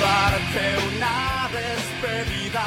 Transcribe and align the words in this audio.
Darte 0.00 0.76
una 0.96 1.48
despedida 1.50 2.64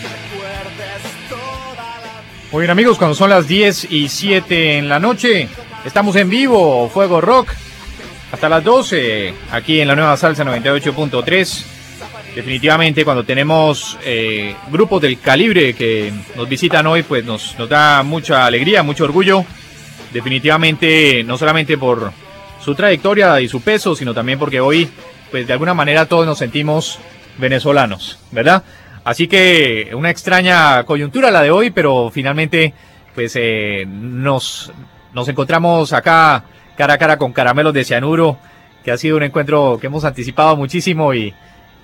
Que 0.00 0.08
recuerdes 0.08 1.02
toda 1.28 1.74
la 1.76 2.00
vida 2.00 2.22
Muy 2.50 2.60
bien 2.62 2.70
amigos, 2.70 2.96
cuando 2.98 3.14
son 3.14 3.30
las 3.30 3.46
10 3.46 3.90
y 3.90 4.08
7 4.08 4.78
en 4.78 4.88
la 4.88 4.98
noche, 4.98 5.48
estamos 5.84 6.16
en 6.16 6.30
vivo, 6.30 6.88
Fuego 6.88 7.20
Rock, 7.20 7.50
hasta 8.32 8.48
las 8.48 8.64
12, 8.64 9.34
aquí 9.52 9.80
en 9.80 9.88
la 9.88 9.94
nueva 9.94 10.16
salsa 10.16 10.44
98.3. 10.44 11.64
Definitivamente 12.34 13.04
cuando 13.04 13.24
tenemos 13.24 13.98
eh, 14.04 14.54
grupos 14.70 15.02
del 15.02 15.18
calibre 15.20 15.74
que 15.74 16.12
nos 16.36 16.48
visitan 16.48 16.86
hoy, 16.86 17.02
pues 17.02 17.24
nos, 17.24 17.58
nos 17.58 17.68
da 17.68 18.02
mucha 18.02 18.46
alegría, 18.46 18.82
mucho 18.82 19.04
orgullo. 19.04 19.44
Definitivamente, 20.12 21.22
no 21.24 21.36
solamente 21.36 21.76
por 21.76 22.12
su 22.68 22.74
trayectoria 22.74 23.40
y 23.40 23.48
su 23.48 23.62
peso, 23.62 23.96
sino 23.96 24.12
también 24.12 24.38
porque 24.38 24.60
hoy, 24.60 24.90
pues 25.30 25.46
de 25.46 25.54
alguna 25.54 25.72
manera 25.72 26.04
todos 26.04 26.26
nos 26.26 26.36
sentimos 26.36 26.98
venezolanos, 27.38 28.18
¿verdad? 28.30 28.62
Así 29.04 29.26
que 29.26 29.90
una 29.94 30.10
extraña 30.10 30.84
coyuntura 30.84 31.30
la 31.30 31.40
de 31.40 31.50
hoy, 31.50 31.70
pero 31.70 32.10
finalmente, 32.12 32.74
pues 33.14 33.32
eh, 33.36 33.86
nos, 33.88 34.70
nos 35.14 35.26
encontramos 35.28 35.94
acá 35.94 36.44
cara 36.76 36.92
a 36.92 36.98
cara 36.98 37.16
con 37.16 37.32
Caramelos 37.32 37.72
de 37.72 37.86
Cianuro, 37.86 38.36
que 38.84 38.90
ha 38.90 38.98
sido 38.98 39.16
un 39.16 39.22
encuentro 39.22 39.78
que 39.80 39.86
hemos 39.86 40.04
anticipado 40.04 40.54
muchísimo 40.54 41.14
y 41.14 41.32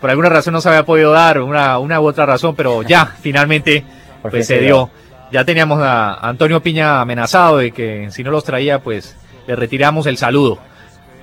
por 0.03 0.11
alguna 0.11 0.29
razón 0.29 0.53
no 0.53 0.61
se 0.61 0.69
había 0.69 0.85
podido 0.85 1.13
dar, 1.13 1.41
una, 1.41 1.79
una 1.79 1.99
u 1.99 2.07
otra 2.07 2.27
razón, 2.27 2.55
pero 2.55 2.83
ya, 2.83 3.07
finalmente, 3.23 3.85
pues 4.21 4.47
se 4.47 4.59
dio. 4.59 4.91
Ya 5.33 5.47
teníamos 5.47 5.81
a 5.81 6.29
Antonio 6.29 6.63
Piña 6.63 7.01
amenazado 7.01 7.57
de 7.57 7.73
que 7.73 8.09
si 8.11 8.23
no 8.23 8.31
los 8.31 8.45
traía, 8.45 8.81
pues 8.81 9.17
le 9.47 9.57
retiramos 9.57 10.07
el 10.07 10.19
saludo. 10.19 10.59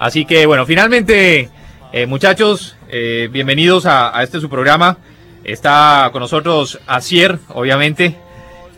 Así 0.01 0.25
que 0.25 0.47
bueno, 0.47 0.65
finalmente, 0.65 1.47
eh, 1.93 2.07
muchachos, 2.07 2.75
eh, 2.89 3.29
bienvenidos 3.31 3.85
a, 3.85 4.17
a 4.17 4.23
este 4.23 4.39
su 4.39 4.49
programa. 4.49 4.97
Está 5.43 6.09
con 6.11 6.21
nosotros 6.21 6.79
Asier, 6.87 7.37
obviamente. 7.49 8.15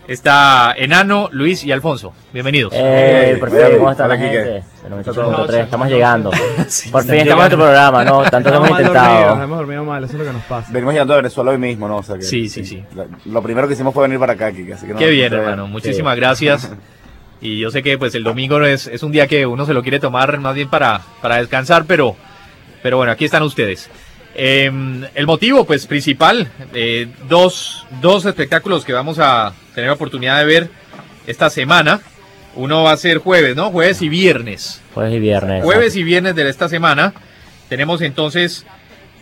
Está 0.06 0.74
Enano, 0.76 1.30
Luis 1.32 1.64
y 1.64 1.72
Alfonso. 1.72 2.12
Bienvenidos. 2.34 2.74
Eh, 2.76 3.38
por 3.40 3.50
fin, 3.50 3.60
¿cómo 3.78 3.90
está 3.90 4.06
la 4.06 4.18
gente? 4.18 4.62
Bueno, 4.82 5.02
98.3, 5.02 5.64
estamos 5.64 5.88
llegando. 5.88 6.30
Por 6.92 7.04
fin 7.04 7.14
están 7.14 7.18
estamos 7.20 7.46
en 7.46 7.52
tu 7.52 7.56
programa, 7.56 8.04
¿no? 8.04 8.24
Tanto 8.24 8.50
lo 8.50 8.56
hemos 8.58 8.68
Hemos 8.68 8.80
dormido, 8.82 9.02
intentado. 9.06 9.44
hemos 9.44 9.58
dormido 9.60 9.86
mal, 9.86 10.04
eso 10.04 10.14
es 10.14 10.20
lo 10.20 10.26
que 10.26 10.34
nos 10.34 10.44
pasa. 10.44 10.68
Venimos 10.74 10.94
llegando 10.94 11.14
de 11.14 11.22
Venezuela 11.22 11.52
hoy 11.52 11.58
mismo, 11.58 11.88
¿no? 11.88 11.98
O 12.00 12.04
sea 12.04 12.16
que, 12.18 12.24
Sí, 12.24 12.50
sí, 12.50 12.66
sí. 12.66 12.84
Lo 13.28 13.42
primero 13.42 13.66
que 13.70 13.76
hicimos 13.76 13.94
fue 13.94 14.04
venir 14.04 14.20
para 14.20 14.34
acá, 14.34 14.52
Kike, 14.52 14.74
así 14.74 14.88
que 14.88 14.92
no- 14.94 15.00
Qué 15.00 15.08
bien, 15.10 15.32
no- 15.32 15.40
hermano. 15.40 15.68
Muchísimas 15.68 16.18
gracias. 16.18 16.70
Y 17.44 17.60
yo 17.60 17.70
sé 17.72 17.84
que 17.84 17.98
pues 17.98 18.16
el 18.16 18.24
domingo 18.24 18.62
es, 18.64 18.88
es 18.88 19.04
un 19.04 19.12
día 19.12 19.28
que 19.28 19.46
uno 19.46 19.66
se 19.66 19.74
lo 19.74 19.84
quiere 19.84 20.00
tomar 20.00 20.40
más 20.40 20.56
bien 20.56 20.70
para, 20.70 21.02
para 21.22 21.38
descansar, 21.38 21.84
pero, 21.86 22.16
pero 22.82 22.96
bueno, 22.96 23.12
aquí 23.12 23.26
están 23.26 23.44
ustedes. 23.44 23.90
Eh, 24.34 24.72
el 25.14 25.28
motivo 25.28 25.66
pues 25.66 25.86
principal, 25.86 26.48
eh, 26.74 27.10
dos, 27.28 27.86
dos 28.02 28.26
espectáculos 28.26 28.86
que 28.86 28.94
vamos 28.94 29.20
a 29.20 29.54
tener 29.76 29.90
la 29.90 29.96
oportunidad 29.96 30.40
de 30.40 30.46
ver 30.46 30.70
esta 31.28 31.50
semana. 31.50 32.00
Uno 32.56 32.84
va 32.84 32.94
a 32.94 32.98
ser 32.98 33.18
jueves, 33.18 33.58
¿no? 33.58 33.72
Jueves 33.72 34.02
y 34.02 34.08
viernes. 34.08 34.82
Jueves 34.94 35.14
y 35.14 35.20
viernes. 35.20 35.64
Jueves 35.66 35.96
y 35.98 36.04
viernes 36.04 36.36
de 36.36 36.48
esta 36.48 36.70
semana. 36.70 37.14
Tenemos 37.68 38.02
entonces 38.02 38.66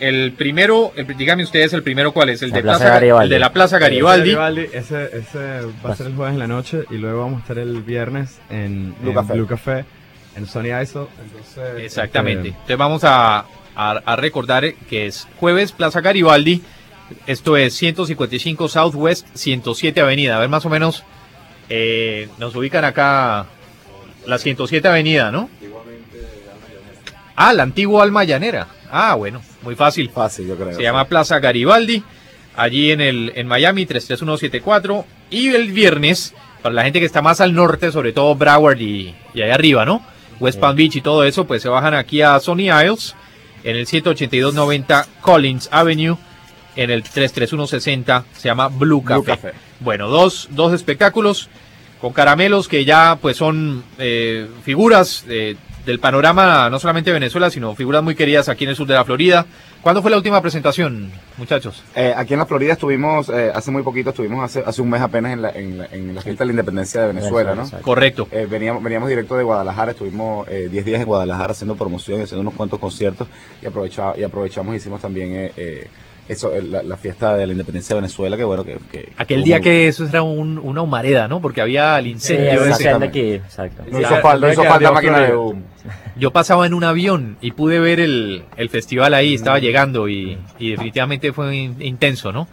el 0.02 0.34
primero, 0.34 0.92
el, 0.96 1.06
díganme 1.16 1.44
ustedes 1.44 1.72
el 1.74 1.84
primero 1.84 2.12
cuál 2.12 2.30
es, 2.30 2.42
el 2.42 2.50
La 2.50 2.56
de 2.58 2.62
Plaza 2.64 2.80
Plaza, 2.80 2.94
Garibaldi. 2.96 3.24
el 3.24 3.30
de 3.30 3.40
la 3.40 3.54
Plaza 3.54 3.80
Garibaldi. 3.80 4.32
Ese, 4.74 5.10
ese 5.18 5.62
va 5.86 5.92
a 5.92 5.96
ser 5.96 6.08
el 6.08 6.16
jueves 6.16 6.34
en 6.34 6.40
la 6.40 6.48
noche 6.48 6.84
y 6.90 6.96
luego 6.98 7.20
vamos 7.22 7.38
a 7.38 7.42
estar 7.44 7.58
el 7.60 7.82
viernes 7.84 8.40
en 8.50 8.94
Blue 9.00 9.12
en 9.12 9.16
Café. 9.16 9.34
Blue 9.34 9.48
Café, 9.48 9.86
en 10.36 10.48
Sony 10.48 10.74
ISO. 10.84 11.08
Entonces, 11.24 11.84
Exactamente. 11.86 12.50
este, 12.50 12.60
Entonces 12.60 12.78
vamos 12.78 13.04
a, 13.04 13.46
a- 13.76 14.02
a 14.06 14.16
recordar 14.18 14.74
que 14.90 15.06
es 15.06 15.28
jueves 15.40 15.72
Plaza 15.72 16.02
Garibaldi. 16.02 16.62
Esto 17.28 17.56
es 17.58 17.74
155 17.76 18.68
Southwest 18.70 19.28
107 19.34 20.02
Avenida. 20.02 20.38
A 20.38 20.40
ver, 20.40 20.50
más 20.50 20.66
o 20.66 20.70
menos 20.70 21.04
eh, 21.70 22.28
nos 22.40 22.56
ubican 22.56 22.86
acá 22.86 23.46
la 24.26 24.38
107 24.38 24.88
Avenida, 24.88 25.32
¿no? 25.32 25.50
Ah, 27.36 27.54
la 27.54 27.64
antigua 27.64 28.04
Alma 28.04 28.24
Llanera. 28.24 28.68
Ah, 28.92 29.16
bueno, 29.16 29.42
muy 29.62 29.76
fácil. 29.76 30.10
Fácil, 30.10 30.48
yo 30.48 30.56
creo. 30.56 30.74
Se 30.74 30.82
llama 30.82 31.06
Plaza 31.06 31.40
Garibaldi, 31.40 32.04
allí 32.56 32.92
en 32.92 33.02
el 33.02 33.32
en 33.36 33.48
Miami 33.48 33.86
33174 33.86 35.06
y 35.30 35.50
el 35.50 35.72
viernes 35.72 36.34
para 36.62 36.76
la 36.76 36.84
gente 36.84 37.00
que 37.00 37.06
está 37.06 37.22
más 37.22 37.42
al 37.42 37.54
norte, 37.54 37.92
sobre 37.92 38.14
todo 38.14 38.36
Broward 38.36 38.80
y, 38.80 39.16
y 39.34 39.42
allá 39.42 39.56
arriba, 39.56 39.86
¿no? 39.86 40.06
West 40.40 40.60
Palm 40.60 40.76
Beach 40.76 40.96
y 40.96 41.02
todo 41.02 41.24
eso, 41.24 41.46
pues 41.46 41.62
se 41.62 41.70
bajan 41.70 41.94
aquí 41.94 42.22
a 42.22 42.40
Sony 42.40 42.70
Isles 42.84 43.16
en 43.64 43.76
el 43.76 43.86
18290 43.86 45.08
Collins 45.22 45.70
Avenue 45.72 46.18
en 46.76 46.90
el 46.90 47.04
33160 47.04 48.26
se 48.34 48.48
llama 48.48 48.68
Blue 48.68 49.04
Café. 49.04 49.16
Blue 49.22 49.26
Café. 49.26 49.52
Bueno, 49.80 50.08
dos, 50.08 50.48
dos 50.52 50.74
espectáculos 50.74 51.50
con 52.00 52.14
caramelos 52.14 52.68
que 52.68 52.86
ya 52.86 53.18
pues 53.22 53.38
son 53.38 53.84
eh, 53.98 54.48
figuras 54.64 55.26
eh, 55.28 55.56
del 55.86 56.00
panorama 56.00 56.70
no 56.70 56.80
solamente 56.80 57.10
de 57.10 57.16
Venezuela, 57.16 57.50
sino 57.50 57.76
figuras 57.76 58.04
muy 58.04 58.16
queridas 58.16 58.50
aquí 58.50 58.64
en 58.66 58.72
el 58.72 58.76
sur 58.76 58.88
de 58.88 58.94
la 58.94 59.06
Florida. 59.06 59.46
¿Cuándo 59.82 60.02
fue 60.02 60.12
la 60.12 60.18
última 60.18 60.42
presentación, 60.42 61.12
muchachos? 61.38 61.84
Eh, 61.96 62.14
aquí 62.16 62.34
en 62.34 62.40
la 62.40 62.46
Florida 62.46 62.74
estuvimos, 62.74 63.30
eh, 63.30 63.52
hace 63.54 63.72
muy 63.72 63.82
poquito, 63.82 64.12
estuvimos 64.12 64.44
hace, 64.44 64.64
hace 64.64 64.82
un 64.82 64.92
mes 64.92 65.02
apenas 65.02 65.34
en 65.34 65.42
la, 65.42 65.50
en, 65.50 65.78
la, 65.80 65.86
en 65.88 66.14
la 66.14 66.22
fiesta 66.22 66.44
de 66.44 66.48
la 66.48 66.52
independencia 66.52 67.02
de 67.02 67.08
Venezuela, 67.08 67.56
¿no? 67.56 67.68
Correcto. 67.82 68.28
Eh, 68.32 68.48
veníamos, 68.50 68.84
veníamos 68.84 69.10
directo 69.10 69.36
de 69.36 69.44
Guadalajara, 69.44 69.92
estuvimos 69.92 70.48
eh, 70.50 70.70
10 70.72 70.86
días 70.86 71.02
en 71.02 71.08
Guadalajara 71.08 71.54
haciendo 71.54 71.76
promoción 71.76 72.20
y 72.20 72.24
haciendo 72.24 72.42
unos 72.42 72.54
cuantos 72.54 72.80
conciertos 72.80 73.28
y, 73.62 73.66
aprovecha, 73.66 74.14
y 74.16 74.24
aprovechamos 74.24 74.76
hicimos 74.76 75.02
también 75.02 75.52
eso, 76.28 76.54
eh, 76.54 76.62
la, 76.62 76.82
la 76.84 76.96
fiesta 76.98 77.36
de 77.36 77.46
la 77.46 77.52
independencia 77.52 77.94
de 77.96 78.02
Venezuela, 78.02 78.38
que 78.38 78.44
bueno, 78.44 78.64
que... 78.64 78.78
que 78.92 79.12
Aquel 79.18 79.44
día 79.44 79.60
que 79.60 79.88
eso 79.88 80.06
era 80.08 80.22
un- 80.22 80.58
una 80.60 80.82
humareda, 80.82 81.28
¿no? 81.28 81.42
Porque 81.42 81.62
había 81.62 81.98
el 82.00 82.06
Sí, 82.06 82.12
incendio 82.12 82.46
exacto, 82.52 82.64
ese. 82.64 82.72
exactamente. 82.84 83.20
aquí, 83.20 83.34
exacto. 83.34 83.84
No 83.92 84.00
hizo 84.00 84.16
falta, 84.22 84.48
no 84.48 84.54
hizo 84.54 84.62
que 84.62 84.68
falta 84.70 84.88
adiós, 84.90 84.94
máquina 84.94 85.20
de 85.20 85.26
Florida. 85.28 85.40
humo. 85.40 85.62
Yo 86.18 86.32
pasaba 86.32 86.66
en 86.66 86.74
un 86.74 86.84
avión 86.84 87.38
y 87.42 87.52
pude 87.52 87.80
ver 87.80 88.00
el, 88.00 88.44
el 88.58 88.70
festival 88.70 89.14
ahí, 89.14 89.34
estaba 89.34 89.60
llegando 89.60 90.08
y, 90.08 90.38
y 90.60 90.72
definitivamente 90.72 91.34
fue 91.34 91.56
in- 91.56 91.82
intenso, 91.82 92.32
¿no? 92.32 92.48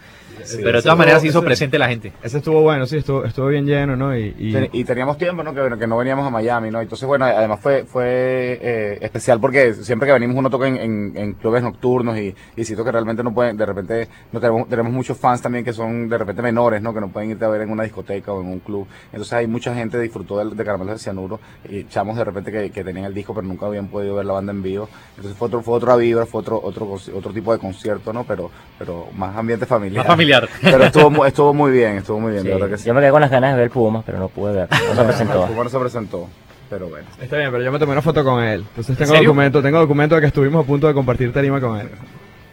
Pero 0.56 0.78
de 0.78 0.82
todas 0.82 0.98
maneras 0.98 1.20
se 1.22 1.28
hizo 1.28 1.38
ese- 1.38 1.46
presente 1.46 1.78
la 1.78 1.88
gente. 1.88 2.12
Ese 2.22 2.38
estuvo 2.38 2.60
bueno, 2.62 2.86
sí, 2.86 2.98
estuvo, 2.98 3.24
estuvo 3.24 3.46
bien 3.48 3.66
lleno, 3.66 3.96
¿no? 3.96 4.16
Y, 4.16 4.34
y- 4.38 4.52
Ten- 4.52 4.68
Y 4.72 4.84
teníamos 4.84 5.18
tiempo, 5.18 5.42
¿no? 5.42 5.54
Que, 5.54 5.60
bueno, 5.60 5.78
que 5.78 5.86
no 5.86 5.96
veníamos 5.96 6.26
a 6.26 6.30
Miami, 6.30 6.70
¿no? 6.70 6.80
Entonces, 6.80 7.06
bueno, 7.06 7.24
además 7.24 7.60
fue 7.60 7.84
fue 7.84 8.58
eh, 8.60 8.98
especial 9.00 9.40
porque 9.40 9.74
siempre 9.74 10.06
que 10.06 10.12
venimos 10.12 10.36
uno 10.36 10.50
toca 10.50 10.66
en, 10.68 10.76
en- 10.76 11.12
en 11.16 11.32
clubes 11.34 11.62
nocturnos 11.62 12.16
y, 12.18 12.34
y 12.56 12.64
siento 12.64 12.84
que 12.84 12.92
realmente 12.92 13.22
no 13.22 13.32
pueden, 13.34 13.56
de 13.56 13.66
repente, 13.66 14.08
no 14.32 14.40
tenemos, 14.40 14.68
tenemos 14.68 14.92
muchos 14.92 15.16
fans 15.18 15.40
también 15.42 15.64
que 15.64 15.72
son 15.72 16.08
de 16.08 16.18
repente 16.18 16.42
menores, 16.42 16.80
¿no? 16.82 16.92
Que 16.94 17.00
no 17.00 17.08
pueden 17.08 17.30
irte 17.30 17.44
a 17.44 17.48
ver 17.48 17.62
en 17.62 17.70
una 17.70 17.82
discoteca 17.84 18.32
o 18.32 18.40
en 18.40 18.48
un 18.48 18.60
club. 18.60 18.86
Entonces 19.12 19.32
hay 19.32 19.46
mucha 19.46 19.74
gente 19.74 19.96
que 19.96 20.02
disfrutó 20.04 20.38
de, 20.44 20.54
de 20.54 20.64
Caramelos 20.64 20.94
de 20.94 20.98
Cianuro 20.98 21.40
y 21.68 21.84
chamos 21.84 22.16
de 22.16 22.24
repente 22.24 22.52
que, 22.52 22.70
que 22.70 22.84
tenían 22.84 23.06
el 23.06 23.14
disco 23.14 23.34
pero 23.34 23.46
nunca 23.46 23.66
habían 23.66 23.88
podido 23.88 24.14
ver 24.16 24.26
la 24.26 24.34
banda 24.34 24.52
en 24.52 24.62
vivo. 24.62 24.88
Entonces 25.16 25.36
fue 25.36 25.46
otro, 25.48 25.62
fue 25.62 25.74
otra 25.74 25.96
vibra, 25.96 26.26
fue 26.26 26.40
otro, 26.40 26.60
otro, 26.62 26.86
otro 27.14 27.32
tipo 27.32 27.52
de 27.52 27.58
concierto, 27.58 28.12
¿no? 28.12 28.24
Pero, 28.24 28.50
pero 28.78 29.06
más 29.16 29.36
ambiente 29.36 29.66
familiar. 29.66 30.04
Más 30.04 30.06
familiar. 30.06 30.27
Pero 30.62 30.84
estuvo, 30.84 31.26
estuvo 31.26 31.54
muy 31.54 31.72
bien, 31.72 31.98
estuvo 31.98 32.20
muy 32.20 32.32
bien, 32.32 32.42
Sí, 32.42 32.48
de 32.48 32.54
verdad 32.54 32.68
que 32.68 32.78
sí. 32.78 32.86
Yo 32.86 32.94
me 32.94 33.00
quedé 33.00 33.10
con 33.10 33.20
las 33.20 33.30
ganas 33.30 33.54
de 33.54 33.60
ver 33.60 33.70
Pumas, 33.70 34.02
pero 34.04 34.18
no 34.18 34.28
pude 34.28 34.52
ver. 34.52 34.68
No 34.70 34.94
se 34.94 35.04
presentó. 35.04 35.46
Bueno, 35.48 35.70
se 35.70 35.78
presentó. 35.78 36.28
pero 36.70 36.88
bueno. 36.88 37.06
Está 37.20 37.36
bien, 37.36 37.50
pero 37.50 37.62
yo 37.62 37.72
me 37.72 37.78
tomé 37.78 37.92
una 37.92 38.02
foto 38.02 38.24
con 38.24 38.42
él. 38.42 38.64
Entonces 38.68 38.96
tengo 38.96 39.12
serio? 39.12 39.28
documento, 39.28 39.62
tengo 39.62 39.78
documento 39.78 40.14
de 40.14 40.20
que 40.20 40.26
estuvimos 40.28 40.64
a 40.64 40.66
punto 40.66 40.86
de 40.86 40.94
compartir 40.94 41.32
tarima 41.32 41.60
con 41.60 41.78
él. 41.78 41.88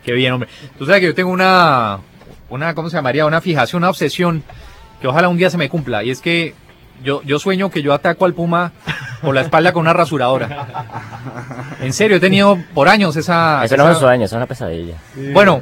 Qué 0.04 0.14
bien, 0.14 0.34
hombre. 0.34 0.50
Tú 0.78 0.86
sabes 0.86 1.02
que 1.02 1.08
yo 1.08 1.16
tengo 1.16 1.32
una, 1.32 2.00
una, 2.50 2.76
¿cómo 2.76 2.90
se 2.90 2.96
llamaría? 2.96 3.26
Una 3.26 3.42
fijación, 3.42 3.82
una 3.82 3.90
obsesión 3.90 4.44
que 5.02 5.08
ojalá 5.08 5.30
un 5.30 5.38
día 5.38 5.50
se 5.50 5.58
me 5.58 5.68
cumpla. 5.70 6.04
Y 6.04 6.12
es 6.12 6.22
que 6.22 6.54
yo, 7.04 7.22
yo 7.24 7.40
sueño 7.40 7.70
que 7.70 7.82
yo 7.82 7.94
ataco 7.94 8.26
al 8.26 8.34
puma 8.34 8.72
por 9.22 9.34
la 9.34 9.42
espalda 9.42 9.72
con 9.74 9.82
una 9.82 9.94
rasuradora. 9.94 10.68
En 11.82 11.94
serio, 11.94 12.18
he 12.18 12.20
tenido 12.20 12.58
por 12.74 12.88
años 12.90 13.16
esa... 13.16 13.64
Eso 13.66 13.76
no 13.78 13.90
es 13.90 13.96
un 13.96 14.02
sueño, 14.02 14.26
es 14.26 14.32
una 14.32 14.46
pesadilla. 14.46 14.96
Bueno, 15.34 15.62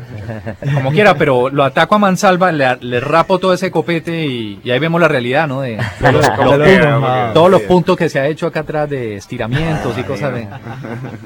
como 0.73 0.91
quiera, 0.91 1.15
pero 1.15 1.49
lo 1.49 1.63
ataco 1.63 1.95
a 1.95 1.99
mansalva, 1.99 2.51
le, 2.51 2.77
le 2.81 2.99
rapo 2.99 3.39
todo 3.39 3.53
ese 3.53 3.71
copete 3.71 4.25
y, 4.25 4.59
y 4.63 4.71
ahí 4.71 4.79
vemos 4.79 4.99
la 4.99 5.07
realidad, 5.07 5.47
¿no? 5.47 5.61
De, 5.61 5.77
de 5.99 6.11
los- 6.11 6.29
Como 6.31 6.57
los- 6.57 6.67
que- 6.67 7.31
todos 7.33 7.49
los 7.49 7.61
puntos 7.61 7.95
que 7.97 8.09
se 8.09 8.19
ha 8.19 8.27
hecho 8.27 8.47
acá 8.47 8.61
atrás 8.61 8.89
de 8.89 9.15
estiramientos 9.15 9.97
y 9.97 10.03
cosas 10.03 10.33
de... 10.33 10.47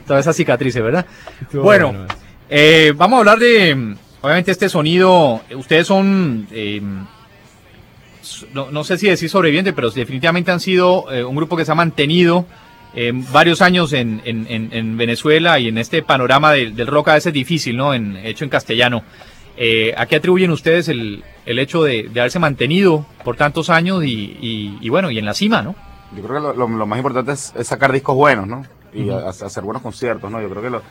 Todas 0.05 0.21
esas 0.21 0.35
cicatrices, 0.35 0.81
¿verdad? 0.83 1.05
Bueno, 1.53 2.05
eh, 2.49 2.93
vamos 2.95 3.17
a 3.17 3.19
hablar 3.19 3.39
de, 3.39 3.95
obviamente, 4.21 4.51
este 4.51 4.69
sonido. 4.69 5.41
Ustedes 5.55 5.87
son, 5.87 6.47
eh, 6.51 6.81
no, 8.53 8.71
no 8.71 8.83
sé 8.83 8.97
si 8.97 9.07
decir 9.07 9.29
sobreviviente, 9.29 9.73
pero 9.73 9.89
definitivamente 9.89 10.51
han 10.51 10.59
sido 10.59 11.11
eh, 11.11 11.23
un 11.23 11.35
grupo 11.35 11.55
que 11.57 11.65
se 11.65 11.71
ha 11.71 11.75
mantenido 11.75 12.45
eh, 12.95 13.11
varios 13.31 13.61
años 13.61 13.93
en, 13.93 14.21
en- 14.25 14.47
en- 14.49 14.69
en 14.71 14.97
Venezuela 14.97 15.59
y 15.59 15.67
en 15.67 15.77
este 15.77 16.01
panorama 16.03 16.51
del, 16.53 16.75
del 16.75 16.87
rock 16.87 17.09
a 17.09 17.13
veces 17.15 17.33
difícil, 17.33 17.77
¿no? 17.77 17.93
En, 17.93 18.17
hecho 18.17 18.43
en 18.43 18.49
castellano. 18.49 19.03
Eh, 19.57 19.93
¿A 19.97 20.05
qué 20.05 20.15
atribuyen 20.17 20.51
ustedes 20.51 20.87
el, 20.87 21.23
el 21.45 21.59
hecho 21.59 21.83
de, 21.83 22.09
de 22.09 22.19
haberse 22.19 22.39
mantenido 22.39 23.05
por 23.23 23.35
tantos 23.35 23.69
años 23.69 24.03
y, 24.03 24.37
y- 24.41 24.77
y 24.81 24.89
bueno, 24.89 25.09
y 25.11 25.17
en 25.19 25.25
la 25.25 25.33
cima, 25.33 25.61
¿no? 25.61 25.75
Yo 26.15 26.23
creo 26.23 26.35
que 26.35 26.41
lo, 26.41 26.53
lo- 26.53 26.77
lo 26.77 26.85
más 26.87 26.97
importante 26.99 27.31
es, 27.33 27.53
es 27.57 27.67
sacar 27.67 27.91
discos 27.91 28.15
buenos, 28.15 28.47
¿no? 28.47 28.65
Y 28.93 29.09
ha- 29.09 29.27
hacer 29.29 29.63
buenos 29.63 29.81
conciertos, 29.81 30.29
¿no? 30.31 30.41
Yo 30.41 30.49
creo 30.49 30.61
que 30.63 30.69
lo, 30.69 30.81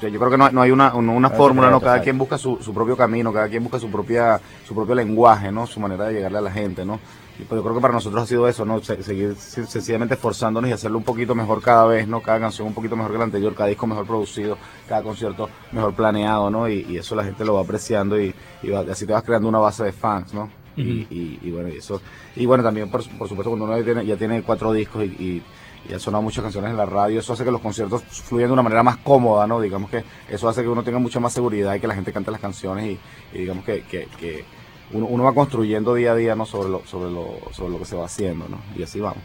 o 0.00 0.02
sea, 0.02 0.08
yo 0.08 0.18
creo 0.18 0.30
que 0.30 0.38
no, 0.38 0.50
no 0.50 0.62
hay 0.62 0.70
una, 0.70 0.94
una, 0.94 1.28
No 1.28 1.30
fórmula, 1.36 1.70
¿no? 1.70 1.78
Cada 1.80 2.00
quien 2.00 2.16
busca 2.16 2.38
su, 2.38 2.56
su 2.62 2.72
propio 2.72 2.96
camino, 2.96 3.32
cada 3.32 3.48
quien 3.48 3.62
busca 3.62 3.78
su 3.78 3.90
propia, 3.90 4.40
su 4.66 4.74
propio 4.74 4.94
lenguaje, 4.94 5.52
¿no? 5.52 5.66
Su 5.66 5.78
manera 5.78 6.06
de 6.06 6.14
llegarle 6.14 6.38
a 6.38 6.40
la 6.40 6.50
gente, 6.50 6.84
¿no? 6.86 6.98
Y 7.38 7.44
pues 7.44 7.58
yo 7.58 7.62
creo 7.62 7.74
que 7.74 7.80
para 7.82 7.94
nosotros 7.94 8.22
ha 8.22 8.26
sido 8.26 8.48
eso, 8.48 8.64
¿no? 8.64 8.80
Se- 8.80 9.02
seguir 9.02 9.34
sen- 9.34 9.66
sencillamente 9.66 10.14
esforzándonos 10.14 10.68
y 10.70 10.72
hacerlo 10.72 10.98
un 10.98 11.04
poquito 11.04 11.34
mejor 11.34 11.60
cada 11.62 11.84
vez, 11.86 12.08
¿no? 12.08 12.22
Cada 12.22 12.40
canción 12.40 12.66
un 12.68 12.74
poquito 12.74 12.96
mejor 12.96 13.12
que 13.12 13.18
la 13.18 13.24
anterior, 13.24 13.54
cada 13.54 13.68
disco 13.68 13.86
mejor 13.86 14.06
producido, 14.06 14.58
cada 14.88 15.02
concierto 15.02 15.48
mejor 15.72 15.94
planeado, 15.94 16.50
¿no? 16.50 16.68
Y, 16.68 16.86
y 16.88 16.96
eso 16.98 17.14
la 17.14 17.24
gente 17.24 17.44
lo 17.44 17.54
va 17.54 17.60
apreciando 17.62 18.20
y, 18.20 18.34
y 18.62 18.70
va- 18.70 18.84
así 18.90 19.06
te 19.06 19.12
vas 19.12 19.22
creando 19.22 19.48
una 19.48 19.58
base 19.58 19.84
de 19.84 19.92
fans, 19.92 20.32
¿no? 20.34 20.50
y, 20.76 21.06
y, 21.10 21.38
y 21.42 21.50
bueno, 21.50 21.68
y 21.68 21.76
eso. 21.76 22.00
Y 22.36 22.46
bueno, 22.46 22.62
también, 22.64 22.90
por, 22.90 23.02
por 23.18 23.28
supuesto, 23.28 23.50
cuando 23.50 23.64
uno 23.66 23.76
ya 23.78 23.84
tiene, 23.84 24.06
ya 24.06 24.16
tiene 24.16 24.42
cuatro 24.42 24.72
discos 24.72 25.04
y, 25.04 25.42
y, 25.88 25.92
y 25.92 25.94
ha 25.94 25.98
sonado 25.98 26.22
muchas 26.22 26.42
canciones 26.42 26.70
en 26.70 26.76
la 26.76 26.86
radio, 26.86 27.20
eso 27.20 27.32
hace 27.32 27.44
que 27.44 27.50
los 27.50 27.60
conciertos 27.60 28.02
fluyan 28.02 28.48
de 28.48 28.52
una 28.54 28.62
manera 28.62 28.82
más 28.82 28.96
cómoda, 28.98 29.46
¿no? 29.46 29.60
Digamos 29.60 29.90
que 29.90 30.04
eso 30.28 30.48
hace 30.48 30.62
que 30.62 30.68
uno 30.68 30.82
tenga 30.82 30.98
mucha 30.98 31.20
más 31.20 31.32
seguridad 31.32 31.74
y 31.74 31.80
que 31.80 31.86
la 31.86 31.94
gente 31.94 32.12
cante 32.12 32.30
las 32.30 32.40
canciones 32.40 32.84
y, 32.86 32.98
y 33.36 33.38
digamos 33.40 33.64
que, 33.64 33.82
que, 33.82 34.06
que 34.18 34.44
uno, 34.92 35.06
uno 35.06 35.24
va 35.24 35.32
construyendo 35.34 35.94
día 35.94 36.12
a 36.12 36.16
día, 36.16 36.34
¿no? 36.34 36.46
Sobre 36.46 36.68
lo, 36.68 36.82
sobre 36.86 37.10
lo, 37.10 37.38
sobre 37.52 37.72
lo 37.72 37.78
que 37.78 37.84
se 37.84 37.96
va 37.96 38.06
haciendo, 38.06 38.46
¿no? 38.48 38.58
Y 38.76 38.82
así 38.82 39.00
vamos. 39.00 39.18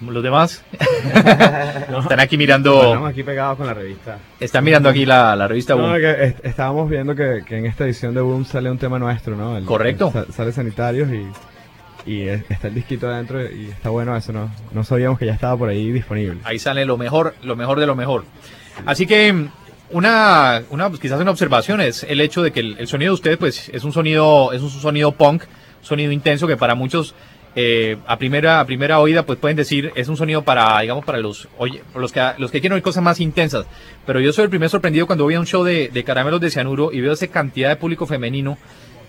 Los 0.00 0.22
demás 0.24 0.62
están 2.02 2.20
aquí 2.20 2.36
mirando, 2.36 2.82
Estamos 2.82 3.10
aquí 3.10 3.22
pegados 3.22 3.56
con 3.56 3.66
la 3.66 3.74
revista. 3.74 4.18
están 4.40 4.64
mirando 4.64 4.88
aquí 4.88 5.06
la, 5.06 5.34
la 5.36 5.48
revista 5.48 5.74
No, 5.76 5.82
Boom. 5.84 5.94
que 5.96 6.24
est- 6.24 6.44
estábamos 6.44 6.90
viendo 6.90 7.14
que, 7.14 7.42
que 7.46 7.56
en 7.58 7.66
esta 7.66 7.84
edición 7.84 8.12
de 8.12 8.20
Boom 8.20 8.44
sale 8.44 8.70
un 8.70 8.76
tema 8.76 8.98
nuestro, 8.98 9.36
¿no? 9.36 9.56
El- 9.56 9.64
Correcto. 9.64 10.10
sa- 10.12 10.30
sale 10.30 10.52
Sanitarios 10.52 11.08
y, 11.10 11.26
y 12.06 12.22
es- 12.22 12.42
está 12.50 12.68
el 12.68 12.74
disquito 12.74 13.08
adentro 13.08 13.42
y 13.42 13.66
está 13.66 13.90
bueno 13.90 14.16
eso, 14.16 14.32
¿no? 14.32 14.50
No 14.72 14.84
sabíamos 14.84 15.18
que 15.18 15.26
ya 15.26 15.32
estaba 15.32 15.56
por 15.56 15.68
ahí 15.68 15.90
disponible. 15.92 16.38
Ahí 16.44 16.58
sale 16.58 16.84
lo 16.84 16.96
mejor, 16.96 17.34
lo 17.42 17.56
mejor 17.56 17.80
de 17.80 17.86
lo 17.86 17.94
mejor. 17.94 18.24
Así 18.86 19.06
que 19.06 19.46
una, 19.90 20.62
una 20.70 20.88
pues, 20.88 21.00
quizás 21.00 21.20
una 21.20 21.30
observación 21.30 21.80
es 21.80 22.02
el 22.04 22.20
hecho 22.20 22.42
de 22.42 22.50
que 22.52 22.60
el, 22.60 22.86
sonido 22.88 23.10
de 23.10 23.14
ustedes 23.14 23.36
pues 23.36 23.68
es 23.68 23.84
un 23.84 23.92
sonido 23.92 24.52
es 24.52 24.62
un 24.62 24.70
sonido 24.70 25.12
punk, 25.12 25.42
un 25.44 25.86
sonido 25.86 26.10
intenso 26.10 26.46
que 26.46 26.56
para 26.56 26.74
muchos 26.74 27.14
eh, 27.56 27.98
a 28.08 28.18
primera 28.18 28.58
a 28.58 28.64
primera 28.66 28.98
oída 28.98 29.24
pues 29.24 29.38
pueden 29.38 29.56
decir 29.56 29.92
es 29.94 30.08
un 30.08 30.16
sonido 30.16 30.42
para 30.42 30.80
digamos 30.80 31.04
para 31.04 31.18
los 31.18 31.48
oye 31.58 31.82
los 31.94 32.10
que 32.10 32.20
los 32.38 32.50
que 32.50 32.60
quieren 32.60 32.74
oír 32.74 32.82
cosas 32.82 33.04
más 33.04 33.20
intensas. 33.20 33.66
Pero 34.06 34.18
yo 34.20 34.32
soy 34.32 34.44
el 34.44 34.50
primer 34.50 34.70
sorprendido 34.70 35.06
cuando 35.06 35.24
voy 35.24 35.34
a 35.34 35.40
un 35.40 35.46
show 35.46 35.62
de, 35.62 35.88
de 35.88 36.04
caramelos 36.04 36.40
de 36.40 36.50
cianuro 36.50 36.90
y 36.92 37.00
veo 37.00 37.12
esa 37.12 37.28
cantidad 37.28 37.68
de 37.68 37.76
público 37.76 38.06
femenino, 38.06 38.58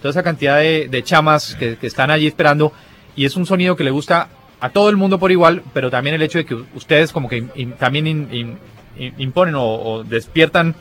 toda 0.05 0.11
esa 0.19 0.23
cantidad 0.23 0.57
de, 0.59 0.87
de 0.87 1.03
chamas 1.03 1.55
que, 1.55 1.77
que 1.77 1.87
están 1.87 2.11
allí 2.11 2.27
esperando 2.27 2.71
y 3.15 3.25
es 3.25 3.35
un 3.35 3.45
sonido 3.47 3.75
que 3.75 3.83
le 3.83 3.89
gusta 3.91 4.27
a 4.59 4.69
todo 4.69 4.89
el 4.89 4.97
mundo 4.97 5.17
por 5.17 5.31
igual, 5.31 5.63
pero 5.73 5.89
también 5.89 6.15
el 6.15 6.21
hecho 6.21 6.37
de 6.37 6.45
que 6.45 6.55
ustedes 6.75 7.11
como 7.11 7.27
que 7.27 7.43
in- 7.55 7.73
también 7.73 8.05
in- 8.07 8.27
in- 8.31 8.57
in- 8.97 9.13
imponen 9.17 9.55
o, 9.55 9.63
o 9.65 10.03
despiertan 10.03 10.75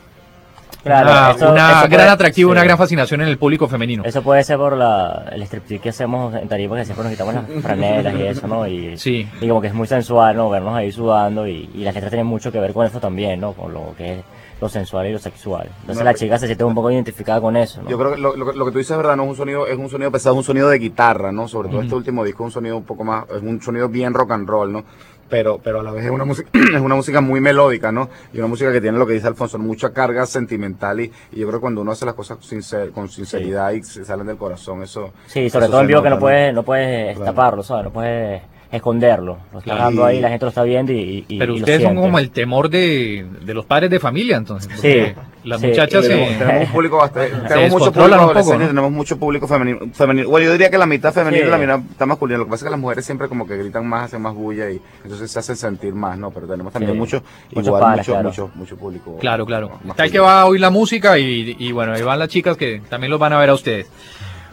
Claro, 0.83 1.09
una, 1.09 1.31
eso- 1.31 1.51
una 1.51 1.69
eso 1.71 1.79
gran 1.81 1.89
puede- 1.89 2.09
atractivo, 2.09 2.49
sí. 2.49 2.51
una 2.51 2.63
gran 2.63 2.77
fascinación 2.77 3.21
en 3.21 3.27
el 3.29 3.37
público 3.39 3.67
femenino. 3.67 4.03
Eso 4.05 4.21
puede 4.21 4.43
ser 4.43 4.57
por 4.57 4.77
la, 4.77 5.25
el 5.31 5.41
striptease 5.41 5.81
que 5.81 5.89
hacemos 5.89 6.35
en 6.35 6.47
tarima, 6.47 6.75
que 6.77 6.85
siempre 6.85 7.03
nos 7.05 7.11
quitamos 7.13 7.33
las 7.33 7.63
franelas 7.63 8.13
y 8.15 8.21
eso, 8.21 8.47
¿no? 8.47 8.67
Y, 8.67 8.95
Sí. 8.97 9.27
y 9.41 9.47
como 9.47 9.61
que 9.61 9.67
es 9.67 9.73
muy 9.73 9.87
sensual, 9.87 10.35
¿no? 10.35 10.47
Vernos 10.51 10.75
ahí 10.75 10.91
sudando 10.91 11.47
y, 11.47 11.67
y 11.73 11.79
las 11.83 11.95
letras 11.95 12.11
tienen 12.11 12.27
mucho 12.27 12.51
que 12.51 12.59
ver 12.59 12.71
con 12.73 12.85
eso 12.85 12.99
también, 12.99 13.39
¿no? 13.41 13.53
Con 13.53 13.73
lo 13.73 13.95
que 13.97 14.19
es 14.19 14.23
lo 14.61 14.69
sensual 14.69 15.07
y 15.07 15.11
lo 15.13 15.19
sexual. 15.19 15.67
Entonces 15.81 15.97
No, 15.97 16.03
la 16.03 16.13
chica 16.13 16.37
se 16.37 16.45
siente 16.45 16.63
un 16.63 16.73
poco 16.75 16.89
identificada 16.91 17.41
con 17.41 17.57
eso, 17.57 17.81
¿no? 17.81 17.89
Yo 17.89 17.97
creo 17.97 18.13
que 18.15 18.17
lo, 18.21 18.35
lo 18.35 18.45
que- 18.51 18.57
lo 18.57 18.65
que 18.65 18.71
tú 18.71 18.77
dices 18.77 18.91
es 18.91 18.97
verdad, 18.97 19.15
no 19.17 19.23
es 19.23 19.29
un 19.29 19.35
sonido, 19.35 19.67
es 19.67 19.77
un 19.77 19.89
sonido 19.89 20.11
pesado, 20.11 20.35
es 20.35 20.37
un 20.39 20.43
sonido 20.45 20.69
de 20.69 20.79
guitarra, 20.79 21.31
¿no? 21.31 21.47
Sobre 21.47 21.69
todo 21.69 21.81
este 21.81 21.95
último 21.95 22.23
disco 22.23 22.43
es 22.43 22.45
un 22.47 22.51
sonido 22.51 22.77
un 22.77 22.83
poco 22.85 23.03
más, 23.03 23.25
es 23.29 23.41
un 23.41 23.61
sonido 23.61 23.89
bien 23.89 24.13
rock 24.13 24.31
and 24.31 24.47
roll, 24.47 24.71
¿no? 24.71 24.83
Pero, 25.27 25.59
pero 25.61 25.79
a 25.79 25.83
la 25.83 25.91
vez 25.91 26.05
es 26.05 26.11
una 26.11 26.23
música, 26.23 26.47
es 26.53 26.79
una 26.81 26.93
música 26.95 27.19
muy 27.19 27.41
melódica, 27.41 27.91
¿no? 27.91 28.09
Y 28.31 28.37
una 28.37 28.47
música 28.47 28.71
que 28.71 28.79
tiene 28.79 28.97
lo 28.97 29.07
que 29.07 29.13
dice 29.13 29.27
Alfonso, 29.27 29.57
mucha 29.57 29.91
carga 29.91 30.25
sentimental 30.27 30.99
y, 31.01 31.11
y 31.31 31.39
yo 31.39 31.47
creo 31.47 31.59
que 31.59 31.61
cuando 31.61 31.81
uno 31.81 31.91
hace 31.91 32.05
las 32.05 32.13
cosas 32.13 32.37
sincer- 32.47 32.91
con 32.91 33.09
sinceridad 33.09 33.71
y 33.71 33.83
se 33.83 34.05
salen 34.05 34.27
del 34.27 34.37
corazón, 34.37 34.83
eso. 34.83 35.11
Sí, 35.25 35.49
sobre 35.49 35.65
eso 35.65 35.71
todo 35.71 35.81
en 35.81 35.87
vivo 35.87 36.03
que 36.03 36.09
no 36.11 36.19
puedes, 36.19 36.53
no 36.53 36.61
puedes 36.63 37.15
Claro. 37.17 37.31
taparlo, 37.31 37.63
¿sabes? 37.63 37.85
No 37.85 37.91
puedes 37.91 38.41
esconderlo. 38.75 39.37
Lo 39.53 39.59
Claro. 39.61 39.83
dando 39.83 40.05
ahí, 40.05 40.19
la 40.21 40.29
gente 40.29 40.45
lo 40.45 40.49
está 40.49 40.63
viendo 40.63 40.91
y, 40.91 41.25
y 41.27 41.37
Pero 41.39 41.53
y 41.53 41.57
lo 41.59 41.63
ustedes 41.63 41.81
son 41.83 41.95
como 41.95 42.19
el 42.19 42.29
temor 42.31 42.69
de, 42.69 43.25
de 43.41 43.53
los 43.53 43.65
padres 43.65 43.89
de 43.89 43.99
familia, 43.99 44.37
entonces. 44.37 44.71
Sí, 44.79 45.01
Las 45.43 45.61
sí, 45.61 45.67
muchachas. 45.67 46.07
Tenemos, 46.07 46.37
tenemos 46.37 46.67
un 46.67 46.71
público 46.73 46.97
bastante, 46.97 47.35
tenemos 47.47 47.71
mucho 47.79 47.91
público 47.93 48.33
tenemos 48.57 48.91
mucho 48.91 49.19
público 49.19 49.47
femenino, 49.47 49.79
femenino. 49.93 50.29
Bueno, 50.29 50.45
yo 50.45 50.51
diría 50.53 50.69
que 50.69 50.77
la 50.77 50.85
mitad 50.85 51.13
femenino 51.13 51.43
Sí. 51.43 51.47
y 51.47 51.51
la 51.51 51.57
mitad 51.57 51.79
está 51.91 52.05
masculina. 52.05 52.37
Lo 52.39 52.45
que 52.45 52.51
pasa 52.51 52.65
es 52.65 52.67
que 52.67 52.71
las 52.71 52.79
mujeres 52.79 53.05
siempre 53.05 53.27
como 53.27 53.45
que 53.47 53.57
gritan 53.57 53.85
más, 53.87 54.05
hacen 54.05 54.21
más 54.21 54.33
bulla 54.33 54.69
y 54.71 54.81
entonces 55.03 55.29
se 55.31 55.39
hacen 55.39 55.55
sentir 55.55 55.93
más, 55.93 56.17
¿no? 56.17 56.31
Pero 56.31 56.47
tenemos 56.47 56.73
también 56.73 56.93
Sí. 56.93 56.97
mucho, 56.97 57.23
Muchos 57.51 57.67
igual 57.67 57.97
mucho, 57.97 58.11
claro. 58.13 58.29
mucho, 58.29 58.51
mucho 58.55 58.77
público. 58.77 59.17
Claro, 59.19 59.45
claro. 59.45 59.67
masculino. 59.69 59.93
Tal 59.95 60.11
que 60.11 60.19
va 60.19 60.41
a 60.41 60.45
oír 60.45 60.61
la 60.61 60.69
música 60.69 61.17
y, 61.19 61.55
y 61.59 61.71
bueno, 61.71 61.93
ahí 61.93 62.01
van 62.01 62.19
las 62.19 62.29
chicas 62.29 62.57
que 62.57 62.81
también 62.89 63.11
los 63.11 63.19
van 63.19 63.33
a 63.33 63.39
ver 63.39 63.49
a 63.49 63.53
ustedes. 63.53 63.87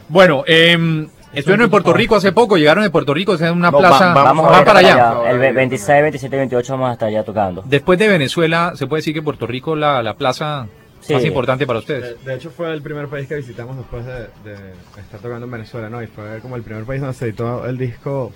Bueno, 0.08 0.44
eh, 0.46 1.06
estuvieron 1.40 1.64
en 1.64 1.70
Puerto 1.70 1.92
Rico 1.92 2.16
hace 2.16 2.32
poco, 2.32 2.56
llegaron 2.56 2.82
de 2.84 2.90
Puerto 2.90 3.14
Rico, 3.14 3.34
es 3.34 3.40
en 3.40 3.52
una 3.54 3.70
No, 3.70 3.78
plaza, 3.78 4.14
va- 4.14 4.24
Vamos 4.24 4.44
van 4.46 4.54
a 4.54 4.56
ver 4.58 4.66
para 4.66 4.78
allá. 4.80 5.10
allá. 5.20 5.30
El 5.30 5.38
ve- 5.38 5.52
26, 5.52 6.02
27 6.02 6.36
y 6.36 6.38
28 6.38 6.72
vamos 6.72 6.90
a 6.90 6.92
estar 6.94 7.10
ya 7.10 7.22
tocando. 7.24 7.62
Después 7.66 7.98
de 7.98 8.08
Venezuela, 8.08 8.72
¿se 8.74 8.86
puede 8.86 9.00
decir 9.00 9.14
que 9.14 9.22
Puerto 9.22 9.46
Rico 9.46 9.74
la, 9.76 10.02
la 10.02 10.14
plaza 10.14 10.66
Sí. 11.00 11.14
más 11.14 11.24
importante 11.24 11.66
para 11.66 11.80
ustedes? 11.80 12.22
De, 12.24 12.30
de 12.30 12.36
hecho 12.36 12.50
fue 12.50 12.72
el 12.72 12.80
primer 12.82 13.08
país 13.08 13.26
que 13.26 13.34
visitamos 13.36 13.76
después 13.76 14.04
de, 14.06 14.12
de 14.44 14.54
estar 15.00 15.20
tocando 15.20 15.46
en 15.46 15.50
Venezuela, 15.50 15.88
¿no? 15.90 16.00
Y 16.02 16.06
fue 16.06 16.38
como 16.40 16.54
el 16.56 16.62
primer 16.62 16.84
país 16.84 17.00
donde 17.00 17.14
se 17.16 17.24
editó 17.24 17.66
el 17.66 17.76
disco 17.76 18.30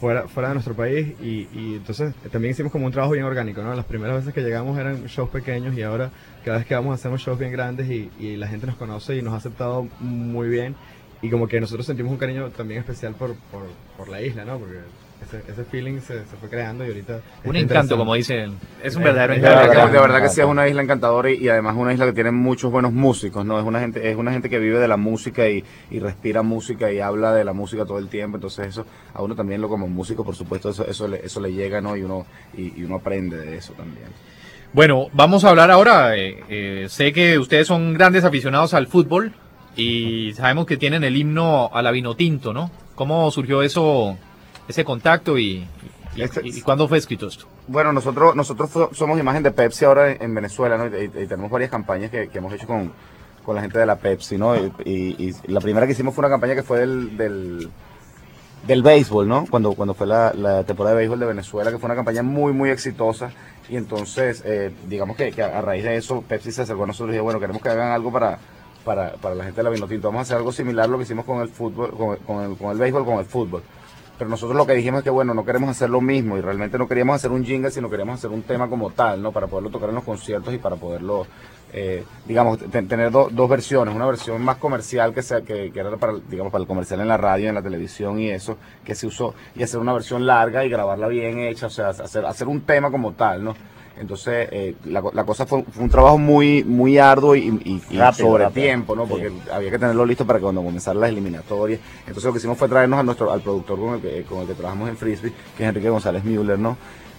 fuera, 0.00 0.26
fuera 0.26 0.48
de 0.48 0.54
nuestro 0.54 0.74
país 0.74 1.14
y, 1.22 1.46
y 1.54 1.74
entonces 1.76 2.12
también 2.32 2.50
hicimos 2.50 2.72
como 2.72 2.86
un 2.86 2.92
trabajo 2.92 3.12
bien 3.12 3.24
orgánico, 3.24 3.62
¿no? 3.62 3.72
Las 3.74 3.84
primeras 3.84 4.16
veces 4.16 4.34
que 4.34 4.40
llegamos 4.40 4.76
eran 4.80 5.04
shows 5.06 5.30
pequeños 5.30 5.76
y 5.78 5.82
ahora 5.82 6.10
cada 6.44 6.56
vez 6.58 6.66
que 6.66 6.74
vamos 6.74 6.92
hacemos 6.98 7.20
shows 7.20 7.38
bien 7.38 7.52
grandes 7.52 7.88
y, 7.88 8.10
y 8.18 8.34
la 8.36 8.48
gente 8.48 8.66
nos 8.66 8.74
conoce 8.74 9.14
y 9.16 9.22
nos 9.22 9.32
ha 9.34 9.36
aceptado 9.36 9.86
muy 10.00 10.48
bien 10.48 10.74
y 11.22 11.30
como 11.30 11.46
que 11.48 11.60
nosotros 11.60 11.86
sentimos 11.86 12.12
un 12.12 12.18
cariño 12.18 12.50
también 12.50 12.80
especial 12.80 13.14
por, 13.14 13.34
por, 13.50 13.62
por 13.96 14.08
la 14.08 14.20
isla, 14.20 14.44
¿no? 14.44 14.58
Porque 14.58 14.78
ese, 15.22 15.52
ese 15.52 15.64
feeling 15.64 16.00
se, 16.00 16.18
se 16.26 16.36
fue 16.36 16.48
creando 16.48 16.84
y 16.84 16.88
ahorita... 16.88 17.20
Un 17.44 17.54
encanto, 17.54 17.96
como 17.96 18.12
dicen. 18.14 18.54
Es 18.82 18.96
un 18.96 19.04
verdadero 19.04 19.34
eh, 19.34 19.36
De 19.36 19.42
verdad, 19.42 19.64
encanto. 19.66 19.86
que, 19.86 19.92
de 19.92 20.00
verdad 20.00 20.22
que 20.22 20.28
sí 20.28 20.40
es 20.40 20.46
una 20.48 20.66
isla 20.68 20.82
encantadora 20.82 21.30
y, 21.30 21.34
y 21.36 21.48
además 21.48 21.76
una 21.78 21.92
isla 21.92 22.06
que 22.06 22.12
tiene 22.12 22.32
muchos 22.32 22.72
buenos 22.72 22.92
músicos, 22.92 23.46
¿no? 23.46 23.56
Es 23.56 23.64
una 23.64 23.78
gente, 23.78 24.10
es 24.10 24.16
una 24.16 24.32
gente 24.32 24.50
que 24.50 24.58
vive 24.58 24.80
de 24.80 24.88
la 24.88 24.96
música 24.96 25.48
y, 25.48 25.62
y 25.92 26.00
respira 26.00 26.42
música 26.42 26.92
y 26.92 26.98
habla 26.98 27.32
de 27.32 27.44
la 27.44 27.52
música 27.52 27.86
todo 27.86 27.98
el 27.98 28.08
tiempo, 28.08 28.36
entonces 28.36 28.66
eso 28.66 28.84
a 29.14 29.22
uno 29.22 29.36
también 29.36 29.60
lo 29.60 29.68
como 29.68 29.86
músico, 29.86 30.24
por 30.24 30.34
supuesto, 30.34 30.70
eso, 30.70 30.84
eso 30.88 31.06
le, 31.06 31.24
eso 31.24 31.40
le 31.40 31.52
llega, 31.52 31.80
¿no? 31.80 31.96
Y 31.96 32.02
uno, 32.02 32.26
y, 32.56 32.80
y 32.80 32.82
uno 32.82 32.96
aprende 32.96 33.36
de 33.36 33.56
eso 33.58 33.74
también. 33.74 34.08
Bueno, 34.72 35.06
vamos 35.12 35.44
a 35.44 35.50
hablar 35.50 35.70
ahora. 35.70 36.16
eh, 36.16 36.42
eh, 36.48 36.86
sé 36.88 37.12
que 37.12 37.38
ustedes 37.38 37.68
son 37.68 37.94
grandes 37.94 38.24
aficionados 38.24 38.74
al 38.74 38.88
fútbol 38.88 39.32
y 39.76 40.32
sabemos 40.34 40.66
que 40.66 40.76
tienen 40.76 41.04
el 41.04 41.16
himno 41.16 41.70
a 41.72 41.82
la 41.82 41.90
vino 41.90 42.14
tinto, 42.14 42.52
¿no? 42.52 42.70
¿Cómo 42.94 43.30
surgió 43.30 43.62
eso, 43.62 44.16
ese 44.68 44.84
contacto 44.84 45.38
y, 45.38 45.66
y, 46.14 46.22
Este- 46.22 46.42
y 46.44 46.60
cuándo 46.60 46.88
fue 46.88 46.98
escrito 46.98 47.26
esto? 47.26 47.46
Bueno, 47.68 47.92
nosotros 47.92 48.34
nosotros 48.36 48.70
so- 48.70 48.90
somos 48.92 49.18
imagen 49.18 49.42
de 49.42 49.50
Pepsi 49.50 49.84
ahora 49.84 50.10
en, 50.12 50.22
en 50.22 50.34
Venezuela, 50.34 50.76
¿no? 50.76 50.86
Y, 50.86 51.04
y- 51.04 51.26
tenemos 51.26 51.50
varias 51.50 51.70
campañas 51.70 52.10
que, 52.10 52.28
que 52.28 52.38
hemos 52.38 52.52
hecho 52.52 52.66
con, 52.66 52.92
con 53.44 53.54
la 53.56 53.62
gente 53.62 53.78
de 53.78 53.86
la 53.86 53.96
Pepsi, 53.96 54.36
¿no? 54.36 54.54
Y 54.84 55.34
la 55.46 55.60
primera 55.60 55.86
que 55.86 55.92
hicimos 55.92 56.14
fue 56.14 56.22
una 56.22 56.30
campaña 56.30 56.54
que 56.54 56.62
fue 56.62 56.80
del, 56.80 57.16
del 57.16 57.68
del 58.66 58.80
béisbol, 58.82 59.26
¿no? 59.26 59.46
Cuando, 59.50 59.72
cuando 59.72 59.92
fue 59.94 60.06
la, 60.06 60.32
la, 60.34 60.62
temporada 60.62 60.94
de 60.94 60.98
béisbol 61.00 61.18
de 61.18 61.26
Venezuela, 61.26 61.72
que 61.72 61.78
fue 61.78 61.86
una 61.86 61.96
campaña 61.96 62.22
muy, 62.22 62.52
muy 62.52 62.70
exitosa. 62.70 63.32
Y 63.68 63.76
entonces, 63.76 64.42
eh, 64.46 64.70
digamos 64.88 65.16
que, 65.16 65.32
que, 65.32 65.42
a 65.42 65.60
raíz 65.60 65.82
de 65.82 65.96
eso, 65.96 66.22
Pepsi 66.22 66.52
se 66.52 66.62
acercó 66.62 66.84
a 66.84 66.86
nosotros 66.86 67.10
y 67.10 67.14
dijo, 67.14 67.24
bueno, 67.24 67.40
queremos 67.40 67.60
que 67.60 67.68
hagan 67.70 67.90
algo 67.90 68.12
para, 68.12 68.38
para, 68.84 69.12
para 69.14 69.34
la 69.34 69.44
gente 69.44 69.58
de 69.58 69.64
la 69.64 69.70
Vinotinto. 69.70 70.08
Vamos 70.08 70.20
a 70.20 70.22
hacer 70.22 70.36
algo 70.36 70.52
similar 70.52 70.86
a 70.86 70.88
lo 70.88 70.98
que 70.98 71.04
hicimos 71.04 71.24
con 71.24 71.40
el 71.40 71.48
fútbol, 71.48 71.90
con, 71.96 72.16
con, 72.18 72.44
el, 72.44 72.56
con 72.56 72.70
el 72.70 72.78
béisbol, 72.78 73.04
con 73.04 73.18
el 73.18 73.24
fútbol. 73.24 73.62
Pero 74.18 74.30
nosotros 74.30 74.56
lo 74.56 74.66
que 74.66 74.74
dijimos 74.74 74.98
es 74.98 75.04
que, 75.04 75.10
bueno, 75.10 75.34
no 75.34 75.44
queremos 75.44 75.70
hacer 75.70 75.90
lo 75.90 76.00
mismo 76.00 76.36
y 76.36 76.40
realmente 76.40 76.78
no 76.78 76.86
queríamos 76.86 77.16
hacer 77.16 77.32
un 77.32 77.44
jingle, 77.44 77.70
sino 77.70 77.90
queríamos 77.90 78.18
hacer 78.18 78.30
un 78.30 78.42
tema 78.42 78.68
como 78.68 78.90
tal, 78.90 79.22
¿no? 79.22 79.32
Para 79.32 79.46
poderlo 79.46 79.70
tocar 79.70 79.88
en 79.88 79.96
los 79.96 80.04
conciertos 80.04 80.54
y 80.54 80.58
para 80.58 80.76
poderlo 80.76 81.26
eh, 81.74 82.04
digamos, 82.26 82.58
tener 82.58 83.10
dos 83.10 83.48
versiones, 83.48 83.94
una 83.94 84.04
versión 84.04 84.42
más 84.42 84.56
comercial 84.56 85.14
que, 85.14 85.22
sea, 85.22 85.40
que, 85.40 85.72
que, 85.72 85.80
era 85.80 85.96
para, 85.96 86.14
digamos, 86.28 86.52
para 86.52 86.60
el 86.60 86.68
comercial 86.68 87.00
en 87.00 87.08
la 87.08 87.16
radio, 87.16 87.48
en 87.48 87.54
la 87.54 87.62
televisión 87.62 88.20
y 88.20 88.28
eso, 88.28 88.58
que 88.84 88.94
se 88.94 89.06
usó, 89.06 89.34
y 89.56 89.62
hacer 89.62 89.80
una 89.80 89.94
versión 89.94 90.26
larga 90.26 90.66
y 90.66 90.68
grabarla 90.68 91.08
bien 91.08 91.38
hecha, 91.38 91.68
o 91.68 91.70
sea, 91.70 91.88
hacer, 91.88 92.26
hacer 92.26 92.46
un 92.46 92.60
tema 92.60 92.90
como 92.90 93.12
tal, 93.12 93.42
¿no? 93.42 93.54
Entonces, 93.98 94.48
eh, 94.50 94.74
la, 94.84 95.02
la, 95.12 95.24
cosa 95.24 95.46
fue, 95.46 95.62
fue, 95.64 95.84
un 95.84 95.90
trabajo 95.90 96.18
muy 96.18 96.64
muy 96.64 96.98
arduo 96.98 97.36
y, 97.36 97.48
y, 97.64 97.82
y 97.90 97.96
rápido, 97.96 98.28
sobre 98.28 98.44
rápido. 98.44 98.64
tiempo, 98.64 98.96
¿no? 98.96 99.06
Porque 99.06 99.28
sí. 99.28 99.36
había 99.52 99.70
que 99.70 99.78
tenerlo 99.78 100.04
listo 100.06 100.26
para 100.26 100.38
que 100.38 100.44
cuando 100.44 100.62
comenzaran 100.62 101.00
las 101.00 101.10
eliminatorias. 101.10 101.80
Entonces, 102.00 102.24
lo 102.24 102.32
que 102.32 102.38
hicimos 102.38 102.58
fue 102.58 102.68
traernos 102.68 103.00
a 103.00 103.02
nuestro, 103.02 103.30
al 103.32 103.40
productor 103.40 103.78
con 103.78 103.94
el 103.94 104.00
que, 104.00 104.22
con 104.24 104.40
el 104.40 104.46
que 104.46 104.54
trabajamos 104.54 104.88
en 104.88 104.96
Frisbee, 104.96 105.32
que 105.56 105.62
es 105.62 105.68
Enrique 105.68 105.90
González 105.90 106.24
Müller, 106.24 106.58
¿no? 106.58 106.76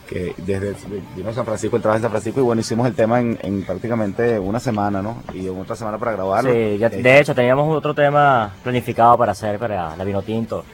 que 0.08 0.36
desde 0.38 0.76
vino 1.16 1.30
a 1.30 1.34
San 1.34 1.46
Francisco, 1.46 1.78
él 1.78 1.82
trabaja 1.82 1.98
en 1.98 2.02
San 2.04 2.12
Francisco 2.12 2.42
y 2.42 2.44
bueno, 2.44 2.60
hicimos 2.60 2.86
el 2.88 2.94
tema 2.94 3.22
en, 3.22 3.40
en, 3.42 3.64
prácticamente 3.64 4.38
una 4.38 4.60
semana, 4.60 5.02
¿no? 5.02 5.24
Y 5.34 5.48
otra 5.48 5.76
semana 5.76 5.98
para 5.98 6.12
grabarlo. 6.12 6.52
Sí, 6.52 6.78
ya, 6.78 6.90
de 6.90 7.20
hecho 7.20 7.34
teníamos 7.34 7.76
otro 7.76 7.94
tema 7.94 8.54
planificado 8.64 9.18
para 9.18 9.32
hacer 9.32 9.58
para 9.58 9.96
la 9.96 10.04
Vino 10.04 10.22
Tinto 10.22 10.66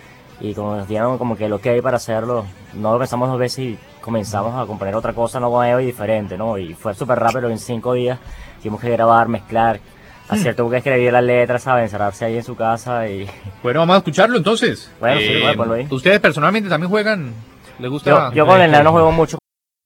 y 0.42 0.54
como 0.54 0.76
nos 0.76 0.88
dieron 0.88 1.18
como 1.18 1.36
que 1.36 1.50
lo 1.50 1.60
que 1.60 1.70
hay 1.70 1.82
para 1.82 1.98
hacerlo, 1.98 2.46
no 2.74 2.94
lo 2.94 3.00
pensamos 3.00 3.30
dos 3.30 3.40
veces 3.40 3.60
y 3.60 3.78
comenzamos 4.02 4.56
a 4.56 4.66
componer 4.66 4.96
otra 4.96 5.14
cosa 5.14 5.40
nueva 5.40 5.82
y 5.82 5.86
diferente, 5.86 6.38
¿no? 6.38 6.58
Y 6.58 6.74
fue 6.74 6.94
súper 6.94 7.20
rápido, 7.20 7.50
en 7.50 7.60
cinco 7.60 7.94
días 7.94 8.20
tuvimos 8.60 8.82
que 8.82 8.90
grabar, 8.90 9.28
mezclar, 9.28 9.80
hacer 10.30 10.56
tuvo 10.56 10.70
que 10.70 10.78
escribir 10.78 11.12
las 11.12 11.24
letras, 11.24 11.64
¿sabes? 11.64 11.86
Encerrarse 11.86 12.26
ahí 12.26 12.38
en 12.38 12.44
su 12.44 12.56
casa 12.56 13.08
y... 13.08 13.28
Bueno, 13.64 13.80
vamos 13.82 13.96
a 13.96 13.98
escucharlo 13.98 14.38
entonces. 14.38 14.92
Bueno, 15.00 15.20
eh, 15.20 15.42
sí, 15.42 15.58
bueno, 15.58 15.74
ahí. 15.74 15.88
¿Ustedes 15.90 16.20
personalmente 16.20 16.70
también 16.70 16.90
juegan 16.90 17.34
¿Le 17.80 17.88
gusta? 17.88 18.10
Yo, 18.10 18.34
yo 18.34 18.46
con 18.46 18.62
el 18.62 18.72
nano 18.72 18.92
juego 18.92 19.12
mucho. 19.12 19.39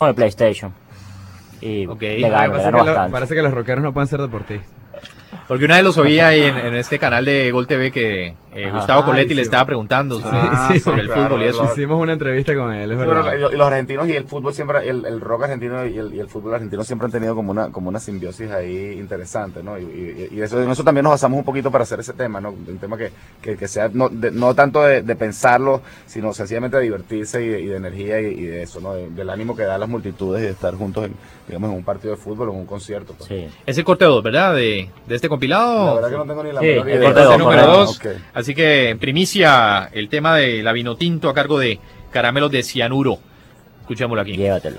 El 0.00 0.14
PlayStation. 0.14 0.72
Y 1.60 1.86
okay. 1.86 2.20
le 2.20 2.28
parece, 2.28 2.28
le 2.28 2.28
gano 2.30 2.52
que 2.52 2.90
bastante. 2.90 3.06
lo, 3.06 3.12
parece 3.12 3.34
que 3.34 3.42
los 3.42 3.54
rockeros 3.54 3.82
no 3.84 3.92
pueden 3.92 4.08
ser 4.08 4.20
deportistas. 4.20 4.83
Porque 5.48 5.64
una 5.64 5.76
vez 5.76 5.84
los 5.84 5.96
oí 5.98 6.20
ahí 6.20 6.42
en, 6.42 6.56
en, 6.56 6.74
este 6.74 6.98
canal 6.98 7.24
de 7.24 7.50
Gol 7.50 7.66
TV 7.66 7.90
que 7.90 8.34
eh, 8.54 8.70
Gustavo 8.70 9.04
Coletti 9.04 9.30
sí. 9.30 9.34
le 9.34 9.42
estaba 9.42 9.64
preguntando 9.66 10.20
sobre, 10.20 10.38
Ah, 10.38 10.68
sí, 10.72 10.78
sobre 10.78 11.02
el 11.02 11.08
claro, 11.08 11.22
fútbol 11.24 11.42
y 11.42 11.44
eso. 11.46 11.64
Hicimos 11.64 12.00
una 12.00 12.12
entrevista 12.12 12.54
con 12.54 12.72
él, 12.72 12.92
es 12.92 12.98
verdad. 12.98 13.34
y 13.36 13.56
los 13.56 13.66
argentinos 13.66 14.08
y 14.08 14.12
el 14.12 14.24
fútbol 14.24 14.54
siempre, 14.54 14.88
el, 14.88 15.04
el 15.04 15.20
rock 15.20 15.44
argentino 15.44 15.84
y 15.86 15.98
el, 15.98 16.14
y 16.14 16.20
el, 16.20 16.28
fútbol 16.28 16.54
argentino 16.54 16.84
siempre 16.84 17.06
han 17.06 17.12
tenido 17.12 17.34
como 17.34 17.50
una, 17.50 17.70
como 17.70 17.88
una 17.88 17.98
simbiosis 17.98 18.50
ahí 18.50 18.96
interesante, 18.98 19.62
¿no? 19.62 19.76
Y, 19.78 19.82
y, 19.82 20.28
y 20.36 20.40
eso, 20.40 20.62
en 20.62 20.70
eso 20.70 20.84
también 20.84 21.02
nos 21.02 21.12
basamos 21.12 21.38
un 21.38 21.44
poquito 21.44 21.70
para 21.70 21.82
hacer 21.82 21.98
ese 21.98 22.12
tema, 22.12 22.40
¿no? 22.40 22.50
Un 22.50 22.78
tema 22.78 22.96
que, 22.96 23.10
que, 23.42 23.56
que 23.56 23.66
sea 23.66 23.90
no, 23.92 24.08
de, 24.08 24.30
no 24.30 24.54
tanto 24.54 24.82
de, 24.82 25.02
de, 25.02 25.16
pensarlo, 25.16 25.82
sino 26.06 26.32
sencillamente 26.32 26.76
de 26.76 26.84
divertirse 26.84 27.44
y 27.44 27.48
de, 27.48 27.60
y 27.60 27.66
de 27.66 27.76
energía 27.76 28.20
y, 28.20 28.26
y, 28.26 28.42
de 28.44 28.62
eso, 28.62 28.80
¿no? 28.80 28.94
De, 28.94 29.10
del 29.10 29.30
ánimo 29.30 29.56
que 29.56 29.64
da 29.64 29.74
a 29.74 29.78
las 29.78 29.88
multitudes 29.88 30.42
y 30.42 30.46
de 30.46 30.52
estar 30.52 30.74
juntos, 30.74 31.06
en, 31.06 31.14
digamos, 31.48 31.70
en 31.70 31.76
un 31.76 31.84
partido 31.84 32.14
de 32.14 32.20
fútbol 32.20 32.50
o 32.50 32.52
en 32.52 32.58
un 32.60 32.66
concierto. 32.66 33.14
Pues. 33.14 33.28
Sí. 33.28 33.48
Es 33.66 33.76
el 33.78 33.84
corte 33.84 34.04
2, 34.04 34.22
¿verdad? 34.22 34.54
De, 34.54 34.88
de 35.08 35.14
este 35.24 35.28
compilado. 35.30 35.86
La 35.86 35.94
verdad 35.94 36.10
que 36.10 36.16
no 36.16 36.26
tengo 36.26 36.44
ni 36.44 36.52
la 36.52 36.60
Sí, 36.60 36.66
menor 36.66 36.88
el 36.88 36.94
idea. 36.96 37.04
corte 37.08 37.20
dos, 37.22 37.38
número 37.38 37.62
correcto. 37.66 37.84
2. 37.86 37.96
Ok. 37.96 38.06
Así 38.34 38.54
que 38.54 38.88
en 38.90 38.98
primicia 38.98 39.88
el 39.92 40.08
tema 40.08 40.36
de 40.36 40.62
la 40.62 40.72
vino 40.72 40.96
tinto 40.96 41.28
a 41.28 41.34
cargo 41.34 41.58
de 41.58 41.78
caramelos 42.10 42.50
de 42.50 42.62
cianuro. 42.62 43.18
Escuchémoslo 43.80 44.20
aquí. 44.22 44.36
Llévatelo. 44.36 44.78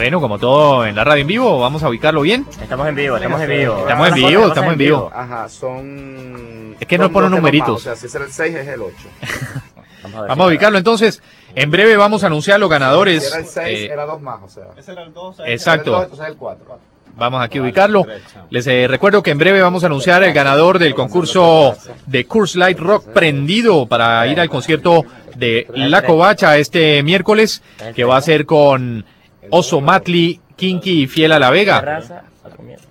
Bueno, 0.00 0.18
como 0.18 0.38
todo 0.38 0.86
en 0.86 0.96
la 0.96 1.04
radio 1.04 1.20
en 1.20 1.26
vivo, 1.26 1.60
vamos 1.60 1.82
a 1.82 1.90
ubicarlo 1.90 2.22
bien. 2.22 2.46
Estamos 2.62 2.88
en 2.88 2.94
vivo, 2.94 3.16
estamos 3.16 3.42
en 3.42 3.50
vivo. 3.50 3.80
Estamos 3.80 4.08
en 4.08 4.14
vivo, 4.14 4.46
estamos 4.46 4.72
en 4.72 4.78
vivo. 4.78 5.12
Ajá, 5.14 5.46
son... 5.50 6.74
Es 6.80 6.86
que 6.86 6.96
no 6.96 7.12
ponen 7.12 7.32
numeritos. 7.32 7.68
más, 7.68 7.80
O 7.80 7.84
sea, 7.84 7.96
si 7.96 8.06
es 8.06 8.14
el 8.14 8.32
6 8.32 8.54
es 8.56 8.68
el 8.68 8.80
8. 8.80 8.94
Vamos 10.02 10.16
a, 10.22 10.26
Vamos 10.26 10.46
ubicarlo 10.46 10.78
entonces. 10.78 11.22
En 11.54 11.70
breve 11.70 11.98
vamos 11.98 12.24
a 12.24 12.28
anunciar 12.28 12.58
los 12.58 12.70
ganadores. 12.70 13.24
Si 13.24 13.28
era 13.28 13.40
el 13.40 13.46
6, 13.46 13.66
Eh, 13.66 13.92
era 13.92 14.06
dos 14.06 14.22
más, 14.22 14.38
o 14.42 14.48
sea. 14.48 14.68
Ese 14.74 14.92
era 14.92 15.02
el 15.02 15.12
2. 15.12 15.36
exacto. 15.44 16.02
Entonces 16.02 16.26
el 16.26 16.36
4. 16.36 16.78
Vamos 17.16 17.42
aquí 17.42 17.58
a 17.58 17.62
ubicarlo. 17.62 18.06
Les 18.48 18.66
eh, 18.68 18.86
recuerdo 18.88 19.22
que 19.22 19.32
en 19.32 19.36
breve 19.36 19.60
vamos 19.60 19.82
a 19.82 19.88
anunciar 19.88 20.22
el 20.22 20.32
ganador 20.32 20.78
del 20.78 20.94
concurso 20.94 21.76
de 22.06 22.24
Curse 22.24 22.58
Light 22.58 22.78
Rock 22.78 23.08
prendido 23.12 23.84
para 23.84 24.26
ir 24.26 24.40
al 24.40 24.48
concierto 24.48 25.04
de 25.36 25.66
La 25.74 26.00
Covacha 26.06 26.56
este 26.56 27.02
miércoles, 27.02 27.62
que 27.94 28.04
va 28.04 28.16
a 28.16 28.22
ser 28.22 28.46
con 28.46 29.04
Oso 29.50 29.80
Matli, 29.80 30.38
Kinky 30.56 31.02
y 31.02 31.06
Fiel 31.06 31.32
a 31.32 31.38
la 31.38 31.50
Vega. 31.50 32.00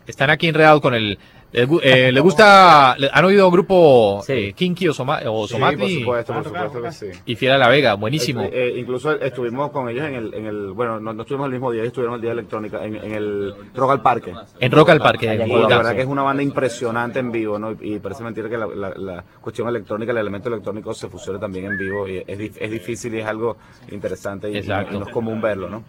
Están 0.08 0.30
aquí 0.30 0.48
enredados 0.48 0.82
con 0.82 0.94
el... 0.96 1.18
¿Les 1.52 1.68
eh, 1.82 2.12
¿les 2.12 2.22
gusta? 2.22 2.94
¿Han 2.94 3.26
oído 3.26 3.50
grupo 3.50 4.22
Sí. 4.24 4.34
eh, 4.34 4.54
Kinky 4.54 4.88
o, 4.90 4.94
Soma, 4.94 5.20
o 5.26 5.48
Sí, 5.48 5.56
por 5.58 5.90
supuesto, 5.90 6.34
por 6.36 6.44
supuesto 6.44 6.82
que 6.84 6.92
sí. 6.92 7.08
y 7.26 7.36
Fiel 7.36 7.54
a 7.54 7.58
la 7.58 7.68
Vega? 7.70 7.96
Buenísimo. 7.96 8.44
Eh, 8.44 8.52
eh, 8.54 8.74
incluso 8.78 9.20
estuvimos 9.20 9.72
con 9.72 9.90
ellos 9.90 10.06
en 10.06 10.14
el, 10.14 10.32
en 10.36 10.46
el 10.46 10.74
bueno, 10.74 11.00
no, 11.00 11.12
no 11.12 11.24
estuvimos 11.24 11.48
el 11.48 11.54
mismo 11.54 11.72
día, 11.72 11.82
estuvieron 11.82 12.14
el 12.18 12.22
día 12.22 12.30
de 12.30 12.34
electrónica, 12.36 12.86
en, 12.86 12.98
en 12.98 13.16
el 13.16 13.56
Rock 13.74 13.90
al 13.94 14.02
Parque. 14.04 14.32
En 14.60 14.72
Rock 14.72 14.90
al 14.90 15.00
Parque. 15.00 15.26
En 15.32 15.50
la 15.50 15.78
verdad 15.78 15.96
que 15.96 16.02
es 16.02 16.08
una 16.08 16.22
banda 16.22 16.44
impresionante 16.44 17.18
en 17.18 17.32
vivo, 17.32 17.58
¿no? 17.58 17.76
Y 17.82 17.98
parece 17.98 18.24
mentira 18.24 18.48
que 18.48 18.56
la, 18.58 18.68
la- 18.68 18.94
la 18.96 19.24
cuestión 19.42 19.68
electrónica, 19.70 20.12
el 20.12 20.20
elemento 20.20 20.50
electrónico 20.50 20.94
se 20.94 21.08
fusione 21.10 21.40
también 21.40 21.66
en 21.66 21.78
vivo. 21.80 22.08
Y 22.08 22.18
es, 22.28 22.52
es 22.60 22.70
difícil 22.72 23.16
y 23.16 23.22
es 23.22 23.26
algo 23.26 23.58
interesante 23.90 24.52
y 24.52 24.62
no 24.68 25.04
es 25.04 25.12
común 25.12 25.42
verlo, 25.42 25.68
¿no? 25.68 25.84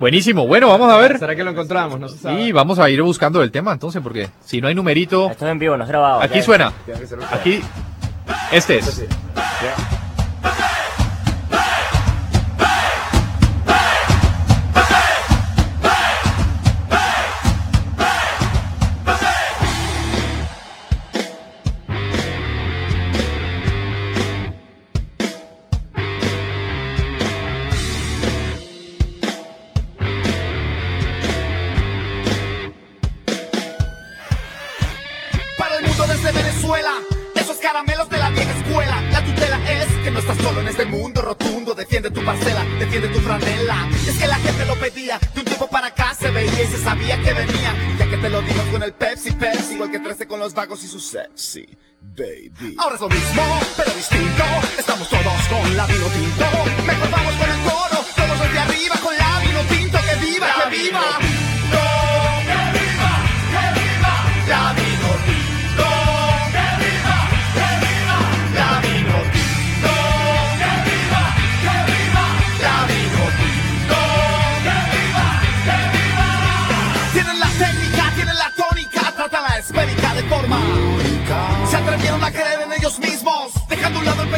Buenísimo. 0.00 0.46
Bueno, 0.46 0.68
vamos 0.68 0.92
a 0.92 0.96
ver. 0.96 1.18
¿Será 1.18 1.36
que 1.36 1.44
lo 1.44 1.50
encontramos? 1.50 1.98
No 2.00 2.08
se 2.08 2.18
sabe. 2.18 2.42
Y 2.42 2.52
vamos 2.52 2.78
a 2.78 2.90
ir 2.90 3.00
buscando 3.02 3.42
el 3.42 3.50
tema 3.50 3.72
entonces, 3.72 4.02
porque 4.02 4.28
si 4.44 4.60
no 4.60 4.68
hay 4.68 4.74
numerito, 4.74 5.30
Esto 5.30 5.46
es 5.46 5.52
en 5.52 5.58
vivo, 5.58 5.76
no 5.76 5.84
es 5.84 5.88
grabado. 5.88 6.20
aquí 6.22 6.42
suena. 6.42 6.72
Aquí, 7.30 7.60
este 8.50 8.78
es. 8.78 9.04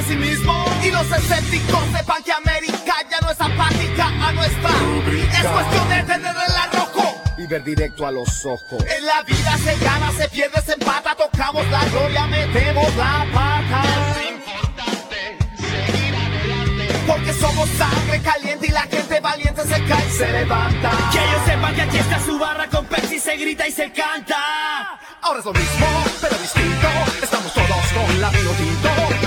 Pesimismo. 0.04 0.64
Y 0.82 0.90
los 0.90 1.10
escépticos 1.10 1.82
sepan 1.96 2.22
que 2.22 2.32
América 2.32 2.94
ya 3.10 3.20
no 3.20 3.30
es 3.30 3.40
apática 3.40 4.06
a 4.06 4.32
nuestra. 4.32 4.70
Es 5.32 5.46
cuestión 5.46 5.88
de 5.88 6.02
tener 6.02 6.34
el 6.48 6.56
arrojo. 6.56 7.22
Y 7.36 7.46
ver 7.46 7.64
directo 7.64 8.06
a 8.06 8.10
los 8.10 8.44
ojos. 8.44 8.84
En 8.86 9.06
la 9.06 9.22
vida 9.22 9.56
se 9.58 9.76
gana, 9.84 10.12
se 10.12 10.28
pierde, 10.28 10.60
se 10.62 10.72
empata. 10.72 11.14
Tocamos 11.14 11.66
la 11.68 11.84
gloria, 11.86 12.26
metemos 12.26 12.94
la 12.96 13.26
pata. 13.32 13.82
Es 14.20 14.30
importante 14.30 15.38
seguir 15.58 16.16
adelante. 16.16 17.04
Porque 17.06 17.32
somos 17.34 17.68
sangre 17.70 18.20
caliente 18.20 18.66
y 18.66 18.70
la 18.70 18.82
gente 18.82 19.20
valiente 19.20 19.62
se 19.62 19.84
cae 19.84 20.06
y 20.06 20.12
se 20.12 20.32
levanta. 20.32 20.90
Que 21.12 21.18
ellos 21.18 21.40
sepan 21.46 21.74
que 21.74 21.82
aquí 21.82 21.98
está 21.98 22.20
su 22.24 22.38
barra 22.38 22.68
con 22.68 22.86
Pepsi, 22.86 23.18
se 23.18 23.36
grita 23.36 23.66
y 23.66 23.72
se 23.72 23.90
canta. 23.92 24.36
Ahora 25.22 25.38
es 25.38 25.44
lo 25.44 25.52
mismo, 25.52 25.86
pero 26.20 26.36
distinto. 26.38 26.88
Estamos 27.22 27.52
todos 27.52 27.92
con 27.92 28.20
la 28.20 28.30
vino 28.30 28.50
tinto. 28.50 29.23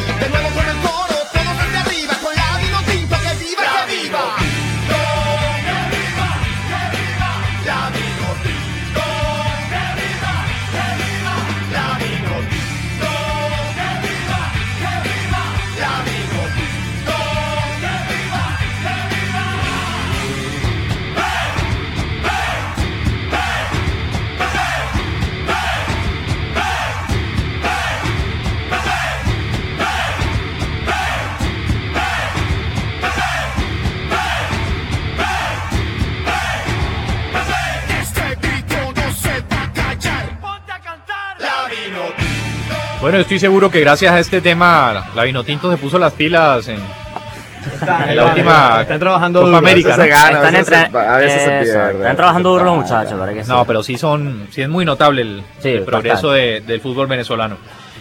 Bueno, 43.01 43.19
estoy 43.19 43.39
seguro 43.39 43.69
que 43.69 43.79
gracias 43.81 44.11
a 44.13 44.19
este 44.19 44.41
tema, 44.41 45.11
la 45.15 45.23
Vinotinto 45.23 45.69
se 45.71 45.77
puso 45.77 45.99
las 45.99 46.13
pilas 46.13 46.67
en, 46.67 46.77
en 48.09 48.15
la 48.17 48.25
última 48.25 48.81
Están 48.81 48.99
trabajando 48.99 49.39
Copa 49.41 49.47
duro. 49.49 49.57
América. 49.59 49.89
Eso 49.93 50.01
se 50.01 50.09
¿no? 50.09 50.15
gana, 50.15 50.37
Están, 50.49 50.55
a 50.55 50.57
veces 50.57 50.67
se- 50.67 50.97
a 50.97 51.17
veces 51.17 51.41
se 51.43 51.49
pierde. 51.73 51.97
están 51.97 52.15
trabajando 52.15 52.49
duro 52.49 52.65
los 52.65 52.75
muchachos, 52.77 53.19
¿verdad 53.19 53.33
que 53.35 53.43
sí? 53.43 53.49
No, 53.49 53.65
pero 53.65 53.83
sí 53.83 53.97
son, 53.97 54.47
sí 54.51 54.61
es 54.63 54.69
muy 54.69 54.83
notable 54.83 55.21
el, 55.21 55.43
Sí, 55.59 55.69
el 55.69 55.83
progreso 55.83 56.31
de- 56.31 56.61
del 56.61 56.81
fútbol 56.81 57.05
venezolano. 57.07 57.57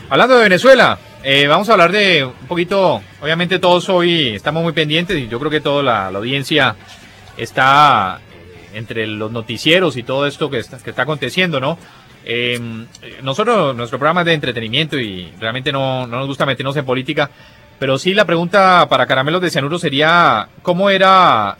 Hablando 0.09 0.37
de 0.37 0.45
Venezuela, 0.45 0.99
eh, 1.23 1.47
vamos 1.47 1.69
a 1.69 1.73
hablar 1.73 1.93
de 1.93 2.25
un 2.25 2.47
poquito, 2.49 3.03
obviamente 3.21 3.59
todos 3.59 3.89
hoy 3.91 4.35
estamos 4.35 4.63
muy 4.63 4.73
pendientes 4.73 5.19
y 5.19 5.29
yo 5.29 5.39
creo 5.39 5.51
que 5.51 5.61
toda 5.61 5.83
la, 5.83 6.11
la 6.11 6.19
audiencia 6.19 6.75
está 7.37 8.21
entre 8.73 9.07
los 9.07 9.31
noticieros 9.31 9.97
y 9.97 10.03
todo 10.05 10.27
esto 10.27 10.49
que 10.49 10.59
está, 10.59 10.79
que 10.79 10.91
está 10.91 11.03
aconteciendo, 11.03 11.61
¿no? 11.61 11.77
Eh, 12.29 12.61
nosotros, 13.23 13.75
nuestro 13.77 13.99
programa 13.99 14.23
es 14.23 14.27
de 14.27 14.35
entretenimiento 14.35 14.99
y 14.99 15.33
realmente 15.39 15.71
no, 15.71 16.07
no 16.09 16.19
nos 16.19 16.27
gusta 16.27 16.45
meternos 16.45 16.77
en 16.77 16.85
política, 16.85 17.31
pero 17.79 17.99
sí 17.99 18.15
la 18.15 18.25
pregunta 18.25 18.89
para 18.89 19.07
Caramelos 19.07 19.41
de 19.41 19.51
Cianuro 19.51 19.79
sería, 19.79 20.49
¿cómo 20.63 20.91
era 20.91 21.57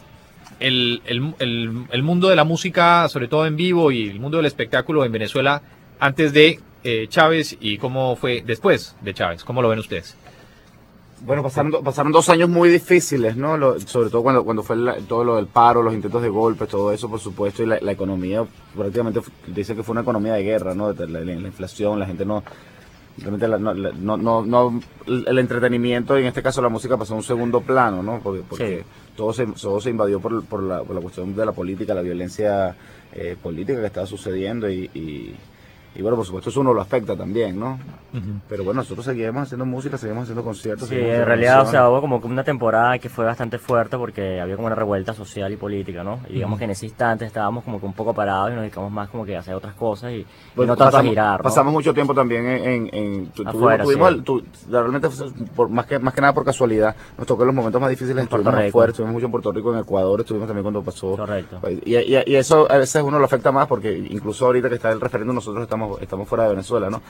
el, 0.59 1.03
el, 1.07 1.35
el, 1.39 1.85
el 1.91 2.03
mundo 2.03 2.29
de 2.29 2.37
la 2.37 2.45
música, 2.45 3.09
sobre 3.09 3.29
todo 3.29 3.47
en 3.47 3.57
vivo, 3.57 3.93
y 3.93 4.09
el 4.09 4.19
mundo 4.19 4.39
del 4.39 4.47
espectáculo 4.47 5.05
en 5.05 5.13
Venezuela 5.13 5.63
antes 6.01 6.33
de 6.33 6.59
eh, 6.85 7.07
Chávez 7.09 7.57
y 7.61 7.79
cómo 7.79 8.17
fue 8.17 8.43
después 8.45 8.97
de 9.03 9.15
Chávez? 9.15 9.45
¿Cómo 9.45 9.63
lo 9.63 9.69
ven 9.69 9.79
ustedes? 9.79 10.17
Bueno, 11.27 11.43
pasaron, 11.43 11.73
pasaron 11.83 12.13
dos 12.13 12.29
años 12.29 12.49
muy 12.49 12.69
difíciles, 12.69 13.37
¿no? 13.37 13.57
Lo- 13.57 13.81
sobre 13.81 14.11
todo 14.11 14.23
cuando, 14.23 14.45
cuando 14.45 14.63
fue 14.63 14.77
la- 14.77 14.97
todo 14.99 15.25
lo 15.25 15.37
del 15.37 15.47
paro, 15.49 15.83
los 15.83 15.93
intentos 15.93 16.23
de 16.23 16.29
golpes, 16.29 16.69
todo 16.69 16.93
eso, 16.93 17.09
por 17.11 17.19
supuesto, 17.19 17.63
y 17.63 17.67
la, 17.67 17.79
la 17.81 17.93
economía, 17.93 18.45
prácticamente 18.77 19.21
dice 19.49 19.75
que 19.75 19.83
fue 19.83 19.93
una 19.93 20.03
economía 20.03 20.35
de 20.35 20.45
guerra, 20.45 20.75
¿no? 20.75 20.93
La, 20.93 21.07
la- 21.07 21.21
la 21.21 21.33
inflación, 21.49 21.99
la 21.99 22.07
gente 22.07 22.25
no... 22.25 22.45
Realmente 23.19 23.49
la- 23.49 23.59
no, 23.59 23.73
la- 23.75 23.93
no, 23.93 24.17
no, 24.19 24.45
no- 24.45 24.81
el 25.07 25.39
entretenimiento, 25.39 26.17
y 26.17 26.23
en 26.23 26.29
este 26.29 26.43
caso 26.43 26.63
la 26.63 26.69
música, 26.69 26.97
pasó 26.97 27.15
a 27.15 27.17
un 27.17 27.23
segundo 27.25 27.61
plano, 27.61 28.03
¿no? 28.05 28.21
Porque, 28.23 28.43
porque 28.49 28.79
Sí. 28.81 28.85
todo, 29.17 29.33
se, 29.33 29.47
todo 29.47 29.81
se 29.81 29.91
invadió 29.91 30.21
por, 30.21 30.45
por, 30.45 30.63
la, 30.63 30.85
por 30.85 30.95
la 30.95 31.01
cuestión 31.01 31.35
de 31.35 31.45
la 31.45 31.53
política, 31.53 31.93
la 31.95 32.03
violencia 32.03 32.77
eh, 33.13 33.35
política 33.43 33.81
que 33.81 33.87
estaba 33.87 34.07
sucediendo 34.07 34.71
y, 34.71 34.91
y, 34.95 35.35
y 35.97 36.03
bueno, 36.03 36.17
por 36.19 36.27
supuesto 36.27 36.51
eso 36.51 36.61
uno 36.61 36.75
lo 36.75 36.83
afecta 36.83 37.17
también, 37.17 37.59
¿no? 37.59 37.81
Pero 38.49 38.65
bueno, 38.65 38.81
nosotros 38.81 39.05
seguimos 39.05 39.43
haciendo 39.43 39.65
música, 39.67 39.99
seguimos 39.99 40.23
haciendo 40.25 40.43
conciertos. 40.45 40.89
Sí, 40.89 40.95
en 40.97 41.25
realidad, 41.25 41.63
o 41.63 41.67
sea, 41.67 41.89
hubo 41.89 42.01
como 42.01 42.17
una 42.19 42.45
temporada 42.45 42.99
que 42.99 43.09
fue 43.09 43.25
bastante 43.25 43.59
fuerte 43.59 43.97
porque 43.97 44.41
había 44.41 44.57
como 44.57 44.67
una 44.67 44.75
revuelta 44.77 45.13
social 45.15 45.53
y 45.53 45.57
política, 45.57 46.03
¿no? 46.05 46.21
Y 46.29 46.35
digamos 46.35 46.59
que 46.59 46.65
en 46.65 46.71
ese 46.71 46.87
instante 46.87 47.25
estábamos 47.25 47.65
como 47.65 47.79
que 47.81 47.87
un 47.87 47.93
poco 47.93 48.15
parados 48.15 48.51
y 48.51 48.55
nos 48.55 48.63
dedicamos 48.63 48.91
más 48.91 49.09
como 49.09 49.25
que 49.25 49.37
a 49.37 49.41
hacer 49.41 49.55
otras 49.55 49.75
cosas 49.75 50.13
y, 50.13 50.17
y 50.17 50.27
Pues 50.55 50.67
no 50.69 50.77
tanto 50.77 50.85
pasamos, 50.93 51.07
a 51.07 51.11
girar, 51.11 51.39
¿no? 51.41 51.43
pasamos 51.45 51.73
mucho 51.73 51.93
tiempo 51.95 52.15
también 52.15 52.47
en, 52.47 52.65
en, 52.67 52.91
en- 52.95 53.27
tu- 53.29 53.47
Afuera, 53.47 53.85
tuvimos, 53.85 54.13
sí. 54.15 54.21
tu- 54.23 54.45
realmente 54.71 55.09
por, 55.55 55.69
más 55.69 55.87
que 55.87 55.99
más 55.99 56.15
que 56.15 56.21
nada 56.21 56.33
por 56.33 56.45
casualidad 56.45 56.95
nos 57.19 57.27
tocó 57.27 57.43
en 57.43 57.47
los 57.49 57.55
momentos 57.57 57.81
más 57.81 57.91
difíciles 57.91 58.23
En 58.23 58.29
Puerto 58.29 58.49
estuvimos 58.49 58.65
Rico. 58.65 58.79
afuera 58.79 58.91
estuvimos 58.91 59.13
mucho 59.15 59.27
en 59.27 59.33
Puerto 59.33 59.53
Rico 59.53 59.73
en 59.75 59.81
Ecuador 59.81 60.21
estuvimos 60.21 60.47
también 60.49 60.63
cuando 60.63 60.83
pasó 60.83 61.17
Correcto. 61.17 61.61
y, 61.85 61.97
y, 61.97 62.23
y 62.27 62.37
eso 62.37 62.71
a 62.71 62.77
veces 62.79 63.03
uno 63.03 63.19
lo 63.19 63.25
afecta 63.25 63.53
más 63.53 63.67
porque 63.67 63.97
incluso 64.11 64.47
ahorita 64.47 64.69
que 64.69 64.77
está 64.77 64.91
el 64.91 65.01
referéndum 65.01 65.35
nosotros 65.37 65.63
estamos 65.63 66.01
estamos 66.01 66.29
fuera 66.29 66.45
de 66.45 66.51
Venezuela 66.51 66.91
no 66.91 67.03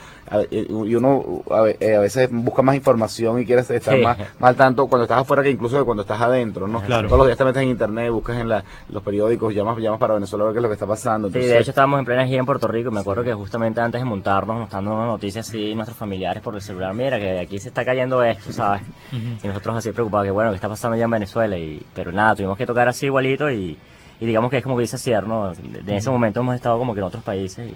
y 0.51 0.95
uno 0.97 1.43
a 1.51 1.61
ve- 1.61 1.77
eh, 1.79 1.95
a 1.95 1.99
veces 1.99 2.29
busca 2.31 2.61
más 2.61 2.75
información 2.75 3.39
y 3.41 3.45
quiere 3.45 3.61
estar 3.61 3.95
Sí. 3.95 4.01
más, 4.01 4.17
más 4.17 4.49
al 4.49 4.55
tanto 4.55 4.87
cuando 4.87 5.03
estás 5.03 5.19
afuera 5.21 5.41
que 5.43 5.49
incluso 5.49 5.83
cuando 5.85 6.01
estás 6.01 6.19
adentro 6.21 6.67
no 6.67 6.81
Claro. 6.81 7.07
todos 7.07 7.19
los 7.19 7.27
días 7.27 7.37
te 7.37 7.45
metes 7.45 7.61
en 7.63 7.69
internet 7.69 8.11
buscas 8.11 8.37
en 8.37 8.49
la, 8.49 8.63
los 8.89 9.01
periódicos 9.03 9.53
llamas 9.53 9.77
llamas 9.77 9.99
para 9.99 10.13
Venezuela 10.15 10.43
a 10.43 10.47
ver 10.47 10.53
qué 10.55 10.59
es 10.59 10.63
lo 10.63 10.69
que 10.69 10.73
está 10.73 10.87
pasando 10.87 11.29
Sí, 11.29 11.39
de 11.39 11.59
hecho 11.59 11.71
estábamos 11.71 11.99
en 11.99 12.05
plena 12.05 12.25
gira 12.25 12.39
en 12.39 12.45
Puerto 12.45 12.67
Rico 12.67 12.89
y 12.89 12.93
me 12.93 12.99
acuerdo 13.01 13.23
que 13.23 13.33
justamente 13.33 13.79
antes 13.81 14.01
de 14.01 14.05
montarnos 14.05 14.57
nos 14.59 14.69
dando 14.69 14.93
una 14.95 15.05
noticia 15.05 15.41
así 15.41 15.73
nuestros 15.75 15.97
familiares 15.97 16.41
por 16.43 16.55
el 16.55 16.61
celular, 16.61 16.93
mira 16.93 17.19
que 17.19 17.39
aquí 17.39 17.59
se 17.59 17.69
está 17.69 17.83
cayendo 17.85 18.23
esto, 18.23 18.51
¿sabes? 18.51 18.81
Y 19.11 19.47
nosotros 19.47 19.77
así 19.77 19.91
preocupados, 19.91 20.25
que 20.25 20.31
bueno, 20.31 20.49
¿qué 20.51 20.55
está 20.55 20.69
pasando 20.69 20.95
allá 20.95 21.05
en 21.05 21.11
Venezuela? 21.11 21.57
Y, 21.57 21.81
pero 21.93 22.11
nada, 22.11 22.35
tuvimos 22.35 22.57
que 22.57 22.65
tocar 22.65 22.87
así 22.87 23.05
igualito 23.07 23.49
y, 23.51 23.77
y 24.19 24.25
digamos 24.25 24.49
que 24.49 24.57
es 24.57 24.63
como 24.63 24.75
que 24.75 24.81
dice 24.81 24.97
Cier, 24.97 25.27
¿no? 25.27 25.51
De- 25.53 25.79
En 25.91 25.97
ese 25.97 26.09
momento 26.09 26.39
hemos 26.39 26.55
estado 26.55 26.77
como 26.77 26.93
que 26.93 26.99
en 26.99 27.05
otros 27.05 27.23
países 27.23 27.69
y 27.69 27.75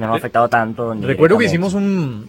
no 0.00 0.06
nos 0.06 0.14
ha 0.14 0.18
afectado 0.18 0.48
tanto. 0.48 0.94
Recuerdo 1.00 1.38
que 1.38 1.46
hicimos 1.46 1.74
un, 1.74 2.28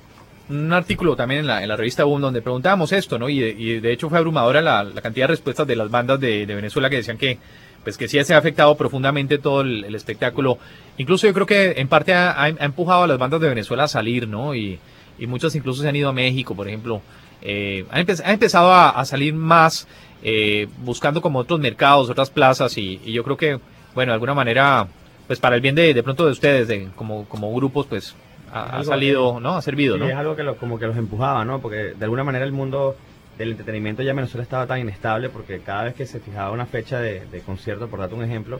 un 0.50 0.74
artículo 0.74 1.16
también 1.16 1.42
en 1.42 1.48
la, 1.48 1.62
en 1.62 1.70
la 1.70 1.76
revista 1.76 2.04
Boom 2.04 2.22
donde 2.22 2.42
preguntábamos 2.42 2.92
esto, 2.92 3.20
¿no? 3.20 3.30
Y 3.30 3.44
y 3.44 3.80
de 3.80 3.94
hecho 3.94 4.10
fue 4.10 4.18
abrumadora 4.18 4.62
la, 4.62 4.84
la 4.84 5.02
cantidad 5.02 5.26
de 5.26 5.34
respuestas 5.34 5.68
de 5.68 5.76
las 5.76 5.90
bandas 5.92 6.20
de, 6.20 6.46
Venezuela 6.46 6.90
que 6.90 6.98
decían 6.98 7.18
que 7.18 7.38
pues 7.84 7.98
que 7.98 8.08
sí 8.08 8.22
se 8.24 8.34
ha 8.34 8.38
afectado 8.38 8.76
profundamente 8.76 9.38
todo 9.38 9.62
el, 9.62 9.96
espectáculo. 9.96 10.58
Incluso 10.98 11.28
yo 11.28 11.34
creo 11.34 11.46
que 11.46 11.74
en 11.78 11.88
parte 11.88 12.14
ha, 12.14 12.48
empujado 12.50 13.04
a 13.04 13.08
las 13.08 13.18
bandas 13.18 13.40
de 13.40 13.50
Venezuela 13.50 13.86
a 13.86 13.88
salir, 13.88 14.28
¿no? 14.28 14.54
Y, 14.54 14.80
y 15.18 15.28
muchas 15.28 15.56
incluso 15.56 15.82
se 15.82 15.88
han 15.88 15.96
ido 15.96 16.10
a 16.10 16.14
México, 16.14 16.56
por 16.56 16.68
ejemplo. 16.68 17.02
Eh, 17.42 17.86
han, 17.90 18.06
empe- 18.06 18.22
han 18.24 18.34
empezado 18.34 18.74
a, 18.74 18.90
a 18.90 19.06
salir 19.06 19.34
más 19.34 19.88
eh, 20.24 20.68
buscando 20.80 21.22
como 21.22 21.40
otros 21.40 21.60
mercados, 21.60 22.10
otras 22.10 22.30
plazas 22.30 22.78
y, 22.78 23.00
y 23.06 23.14
yo 23.14 23.24
creo 23.24 23.38
que, 23.38 23.60
bueno, 23.96 24.12
de 24.12 24.16
alguna 24.16 24.34
manera, 24.34 24.88
pues 25.28 25.40
para 25.40 25.56
el 25.56 25.62
bien 25.62 25.76
de, 25.76 25.94
de 25.94 26.04
pronto 26.04 26.26
de 26.26 26.32
ustedes, 26.32 26.68
de, 26.68 26.90
como, 26.96 27.26
como 27.30 27.54
grupos, 27.56 27.86
pues 27.88 28.14
ha, 28.52 28.80
ha 28.80 28.84
salido, 28.84 29.40
¿no? 29.40 29.56
Ha 29.56 29.62
servido, 29.62 29.96
Sí, 29.96 30.02
¿no? 30.02 30.08
es 30.10 30.16
algo 30.16 30.36
que 30.36 30.44
lo- 30.44 30.58
como 30.58 30.78
que 30.80 30.88
los 30.88 30.98
empujaba, 30.98 31.44
¿no? 31.46 31.60
Porque 31.62 31.94
de 31.94 32.04
alguna 32.04 32.24
manera 32.24 32.46
el 32.46 32.52
mundo 32.52 32.96
del 33.38 33.52
entretenimiento 33.52 34.02
ya 34.04 34.10
en 34.12 34.18
Venezuela 34.18 34.44
estaba 34.44 34.68
tan 34.68 34.80
inestable 34.80 35.30
porque 35.30 35.60
cada 35.60 35.84
vez 35.84 35.94
que 35.96 36.06
se 36.06 36.20
fijaba 36.20 36.52
una 36.52 36.66
fecha 36.66 37.00
de, 37.00 37.26
de 37.28 37.40
concierto, 37.42 37.88
por 37.88 38.00
darte 38.00 38.16
un 38.16 38.24
ejemplo, 38.24 38.60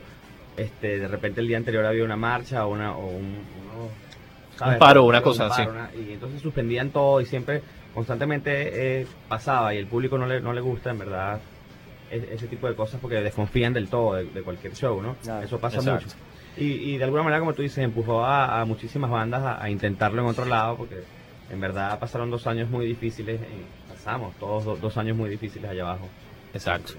este, 0.56 0.98
de 0.98 1.08
repente 1.08 1.40
el 1.40 1.48
día 1.48 1.56
anterior 1.58 1.84
había 1.84 2.04
una 2.04 2.16
marcha 2.16 2.64
o, 2.66 2.70
una, 2.72 2.92
o 2.96 3.06
un, 3.06 3.24
uno, 3.24 3.88
¿sabes? 4.56 4.74
Un 4.74 4.78
paro, 4.78 5.04
una 5.04 5.20
cosa 5.22 5.46
así. 5.46 5.62
una- 5.62 5.90
y 5.94 6.12
entonces 6.14 6.40
suspendían 6.40 6.90
todo 6.90 7.20
y 7.20 7.26
siempre 7.26 7.62
constantemente 7.94 9.00
eh, 9.00 9.06
pasaba 9.28 9.74
y 9.74 9.78
el 9.78 9.86
público 9.86 10.16
no 10.16 10.26
le, 10.26 10.40
no 10.40 10.52
le 10.52 10.60
gusta, 10.60 10.90
en 10.90 10.98
verdad. 10.98 11.40
e- 12.10 12.30
ese 12.32 12.46
tipo 12.48 12.66
de 12.68 12.74
cosas 12.74 12.98
porque 13.00 13.16
desconfían 13.16 13.72
del 13.72 13.88
todo 13.88 14.14
de, 14.14 14.24
de 14.24 14.42
cualquier 14.42 14.74
show, 14.74 15.00
¿no? 15.02 15.14
Claro, 15.22 15.44
Eso 15.46 15.58
pasa 15.60 15.76
exacto. 15.76 16.06
mucho. 16.06 16.16
Y, 16.60 16.64
y 16.94 16.98
de 16.98 17.04
alguna 17.04 17.22
manera, 17.22 17.40
como 17.40 17.54
tú 17.54 17.62
dices, 17.62 17.78
empujó 17.78 18.24
a, 18.24 18.60
a 18.60 18.64
muchísimas 18.64 19.10
bandas 19.10 19.42
a, 19.42 19.62
a 19.62 19.70
intentarlo 19.70 20.22
en 20.22 20.28
otro 20.28 20.44
lado 20.44 20.76
porque 20.76 21.02
en 21.50 21.60
verdad 21.60 21.98
pasaron 21.98 22.30
dos 22.30 22.46
años 22.46 22.68
muy 22.70 22.86
difíciles, 22.86 23.40
y 23.40 23.90
pasamos 23.92 24.34
todos 24.38 24.64
do- 24.64 24.76
dos 24.76 24.96
años 24.98 25.16
muy 25.16 25.28
difíciles 25.30 25.68
allá 25.70 25.82
abajo. 25.82 26.08
Exacto. 26.54 26.92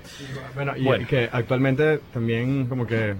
Bueno, 0.56 0.74
y 0.76 0.84
Bueno. 0.84 1.08
que 1.08 1.30
actualmente 1.32 2.00
también 2.14 2.66
como 2.68 2.86
que, 2.88 3.16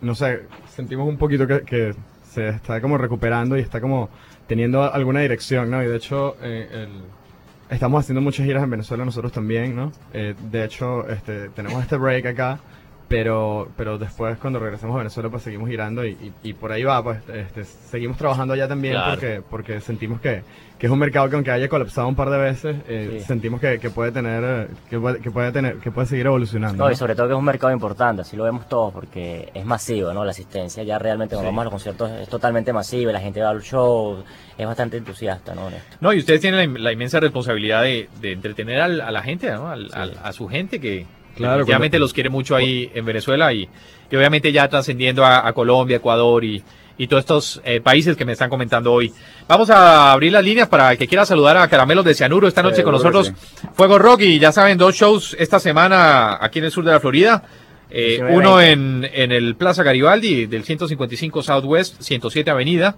no 0.00 0.14
sé, 0.14 0.42
sentimos 0.68 1.08
un 1.08 1.16
poquito 1.16 1.46
que, 1.46 1.60
que 1.62 1.94
se 2.28 2.48
está 2.48 2.80
como 2.80 2.98
recuperando 2.98 3.56
y 3.56 3.60
está 3.60 3.80
como 3.80 4.10
teniendo 4.46 4.82
alguna 4.92 5.20
dirección, 5.20 5.70
¿no? 5.70 5.82
Y 5.82 5.86
de 5.86 5.96
hecho, 5.96 6.36
eh, 6.42 6.68
el- 6.72 7.74
estamos 7.74 8.00
haciendo 8.02 8.20
muchas 8.20 8.44
giras 8.46 8.62
en 8.64 8.70
Venezuela 8.70 9.04
nosotros 9.04 9.32
también, 9.32 9.74
¿no? 9.76 9.92
Eh, 10.12 10.34
de 10.50 10.64
hecho, 10.64 11.08
este, 11.08 11.48
tenemos 11.50 11.82
este 11.82 11.96
break 11.96 12.26
acá, 12.26 12.58
pero, 13.14 13.68
pero 13.76 13.96
después 13.96 14.36
cuando 14.38 14.58
regresemos 14.58 14.94
a 14.96 14.98
Venezuela 14.98 15.28
pues 15.30 15.44
seguimos 15.44 15.68
girando 15.68 16.04
y, 16.04 16.10
y- 16.10 16.32
y 16.42 16.52
por 16.54 16.72
ahí 16.72 16.82
va, 16.82 17.00
pues 17.00 17.18
este, 17.32 17.62
seguimos 17.62 18.16
trabajando 18.16 18.54
allá 18.54 18.66
también 18.66 18.94
Claro. 18.94 19.10
porque, 19.12 19.40
porque 19.48 19.80
sentimos 19.80 20.20
que, 20.20 20.42
que 20.80 20.86
es 20.86 20.92
un 20.92 20.98
mercado 20.98 21.28
que 21.28 21.36
aunque 21.36 21.52
haya 21.52 21.68
colapsado 21.68 22.08
un 22.08 22.16
par 22.16 22.28
de 22.30 22.38
veces, 22.38 22.76
eh, 22.88 23.18
Sí. 23.20 23.26
sentimos 23.26 23.60
que, 23.60 23.78
que 23.78 23.90
puede 23.90 24.10
tener, 24.10 24.66
que 24.90 24.98
puede, 24.98 25.20
que 25.20 25.30
puede 25.30 25.52
tener, 25.52 25.76
que 25.76 25.92
puede 25.92 26.08
seguir 26.08 26.26
evolucionando. 26.26 26.82
No, 26.82 26.90
y 26.90 26.94
¿no? 26.94 26.96
sobre 26.96 27.14
todo 27.14 27.28
que 27.28 27.34
es 27.34 27.38
un 27.38 27.44
mercado 27.44 27.72
importante, 27.72 28.22
así 28.22 28.36
lo 28.36 28.42
vemos 28.42 28.68
todos, 28.68 28.92
porque 28.92 29.48
es 29.54 29.64
masivo, 29.64 30.12
¿no? 30.12 30.24
La 30.24 30.32
asistencia 30.32 30.82
ya 30.82 30.98
realmente 30.98 31.36
cuando 31.36 31.50
vamos 31.52 31.60
a 31.62 31.64
los 31.66 31.72
conciertos 31.72 32.10
es 32.10 32.28
totalmente 32.28 32.72
masiva, 32.72 33.12
la 33.12 33.20
gente 33.20 33.40
va 33.40 33.50
al 33.50 33.62
show, 33.62 34.24
es 34.58 34.66
bastante 34.66 34.96
entusiasta, 34.96 35.54
¿no? 35.54 35.68
En. 35.68 35.74
No, 36.00 36.12
y 36.12 36.18
ustedes 36.18 36.40
tienen 36.40 36.74
la, 36.74 36.80
la 36.80 36.92
inmensa 36.92 37.20
responsabilidad 37.20 37.82
de, 37.82 38.08
de 38.20 38.32
entretener 38.32 38.80
al- 38.80 39.00
a 39.00 39.12
la 39.12 39.22
gente, 39.22 39.48
¿no? 39.52 39.68
Al- 39.68 39.88
al- 39.94 40.18
a 40.20 40.32
su 40.32 40.48
gente 40.48 40.80
que 40.80 41.06
Claro, 41.36 41.64
cuando- 41.66 41.98
los 41.98 42.12
quiere 42.12 42.28
mucho 42.30 42.54
ahí 42.56 42.90
en 42.94 43.04
Venezuela 43.04 43.52
y, 43.52 43.68
y 44.10 44.16
obviamente 44.16 44.52
ya 44.52 44.68
trascendiendo 44.68 45.24
a, 45.24 45.46
a 45.46 45.52
Colombia, 45.52 45.96
Ecuador 45.96 46.44
y, 46.44 46.62
y 46.96 47.06
todos 47.08 47.20
estos 47.22 47.60
eh, 47.64 47.80
países 47.80 48.16
que 48.16 48.24
me 48.24 48.32
están 48.32 48.48
comentando 48.50 48.92
hoy. 48.92 49.12
Vamos 49.48 49.68
a 49.70 50.12
abrir 50.12 50.32
las 50.32 50.44
líneas 50.44 50.68
para 50.68 50.92
el 50.92 50.98
que 50.98 51.08
quiera 51.08 51.26
saludar 51.26 51.56
a 51.56 51.66
Caramelos 51.68 52.04
de 52.04 52.14
Cianuro 52.14 52.46
esta 52.46 52.62
noche 52.62 52.82
con 52.84 52.96
Seguro 52.98 53.22
que 53.22 53.28
nosotros. 53.28 53.72
Fuego 53.74 53.98
Rock 53.98 54.20
y 54.22 54.38
ya 54.38 54.52
saben, 54.52 54.78
dos 54.78 54.94
shows 54.94 55.36
esta 55.38 55.58
semana 55.58 56.38
aquí 56.40 56.60
en 56.60 56.66
el 56.66 56.70
sur 56.70 56.84
de 56.84 56.92
la 56.92 57.00
Florida. 57.00 57.42
Eh, 57.90 58.08
19, 58.20 58.36
uno 58.36 58.56
20. 58.56 58.72
en, 58.72 59.10
en 59.12 59.32
el 59.32 59.54
Plaza 59.56 59.82
Garibaldi 59.82 60.46
del 60.46 60.64
155 60.64 61.42
Southwest, 61.42 62.00
107 62.00 62.50
Avenida, 62.50 62.96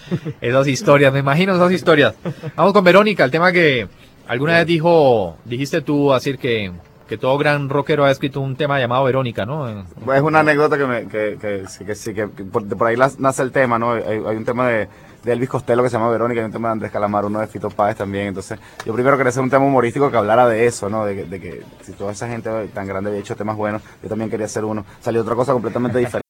Esas 0.40 0.66
historias, 0.66 1.12
me 1.12 1.20
imagino 1.20 1.54
esas 1.54 1.70
historias. 1.70 2.14
Vamos 2.56 2.72
con 2.72 2.82
Verónica, 2.82 3.24
el 3.24 3.30
tema 3.30 3.52
que 3.52 3.86
alguna 4.30 4.54
vez 4.58 4.66
dijo, 4.66 5.36
dijiste 5.44 5.82
tú, 5.82 6.12
Asir, 6.12 6.38
que, 6.38 6.72
que 7.08 7.18
todo 7.18 7.36
gran 7.38 7.68
rockero 7.68 8.04
ha 8.04 8.10
escrito 8.10 8.40
un 8.40 8.56
tema 8.56 8.78
llamado 8.78 9.04
Verónica, 9.04 9.44
¿no? 9.44 9.84
Pues 10.04 10.18
es 10.18 10.22
una 10.24 10.40
anécdota 10.40 10.78
que, 10.78 10.86
me, 10.86 11.06
que, 11.08 11.36
que, 11.40 11.64
que, 11.84 12.14
que, 12.14 12.44
por, 12.44 12.66
por 12.68 12.86
ahí 12.86 12.96
nace 13.18 13.42
el 13.42 13.50
tema, 13.52 13.78
¿no? 13.78 13.92
Hay, 13.92 14.02
hay 14.04 14.36
un 14.36 14.44
tema 14.44 14.68
de, 14.68 14.88
de 15.24 15.32
Elvis 15.32 15.48
Costello 15.48 15.82
que 15.82 15.90
se 15.90 15.96
llama 15.96 16.08
Verónica, 16.10 16.40
hay 16.40 16.46
un 16.46 16.52
tema 16.52 16.68
de 16.68 16.72
Andrés 16.72 16.92
Calamar, 16.92 17.24
uno 17.24 17.40
de 17.40 17.48
Fito 17.48 17.68
Páez 17.70 17.96
también. 17.96 18.28
Entonces, 18.28 18.58
yo 18.86 18.94
primero 18.94 19.16
quería 19.16 19.30
hacer 19.30 19.42
un 19.42 19.50
tema 19.50 19.64
humorístico 19.64 20.10
que 20.10 20.16
hablara 20.16 20.46
de 20.48 20.64
eso, 20.66 20.88
¿no? 20.88 21.04
De, 21.04 21.16
que- 21.16 21.24
de 21.24 21.40
que 21.40 21.62
si 21.82 21.92
toda 21.92 22.12
esa 22.12 22.28
gente 22.28 22.48
tan 22.72 22.86
grande 22.86 23.10
había 23.10 23.20
hecho 23.20 23.34
temas 23.36 23.56
buenos, 23.56 23.82
yo 24.02 24.08
también 24.08 24.30
quería 24.30 24.46
hacer 24.46 24.64
uno. 24.64 24.84
Salió 25.00 25.22
otra 25.22 25.34
cosa 25.34 25.52
completamente 25.52 25.98
diferente. 25.98 26.29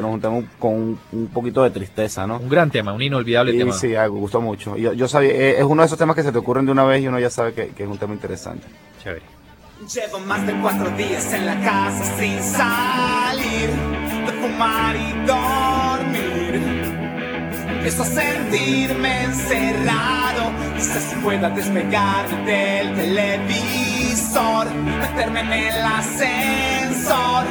¿No? 0.00 0.08
Un 0.10 0.20
tema 0.20 0.42
con 0.58 0.72
un, 0.74 0.98
un 1.12 1.26
poquito 1.28 1.62
de 1.62 1.70
tristeza, 1.70 2.26
¿no? 2.26 2.38
Un 2.38 2.48
gran 2.48 2.70
tema, 2.70 2.92
un 2.92 3.02
inolvidable 3.02 3.54
Y 3.54 3.58
tema. 3.58 3.72
sí, 3.72 3.94
ah, 3.94 4.06
gustó 4.06 4.40
mucho. 4.40 4.76
Yo, 4.76 4.92
yo 4.92 5.08
sabía, 5.08 5.30
eh, 5.30 5.58
es 5.58 5.64
uno 5.64 5.82
de 5.82 5.86
esos 5.86 5.98
temas 5.98 6.16
que 6.16 6.22
se 6.22 6.32
te 6.32 6.38
ocurren 6.38 6.66
de 6.66 6.72
una 6.72 6.84
vez 6.84 7.02
y 7.02 7.08
uno 7.08 7.18
ya 7.18 7.30
sabe 7.30 7.52
que, 7.52 7.68
que 7.68 7.82
es 7.84 7.88
un 7.88 7.98
tema 7.98 8.14
interesante. 8.14 8.66
Chévere. 9.02 9.22
Llevo 9.94 10.18
más 10.20 10.46
de 10.46 10.52
cuatro 10.60 10.90
días 10.90 11.32
en 11.32 11.46
la 11.46 11.58
casa 11.60 12.04
sin 12.18 12.38
salir 12.42 13.70
de 14.26 14.32
fumar 14.32 14.94
y 14.94 15.12
dormir. 15.26 16.90
Empiezo 17.76 18.02
a 18.02 18.06
sentirme 18.06 19.24
encerrado, 19.24 20.50
quizás 20.76 21.14
pueda 21.22 21.48
despegarme 21.48 22.44
del 22.44 22.94
televisor, 22.94 24.66
meterme 24.74 25.40
en 25.40 25.52
el 25.52 25.84
ascensor, 25.84 27.44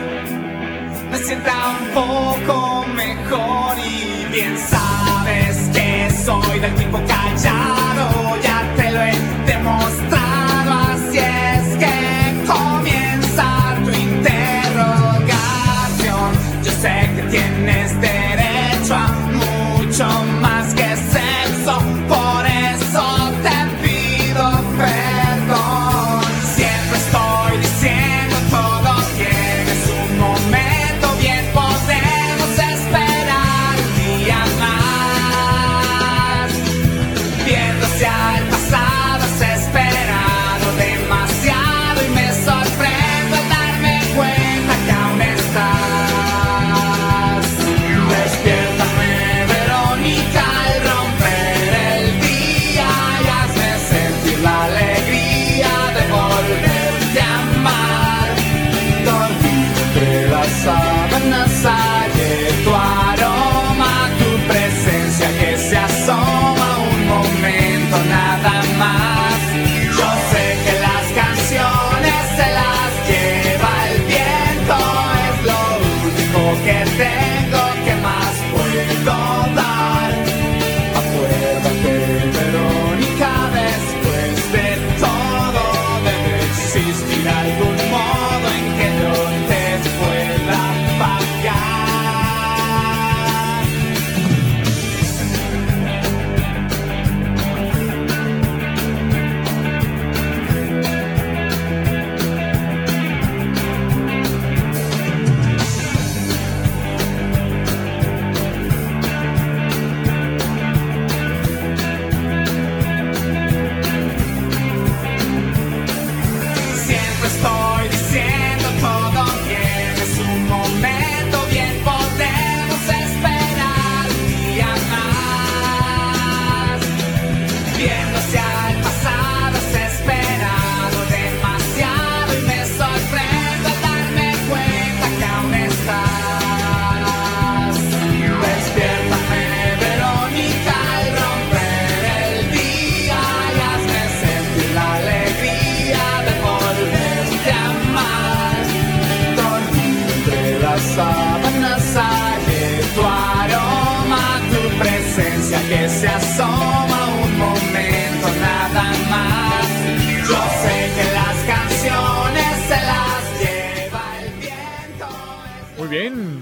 me 1.09 1.17
sienta 1.17 1.53
un 1.81 1.87
poco 1.93 2.85
mejor 2.93 3.77
y 3.79 4.25
bien 4.31 4.57
sabes 4.57 5.69
que 5.73 6.09
soy 6.25 6.59
del 6.59 6.75
tipo 6.75 6.97
callado, 7.07 8.37
ya 8.41 8.73
te 8.75 8.91
lo 8.91 9.01
he 9.01 9.13
demostrado, 9.45 10.08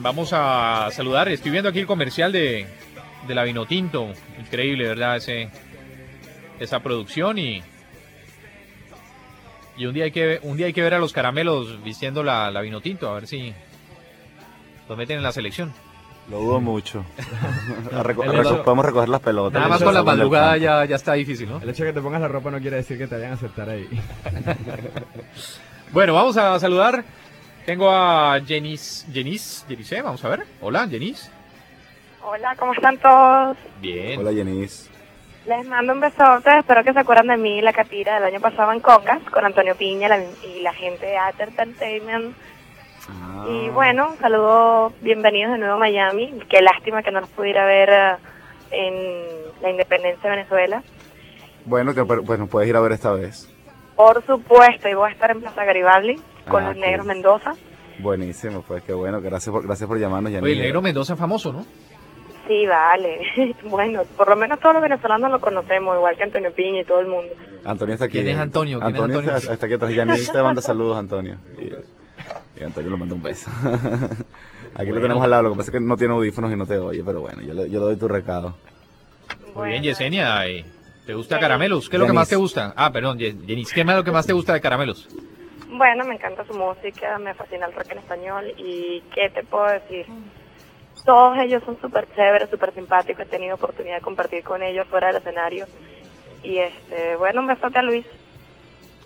vamos 0.08 0.32
a 0.34 0.90
saludar. 0.92 1.28
Estoy 1.30 1.52
viendo 1.52 1.70
aquí 1.70 1.80
el 1.80 1.88
comercial 1.88 2.32
de, 2.32 2.66
de 3.28 3.36
la 3.36 3.44
Vinotinto. 3.44 4.12
Increíble, 4.40 4.88
¿verdad? 4.88 5.18
Ese, 5.18 5.50
esa 6.60 6.80
producción 6.82 7.38
y. 7.38 7.62
Y 9.78 9.86
un 9.86 9.94
día 9.94 10.06
hay 10.06 10.12
que 10.12 10.40
un 10.42 10.58
día 10.58 10.66
hay 10.66 10.74
que 10.74 10.82
ver 10.82 10.96
a 10.96 11.00
los 11.00 11.14
caramelos 11.14 11.84
vistiendo 11.84 12.24
la, 12.24 12.50
la 12.50 12.62
Vinotinto, 12.62 13.10
a 13.10 13.14
ver 13.14 13.28
si 13.28 13.54
los 14.90 14.98
meten 14.98 15.18
en 15.18 15.24
la 15.24 15.32
selección. 15.32 15.72
Lo 16.32 16.40
dudo 16.40 16.60
mucho. 16.60 17.06
A 17.94 18.04
reco- 18.04 18.64
podemos 18.64 18.86
recoger 18.86 19.08
las 19.08 19.22
pelotas. 19.22 19.54
Nada 19.54 19.68
más 19.70 19.82
con 19.84 19.94
la 19.94 20.04
madrugada 20.04 20.58
ya, 20.58 20.84
ya 20.86 20.96
está 20.98 21.14
difícil, 21.14 21.48
¿no? 21.48 21.62
El 21.62 21.70
hecho 21.70 21.84
de 21.84 21.92
que 21.92 21.94
te 21.94 22.02
pongas 22.02 22.20
la 22.20 22.28
ropa 22.28 22.50
no 22.52 22.60
quiere 22.60 22.78
decir 22.78 22.98
que 22.98 23.08
te 23.08 23.16
vayan 23.16 23.32
a 23.32 23.36
aceptar 23.36 23.70
ahí. 23.70 23.88
Bueno, 25.94 26.14
vamos 26.14 26.36
a 26.36 26.60
saludar. 26.60 27.06
Tengo 27.68 27.90
a 27.92 28.40
Jenis, 28.40 29.06
Jenis, 29.12 29.66
Jenice, 29.68 30.02
vamos 30.02 30.24
a 30.24 30.30
ver. 30.30 30.44
Hola, 30.62 30.88
Jenis. 30.88 31.30
Hola, 32.24 32.56
¿cómo 32.58 32.72
están 32.72 32.98
todos? 32.98 33.58
Bien. 33.82 34.22
Hola, 34.22 34.32
Jenis. 34.32 34.90
Les 35.46 35.68
mando 35.68 35.92
un 35.92 36.00
besote, 36.00 36.60
espero 36.60 36.82
que 36.86 36.94
se 36.94 37.00
acuerden 37.00 37.28
de 37.28 37.36
mí, 37.36 37.62
la 37.62 37.74
catira 37.74 38.16
del 38.16 38.24
año 38.24 38.40
pasado 38.40 38.72
en 38.72 38.80
Cocas, 38.80 39.22
con 39.32 39.44
Antonio 39.44 39.76
Piña 39.76 40.08
la- 40.08 40.24
y 40.46 40.62
la 40.62 40.72
gente 40.74 41.08
de 41.08 41.18
Ater 41.18 41.50
Entertainment. 41.50 42.38
Ah. 43.10 43.46
Y 43.50 43.68
bueno, 43.72 44.12
un 44.12 44.18
saludo, 44.18 44.94
bienvenidos 45.02 45.52
de 45.52 45.58
nuevo 45.58 45.74
a 45.74 45.80
Miami. 45.80 46.40
Qué 46.50 46.62
lástima 46.62 47.04
que 47.04 47.12
no 47.12 47.20
nos 47.20 47.30
pudiera 47.32 47.66
ver 47.66 47.90
eh, 47.90 48.16
en 48.72 49.62
la 49.62 49.72
independencia 49.72 50.30
de 50.30 50.38
Venezuela. 50.38 50.84
Bueno, 51.66 51.94
que 51.94 52.06
pues 52.06 52.40
nos 52.40 52.48
puedes 52.48 52.70
ir 52.70 52.78
a 52.78 52.80
ver 52.80 52.94
esta 52.94 53.12
vez. 53.12 53.54
Por 53.98 54.26
supuesto, 54.26 54.88
y 54.88 54.94
voy 54.94 55.10
a 55.10 55.14
estar 55.14 55.32
en 55.32 55.42
Plaza 55.42 55.66
Garibaldi 55.66 56.18
con 56.48 56.64
Ah, 56.64 56.74
qué 56.74 56.80
negros 56.80 57.06
bien. 57.06 57.18
Mendoza. 57.18 57.56
Buenísimo, 58.00 58.64
pues 58.68 58.84
qué 58.84 58.94
bueno. 58.94 59.22
Gracias 59.22 59.52
por, 59.52 59.64
gracias 59.64 59.88
por 59.88 60.00
llamarnos, 60.00 60.32
Yanis. 60.32 60.44
Oye, 60.44 60.54
el 60.54 60.62
negro 60.62 60.82
Mendoza 60.82 61.14
es 61.14 61.20
famoso, 61.20 61.52
¿no? 61.52 61.66
Sí, 62.48 62.66
vale. 62.66 63.20
bueno, 63.66 64.04
por 64.16 64.30
lo 64.30 64.36
menos 64.36 64.60
todos 64.60 64.74
los 64.76 64.82
venezolanos 64.84 65.30
lo 65.32 65.42
conocemos, 65.42 65.96
igual 65.98 66.16
que 66.16 66.24
Antonio 66.24 66.54
Piña 66.54 66.82
y 66.82 66.86
todo 66.86 67.00
el 67.02 67.08
mundo. 67.08 67.34
Antonio 67.66 67.94
está 67.94 68.06
aquí. 68.06 68.20
¿Quién 68.20 68.30
es 68.30 68.38
Antonio? 68.38 68.80
¿Quién 68.80 68.96
es 68.96 69.02
Antonio? 69.02 69.36
Está, 69.36 69.66
aquí 69.66 69.74
atrás. 69.76 69.94
Yanis 69.94 70.32
te 70.32 70.42
manda 70.42 70.62
saludos, 70.62 70.98
Antonio. 70.98 71.38
Y, 71.60 72.60
y 72.62 72.64
Antonio 72.64 72.92
le 72.92 72.98
manda 72.98 73.16
un 73.16 73.22
beso. 73.24 73.50
aquí 74.76 74.92
lo 74.92 75.02
tenemos 75.02 75.24
al 75.24 75.30
lado. 75.30 75.44
Lo 75.44 75.52
que 75.52 75.58
pasa 75.58 75.72
es 75.72 75.74
que 75.74 75.80
no 75.80 75.98
tiene 75.98 76.14
audífonos 76.14 76.52
y 76.52 76.56
no 76.56 76.66
te 76.66 76.78
oye, 76.78 77.04
pero 77.04 77.22
bueno, 77.22 77.42
yo 77.42 77.54
le, 77.54 77.70
yo 77.70 77.80
le 77.80 77.86
doy 77.86 77.96
tu 77.98 78.08
recado. 78.08 78.56
Muy 79.56 79.70
bien, 79.70 79.84
Yesenia. 79.84 80.48
eh, 80.48 80.64
¿Te 81.06 81.14
gusta 81.14 81.40
Caramelos? 81.40 81.90
¿Qué 81.90 81.96
es 81.96 82.00
lo 82.02 82.06
que 82.08 82.14
más 82.14 82.30
te 82.30 82.36
gusta? 82.36 82.74
Ah, 82.78 82.92
perdón. 82.92 83.18
¿Qué 83.18 83.28
es 83.30 83.76
lo 83.88 84.04
que 84.04 84.12
más 84.12 84.26
te 84.28 84.34
gusta 84.34 84.54
de 84.54 84.62
Caramelos? 84.62 85.10
Bueno, 85.78 86.06
me 86.06 86.16
encanta 86.16 86.44
su 86.46 86.54
música, 86.54 87.18
me 87.20 87.34
fascina 87.34 87.68
el 87.68 87.74
rock 87.74 87.92
en 87.92 88.00
español 88.00 88.54
y 88.58 89.02
¿qué 89.14 89.30
te 89.30 89.44
puedo 89.44 89.68
decir? 89.68 90.06
Todos 91.06 91.38
ellos 91.40 91.62
son 91.66 91.80
súper 91.80 92.08
chéveres, 92.16 92.50
súper 92.50 92.74
simpáticos, 92.74 93.22
he 93.26 93.30
tenido 93.30 93.56
oportunidad 93.56 93.96
de 93.98 94.02
compartir 94.02 94.44
con 94.44 94.64
ellos 94.64 94.88
fuera 94.88 95.08
del 95.08 95.18
escenario 95.18 95.66
y 96.44 96.58
este, 96.58 97.16
bueno, 97.18 97.42
un 97.42 97.48
besote 97.48 97.80
a 97.80 97.84
Luis. 97.84 98.06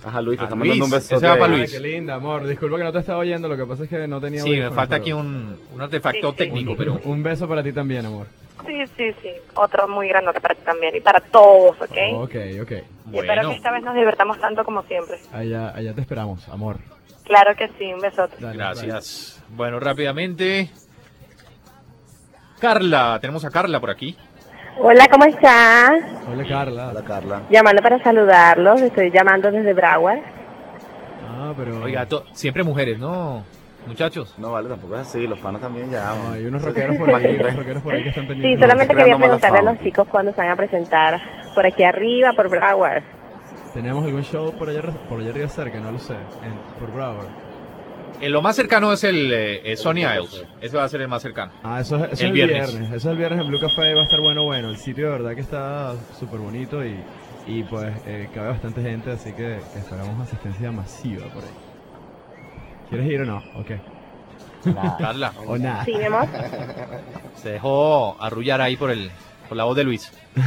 Ajá, 0.03 0.19
Luis, 0.21 0.39
te 0.39 0.45
está 0.45 0.55
Luis, 0.55 0.69
mandando 0.69 0.85
un 0.85 0.91
beso. 0.91 1.15
ese 1.15 1.27
va 1.27 1.37
para 1.37 1.51
Ay, 1.53 1.59
Luis. 1.59 1.71
qué 1.71 1.79
linda, 1.79 2.15
amor. 2.15 2.47
Disculpa 2.47 2.77
que 2.77 2.83
no 2.85 2.91
te 2.91 2.99
estaba 2.99 3.19
oyendo, 3.19 3.47
lo 3.47 3.57
que 3.57 3.65
pasa 3.65 3.83
es 3.83 3.89
que 3.89 4.07
no 4.07 4.19
tenía 4.19 4.41
Sí, 4.41 4.49
me 4.57 4.71
falta 4.71 4.95
aquí 4.95 5.13
un, 5.13 5.59
un 5.73 5.81
artefacto 5.81 6.31
Sí, 6.31 6.31
sí. 6.31 6.37
técnico, 6.37 6.75
pero... 6.75 6.99
Un 7.03 7.21
beso 7.21 7.47
para 7.47 7.61
ti 7.61 7.71
también, 7.71 8.05
amor. 8.05 8.25
Sí, 8.65 8.83
sí, 8.97 9.15
sí, 9.21 9.29
otro 9.55 9.87
muy 9.87 10.07
grandote 10.07 10.39
para 10.41 10.55
ti 10.55 10.61
también 10.63 10.95
y 10.95 10.99
para 11.01 11.19
todos, 11.19 11.79
¿ok? 11.81 11.97
Ok, 12.15 12.35
ok. 12.61 12.71
Y 13.11 13.17
espero 13.19 13.49
que 13.49 13.55
esta 13.55 13.71
vez 13.71 13.83
nos 13.83 13.95
divertamos 13.95 14.39
tanto 14.39 14.63
como 14.63 14.83
siempre. 14.83 15.17
Allá, 15.33 15.69
allá 15.75 15.93
te 15.93 16.01
esperamos, 16.01 16.47
amor. 16.49 16.77
Claro 17.23 17.55
que 17.55 17.67
sí, 17.77 17.93
un 17.93 17.99
besote. 17.99 18.35
Dale, 18.39 18.57
Gracias. 18.57 19.43
Bueno, 19.49 19.79
rápidamente. 19.79 20.69
Carla, 22.59 23.17
tenemos 23.19 23.43
a 23.45 23.49
Carla 23.49 23.79
por 23.79 23.89
aquí. 23.89 24.15
Hola, 24.77 25.07
¿cómo 25.11 25.25
estás? 25.25 25.91
Hola, 26.31 26.45
Carla. 26.47 26.89
Hola, 26.89 27.03
Carla. 27.03 27.41
Llamando 27.49 27.81
para 27.81 28.01
saludarlos, 28.03 28.81
estoy 28.81 29.11
llamando 29.11 29.51
desde 29.51 29.73
Broward. 29.73 30.19
Ah, 31.27 31.53
pero... 31.57 31.81
Oiga, 31.83 32.05
to- 32.05 32.25
siempre 32.33 32.63
mujeres, 32.63 32.97
¿no? 32.99 33.43
Muchachos. 33.87 34.35
No, 34.37 34.51
vale, 34.51 34.69
tampoco 34.69 34.95
es 34.95 35.01
así. 35.07 35.25
Los 35.27 35.39
panos 35.39 35.59
también 35.61 35.89
ya. 35.89 36.13
No, 36.15 36.31
hay 36.33 36.45
unos 36.45 36.61
rockeros 36.61 36.95
por 36.97 37.09
ahí, 37.13 37.35
unos 37.39 37.55
rockeros 37.55 37.83
por 37.83 37.93
ahí 37.95 38.03
que 38.03 38.09
están 38.09 38.23
Sí, 38.25 38.29
pendientes. 38.29 38.59
solamente 38.61 38.95
quería 38.95 39.17
preguntarle 39.17 39.59
a 39.59 39.61
los 39.63 39.79
chicos 39.79 40.07
cuándo 40.07 40.31
se 40.33 40.37
van 40.41 40.49
a 40.51 40.55
presentar 40.55 41.19
por 41.55 41.65
aquí 41.65 41.83
arriba, 41.83 42.33
por 42.35 42.49
Broward. 42.49 43.03
¿Tenemos 43.73 44.03
algún 44.05 44.23
show 44.23 44.51
por 44.57 44.69
allá, 44.69 44.81
por 45.09 45.19
allá 45.19 45.29
arriba 45.31 45.47
cerca? 45.47 45.79
No 45.79 45.91
lo 45.91 45.99
sé. 45.99 46.13
En- 46.13 46.79
por 46.79 46.91
Broward. 46.93 47.27
Eh, 48.19 48.29
lo 48.29 48.41
más 48.43 48.55
cercano 48.55 48.93
es 48.93 49.03
el 49.03 49.31
eh, 49.33 49.75
Sony 49.77 49.99
Isles. 50.01 50.45
Ese 50.61 50.77
va 50.77 50.83
a 50.83 50.89
ser 50.89 51.01
el 51.01 51.07
más 51.07 51.23
cercano. 51.23 51.51
Ah, 51.63 51.79
eso, 51.81 51.95
es- 51.97 52.03
eso 52.03 52.11
El 52.11 52.13
es 52.13 52.21
el 52.21 52.31
viernes. 52.33 52.69
viernes. 52.69 52.87
Eso 52.89 52.95
es 52.97 53.05
el 53.13 53.17
viernes 53.17 53.41
en 53.41 53.47
Blue 53.47 53.59
Café. 53.59 53.95
Va 53.95 54.01
a 54.01 54.03
estar 54.03 54.19
bueno, 54.21 54.43
bueno. 54.43 54.69
El 54.69 54.77
sitio 54.77 55.05
de 55.05 55.11
verdad 55.13 55.33
que 55.33 55.41
está 55.41 55.93
súper 56.19 56.39
bonito 56.39 56.85
y, 56.85 56.99
y 57.47 57.63
pues 57.63 57.91
eh, 58.05 58.29
cabe 58.35 58.49
bastante 58.49 58.81
gente, 58.83 59.09
así 59.11 59.31
que 59.33 59.55
esperamos 59.57 60.19
asistencia 60.21 60.71
masiva 60.71 61.25
por 61.33 61.43
ahí. 61.43 61.49
¿Quieres 62.91 63.07
ir 63.09 63.21
o 63.21 63.25
no? 63.25 63.37
Ok. 63.55 63.71
Carla, 64.99 65.33
O 65.47 65.57
nada. 65.57 65.83
Sí, 65.85 65.95
mi 65.95 66.03
amor. 66.03 66.27
se 67.35 67.53
dejó 67.53 68.15
arrullar 68.21 68.61
ahí 68.61 68.75
por 68.75 68.91
el 68.91 69.09
por 69.47 69.57
la 69.57 69.63
voz 69.63 69.75
de 69.75 69.83
Luis. 69.83 70.11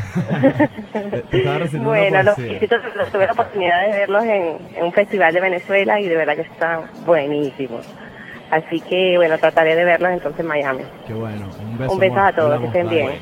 Bueno, 1.82 2.22
los 2.22 2.38
los 2.38 3.12
tuve 3.12 3.26
la 3.26 3.32
oportunidad 3.32 3.86
de 3.86 3.98
verlos 3.98 4.24
en, 4.24 4.58
en 4.76 4.84
un 4.84 4.92
festival 4.92 5.34
de 5.34 5.40
Venezuela 5.40 6.00
y 6.00 6.06
de 6.08 6.16
verdad 6.16 6.36
que 6.36 6.42
están 6.42 6.84
buenísimos. 7.04 7.84
Así 8.50 8.80
que, 8.80 9.16
bueno, 9.16 9.36
trataré 9.38 9.74
de 9.74 9.84
verlos 9.84 10.12
entonces 10.12 10.40
en 10.40 10.46
Miami. 10.46 10.84
Qué 11.06 11.12
bueno. 11.14 11.48
Un 11.60 11.78
beso, 11.78 11.92
Un 11.92 11.98
beso 11.98 12.18
a 12.18 12.32
todos, 12.32 12.60
que 12.60 12.66
estén 12.66 12.88
bien. 12.88 13.18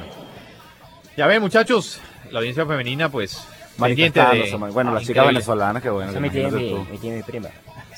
Ya 1.16 1.26
ven, 1.26 1.40
muchachos, 1.40 2.00
la 2.30 2.40
audiencia 2.40 2.66
femenina, 2.66 3.08
pues, 3.08 3.48
pendiente 3.78 4.20
de... 4.20 4.56
Bueno, 4.72 4.92
las 4.92 5.04
chicas 5.04 5.26
venezolanas, 5.26 5.82
que 5.82 5.90
bueno. 5.90 6.10
Eso 6.10 6.20
mi 6.20 6.30
tía 6.30 6.48
y 6.48 7.10
mi 7.10 7.22
prima. 7.22 7.48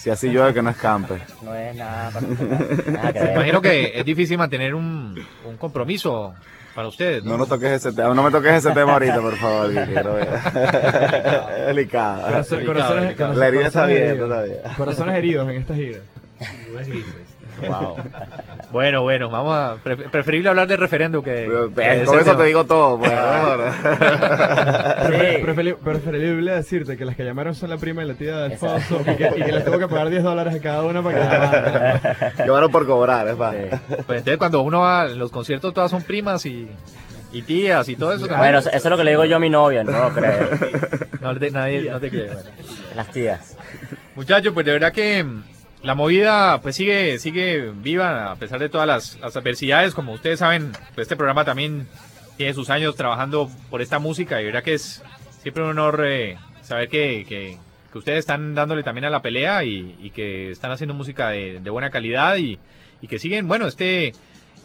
Si 0.05 0.11
así 0.11 0.29
llueve 0.29 0.53
que 0.53 0.61
no 0.61 0.69
escampe. 0.69 1.15
No 1.41 1.55
es 1.55 1.75
nada 1.75 2.11
particular. 2.11 2.89
Nada 2.89 3.13
que 3.15 3.33
imagino 3.33 3.63
que 3.63 3.93
es 3.99 4.05
difícil 4.05 4.37
mantener 4.37 4.75
un, 4.75 5.19
un 5.47 5.57
compromiso 5.57 6.35
para 6.75 6.89
ustedes, 6.89 7.25
¿no? 7.25 7.31
No 7.31 7.39
nos 7.39 7.49
toques 7.49 7.71
ese 7.71 7.91
tema, 7.91 8.13
no 8.13 8.23
me 8.23 8.31
toques 8.31 8.53
ese 8.53 8.73
tema 8.73 8.93
ahorita, 8.93 9.23
por 9.23 9.35
favor, 9.37 9.73
que 9.73 9.83
quiero 9.87 10.13
ver. 10.17 10.29
Es 11.59 11.67
delicado. 11.69 12.21
Corazones. 12.67 13.19
La 13.19 13.49
herida 13.49 13.67
está 13.69 13.81
corazones 13.81 13.83
abierta 13.83 13.97
heridos. 14.11 14.29
todavía. 14.29 14.77
Corazones 14.77 15.15
heridos 15.17 15.49
en 15.49 15.57
esta 15.57 15.75
gira. 15.75 15.99
Wow. 17.69 17.97
Bueno, 18.73 19.03
bueno, 19.03 19.31
vamos 19.31 19.57
a... 19.57 19.77
pre- 19.83 19.97
preferible 19.97 20.49
hablar 20.49 20.67
del 20.67 20.79
referéndum 20.79 21.23
que... 21.23 21.31
Pero, 21.49 21.73
que 21.75 21.81
de 21.81 22.05
Con 22.05 22.17
eso 22.19 22.25
tema. 22.25 22.37
te 22.39 22.45
digo 22.45 22.65
todo, 22.65 22.99
pues. 22.99 23.13
Preferi- 25.45 25.77
preferible 25.77 26.53
decirte 26.53 26.97
que 26.97 27.05
las 27.05 27.15
que 27.17 27.25
llamaron 27.25 27.55
son 27.55 27.71
la 27.71 27.77
prima 27.77 28.03
y 28.05 28.09
la 28.09 28.15
tía 28.15 28.37
de 28.37 28.45
Alfonso 28.55 29.01
y 29.03 29.17
que, 29.17 29.31
y 29.37 29.43
que 29.43 29.53
les 29.53 29.65
tuvo 29.65 29.79
que 29.79 29.89
pagar 29.89 30.09
10 30.11 30.23
dólares 30.23 30.55
a 30.55 30.61
cada 30.61 30.83
una 30.83 31.03
para 31.03 31.15
que 31.19 31.25
llamaran. 31.25 32.01
Llevaron 32.45 32.71
por 32.73 32.87
cobrar, 32.87 33.29
es 33.29 33.37
más. 33.37 33.55
Pues 34.07 34.19
entonces 34.19 34.37
cuando 34.39 34.61
uno 34.63 34.81
va 34.81 35.03
a 35.03 35.09
los 35.09 35.31
conciertos 35.31 35.73
todas 35.73 35.91
son 35.91 36.03
primas 36.03 36.45
y, 36.47 36.69
y 37.33 37.43
tías 37.43 37.89
y 37.89 37.97
todo 37.97 38.13
eso. 38.13 38.27
también. 38.27 38.41
Bueno, 38.41 38.59
eso 38.59 38.71
es 38.71 38.85
lo 38.85 38.97
que 38.97 39.05
le 39.05 39.11
digo 39.13 39.25
yo 39.25 39.37
a 39.37 39.41
mi 39.41 39.51
novia, 39.51 39.85
no 39.85 40.11
creo. 40.11 40.49
No 41.21 41.35
te, 41.39 41.51
nadie, 41.51 41.91
no 41.91 41.99
te 42.01 42.11
quiere. 42.11 42.27
bueno. 42.35 42.51
Las 42.97 43.09
tías. 43.11 43.57
Muchachos, 44.15 44.53
pues 44.53 44.67
de 44.67 44.73
verdad 44.73 44.93
que 44.93 45.25
la 45.85 45.95
movida 45.95 46.61
pues 46.63 46.77
sigue 46.77 47.19
sigue 47.19 47.71
viva 47.75 48.33
a 48.33 48.37
pesar 48.37 48.59
de 48.59 48.69
todas 48.69 48.87
las, 48.87 49.19
las 49.21 49.37
adversidades. 49.37 49.95
Como 49.95 50.13
ustedes 50.13 50.39
saben, 50.41 50.73
pues 50.95 51.05
este 51.07 51.17
programa 51.17 51.45
también 51.45 51.87
tiene 52.37 52.55
sus 52.55 52.71
años 52.71 52.97
trabajando 52.97 53.49
por 53.71 53.81
esta 53.83 53.99
música 53.99 54.41
y 54.41 54.47
verdad 54.47 54.63
que 54.65 54.75
es 54.75 55.03
siempre 55.43 55.63
un 55.63 55.71
honor 55.71 56.03
eh, 56.07 56.37
saber 56.63 56.89
que, 56.89 57.25
que- 57.29 57.59
que 57.93 57.99
ustedes 57.99 58.19
están 58.21 58.57
dándole 58.57 58.83
también 58.83 59.05
a 59.05 59.11
la 59.11 59.23
pelea 59.23 59.63
y, 59.63 59.95
y 60.03 60.11
que 60.11 60.51
están 60.51 60.73
haciendo 60.73 60.95
música 60.95 61.29
de, 61.29 61.61
de 61.61 61.71
buena 61.71 61.91
calidad 61.91 62.35
y, 62.39 62.59
y 63.01 63.07
que 63.07 63.21
siguen, 63.21 63.47
bueno, 63.47 63.69
este 63.69 64.13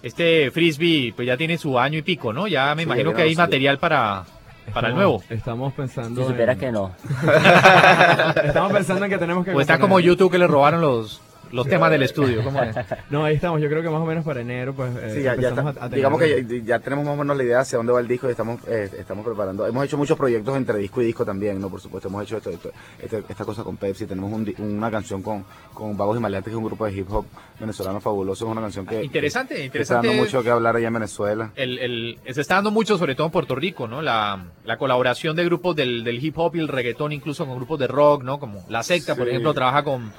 este 0.02 0.50
frisbee 0.50 1.14
pues 1.16 1.28
ya 1.28 1.38
tiene 1.38 1.58
su 1.60 1.78
año 1.78 2.00
y 2.00 2.02
pico, 2.02 2.34
¿no? 2.34 2.48
Ya 2.48 2.74
me 2.74 2.82
Sí, 2.84 2.88
imagino 2.88 3.14
que 3.14 3.22
hay 3.24 3.36
material 3.36 3.78
para, 3.78 4.26
para 4.72 4.88
el 4.90 4.94
Estamos- 4.94 5.22
nuevo. 5.22 5.24
Estamos 5.30 5.74
pensando. 5.74 6.22
Si 6.22 6.28
supieras 6.28 6.56
en- 6.56 6.60
que 6.60 6.72
no. 6.72 6.92
Estamos 8.44 8.72
pensando 8.74 9.06
en 9.06 9.12
que 9.12 9.18
tenemos 9.18 9.46
que. 9.46 9.52
O 9.54 9.62
está 9.62 9.80
como 9.80 10.00
YouTube 10.00 10.32
que 10.32 10.38
le 10.38 10.48
robaron 10.48 10.82
los, 10.82 11.22
los 11.52 11.68
temas 11.68 11.90
del 11.92 12.04
estudio? 12.04 12.44
¿Cómo 12.44 12.62
es? 12.64 12.76
No, 13.10 13.24
ahí 13.26 13.36
estamos. 13.36 13.62
Yo 13.62 13.70
creo 13.70 13.82
que 13.82 13.90
más 13.90 14.02
o 14.02 14.06
menos 14.06 14.24
para 14.24 14.42
enero, 14.42 14.74
pues. 14.74 14.92
eh, 14.96 15.12
Sí, 15.16 15.24
ya, 15.24 15.36
ya 15.36 15.50
empezamos 15.50 15.74
está- 15.74 15.84
a- 15.84 15.86
a 15.86 15.90
tener- 15.90 15.96
digamos 15.98 16.20
que 16.22 16.46
ya, 16.60 16.66
ya 16.66 16.80
tenemos 16.80 17.06
más 17.06 17.14
o 17.16 17.18
menos 17.18 17.38
la 17.38 17.44
idea 17.44 17.60
hacia 17.62 17.78
dónde 17.78 17.92
va 17.94 18.00
el 18.00 18.08
disco 18.08 18.28
y 18.28 18.32
estamos, 18.32 18.60
eh, 18.68 18.90
estamos 19.00 19.26
preparando. 19.26 19.66
Hemos 19.66 19.84
hecho 19.86 19.98
muchos 19.98 20.18
proyectos 20.18 20.56
entre 20.58 20.78
disco 20.78 21.02
y 21.02 21.06
disco 21.06 21.26
también, 21.26 21.60
¿no? 21.60 21.70
Por 21.70 21.82
supuesto, 21.82 22.08
hemos 22.10 22.24
hecho 22.24 22.38
esto, 22.38 22.50
esto- 22.52 22.72
este- 23.02 23.24
esta 23.30 23.46
cosa 23.46 23.64
con 23.64 23.78
Pepsi. 23.78 24.06
Tenemos 24.06 24.32
un 24.32 24.54
una 24.60 24.90
canción 24.92 25.22
con, 25.22 25.44
con 25.74 25.96
Vagos 25.98 26.18
y 26.18 26.20
Maleantes, 26.22 26.46
que 26.52 26.56
es 26.56 26.58
un 26.58 26.66
grupo 26.66 26.86
de 26.86 26.94
hip 26.94 27.12
hop 27.12 27.26
venezolano 27.60 28.00
fabuloso. 28.00 28.46
Es 28.46 28.52
una 28.52 28.62
canción 28.62 28.86
que. 28.86 29.04
Interesante, 29.04 29.56
que 29.56 29.66
interesante. 29.66 30.08
Está 30.08 30.16
dando 30.18 30.24
mucho 30.24 30.44
que 30.44 30.50
hablar 30.50 30.76
allá 30.76 30.88
en 30.88 30.94
Venezuela. 30.94 31.52
El, 31.56 31.80
el- 31.80 32.20
se 32.34 32.42
está 32.42 32.56
dando 32.56 32.72
mucho, 32.72 32.98
sobre 32.98 33.16
todo 33.16 33.28
en 33.28 33.32
Puerto 33.32 33.56
Rico, 33.56 33.88
¿no? 33.88 34.02
La, 34.02 34.46
la 34.66 34.78
colaboración 34.78 35.36
de 35.36 35.46
grupos 35.46 35.76
del, 35.76 36.04
del 36.04 36.24
hip 36.24 36.38
hop 36.38 36.56
y 36.56 36.60
el 36.60 36.68
reggaetón, 36.68 37.12
incluso 37.12 37.46
con 37.46 37.56
grupos 37.58 37.80
de 37.80 37.88
rock, 37.88 38.24
¿no? 38.24 38.40
Como 38.40 38.64
La 38.70 38.84
Secta, 38.84 39.16
por 39.16 39.28
ejemplo, 39.28 39.54
trabaja 39.54 39.84
con, 39.84 40.12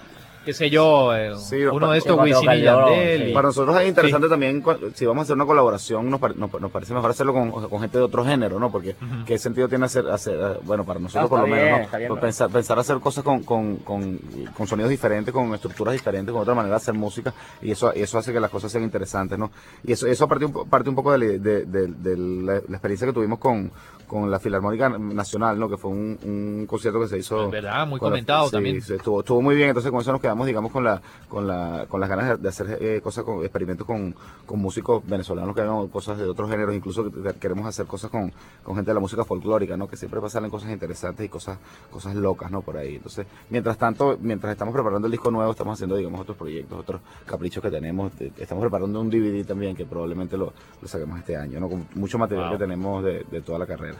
qué 0.50 0.54
sé 0.54 0.70
yo, 0.70 1.14
eh, 1.16 1.32
uno 1.72 1.86
pa- 1.86 1.92
de 1.92 1.98
estos, 1.98 2.18
Wisin 2.20 2.50
y 2.52 2.62
Yandel. 2.62 3.30
y- 3.30 3.32
Para 3.32 3.48
nosotros 3.48 3.80
es 3.80 3.88
interesante 3.88 4.28
también, 4.28 4.60
cu- 4.60 4.76
si 4.94 5.06
vamos 5.06 5.20
a 5.20 5.24
hacer 5.24 5.36
una 5.36 5.46
colaboración, 5.46 6.10
nos, 6.10 6.20
nos, 6.36 6.60
nos 6.60 6.70
parece 6.70 6.92
mejor 6.92 7.10
hacerlo 7.10 7.32
con, 7.32 7.50
con 7.50 7.80
gente 7.80 7.98
de 7.98 8.04
otro 8.04 8.24
género, 8.24 8.58
¿no? 8.58 8.70
Porque 8.70 8.90
Ujú. 9.00 9.24
qué 9.26 9.38
sentido 9.38 9.68
tiene 9.68 9.86
hacer, 9.86 10.08
hacer 10.08 10.34
eh, 10.40 10.58
bueno, 10.64 10.84
para 10.84 10.98
nosotros 10.98 11.24
No, 11.24 11.28
por 11.28 11.40
lo 11.40 11.46
menos, 11.46 11.62
bien, 11.64 11.70
¿no? 11.70 11.76
bien, 11.78 11.88
Pues 11.90 12.00
pero- 12.08 12.20
pensar, 12.20 12.50
pensar 12.50 12.78
hacer 12.78 12.98
cosas 12.98 13.22
con, 13.24 13.42
con, 13.44 13.76
con, 13.76 14.18
con 14.56 14.66
sonidos 14.66 14.90
diferentes, 14.90 15.32
con 15.32 15.54
estructuras 15.54 15.92
diferentes, 15.92 16.32
con 16.32 16.42
otra 16.42 16.54
manera 16.54 16.74
de 16.74 16.76
hacer 16.82 16.94
música, 16.94 17.32
y 17.62 17.70
eso, 17.70 17.92
y 17.94 18.00
eso 18.00 18.18
hace 18.18 18.32
que 18.32 18.40
las 18.40 18.50
cosas 18.50 18.72
sean 18.72 18.84
interesantes, 18.84 19.38
¿no? 19.38 19.50
Y 19.84 19.92
eso, 19.92 20.06
eso 20.06 20.26
parte 20.28 20.46
parte 20.68 20.88
un 20.88 20.96
poco 20.96 21.12
de, 21.12 21.18
la- 21.18 21.26
de, 21.38 21.64
de- 21.64 21.86
de 21.86 22.16
la, 22.16 22.54
la 22.54 22.76
experiencia 22.76 23.06
que 23.06 23.12
tuvimos 23.12 23.38
con, 23.38 23.70
con 24.06 24.28
la 24.30 24.40
Filarmónica 24.40 24.88
Nacional, 24.88 25.58
¿no? 25.58 25.68
Que 25.68 25.76
fue 25.76 25.90
un, 25.92 26.18
un 26.24 26.66
concierto 26.66 27.00
que 27.00 27.06
se 27.08 27.18
hizo. 27.18 27.44
Es 27.44 27.50
verdad, 27.50 27.86
muy 27.86 27.98
la- 28.00 28.06
comentado 28.08 28.46
sí, 28.46 28.52
también. 28.52 28.82
sí, 28.82 28.94
estuvo, 28.94 29.20
estuvo 29.20 29.40
muy 29.40 29.54
bien, 29.54 29.68
entonces 29.68 29.90
con 29.92 30.00
eso 30.00 30.10
nos 30.12 30.20
quedamos, 30.20 30.39
digamos, 30.46 30.72
con 30.72 30.84
la, 30.84 31.00
con 31.28 31.46
la, 31.46 31.86
con 31.88 32.00
las 32.00 32.08
ganas 32.08 32.28
de, 32.28 32.36
de 32.36 32.48
hacer 32.48 32.78
eh, 32.80 33.00
cosas, 33.02 33.24
con, 33.24 33.40
experimentos 33.42 33.86
con, 33.86 34.14
con 34.46 34.58
músicos 34.60 35.02
venezolanos 35.06 35.54
que 35.54 35.62
hagan 35.62 35.88
cosas 35.88 36.18
de 36.18 36.24
otros 36.24 36.50
géneros, 36.50 36.74
incluso 36.74 37.10
que- 37.10 37.34
queremos 37.34 37.66
hacer 37.66 37.86
cosas 37.86 38.10
con, 38.10 38.32
con 38.62 38.74
gente 38.74 38.90
de 38.90 38.94
la 38.94 39.00
música 39.00 39.24
folclórica, 39.24 39.76
¿no? 39.76 39.88
Que 39.88 39.96
siempre 39.96 40.20
salen 40.28 40.50
cosas 40.50 40.70
interesantes 40.70 41.24
y 41.26 41.28
cosas, 41.28 41.58
cosas 41.90 42.14
locas, 42.14 42.50
¿no? 42.50 42.60
Por 42.62 42.76
ahí. 42.76 42.96
Entonces, 42.96 43.26
mientras 43.48 43.76
tanto, 43.78 44.16
mientras 44.20 44.52
estamos 44.52 44.72
preparando 44.74 45.06
el 45.06 45.12
disco 45.12 45.30
nuevo, 45.30 45.50
estamos 45.50 45.74
haciendo, 45.74 45.96
digamos, 45.96 46.20
otros 46.20 46.36
proyectos, 46.36 46.78
otros 46.78 47.00
caprichos 47.26 47.62
que 47.62 47.70
tenemos. 47.70 48.12
Eh, 48.20 48.32
Estamos 48.38 48.62
preparando 48.62 49.00
un 49.00 49.10
DVD 49.10 49.44
también 49.46 49.74
que 49.76 49.84
probablemente 49.86 50.36
lo, 50.36 50.52
lo 50.80 50.88
saquemos 50.88 51.18
este 51.18 51.36
año, 51.36 51.60
¿no? 51.60 51.68
Con 51.68 51.86
mucho 51.94 52.18
material 52.18 52.48
Wow. 52.48 52.58
que 52.58 52.64
tenemos 52.64 53.04
de, 53.04 53.24
de 53.30 53.40
toda 53.42 53.58
la 53.58 53.66
carrera. 53.66 53.98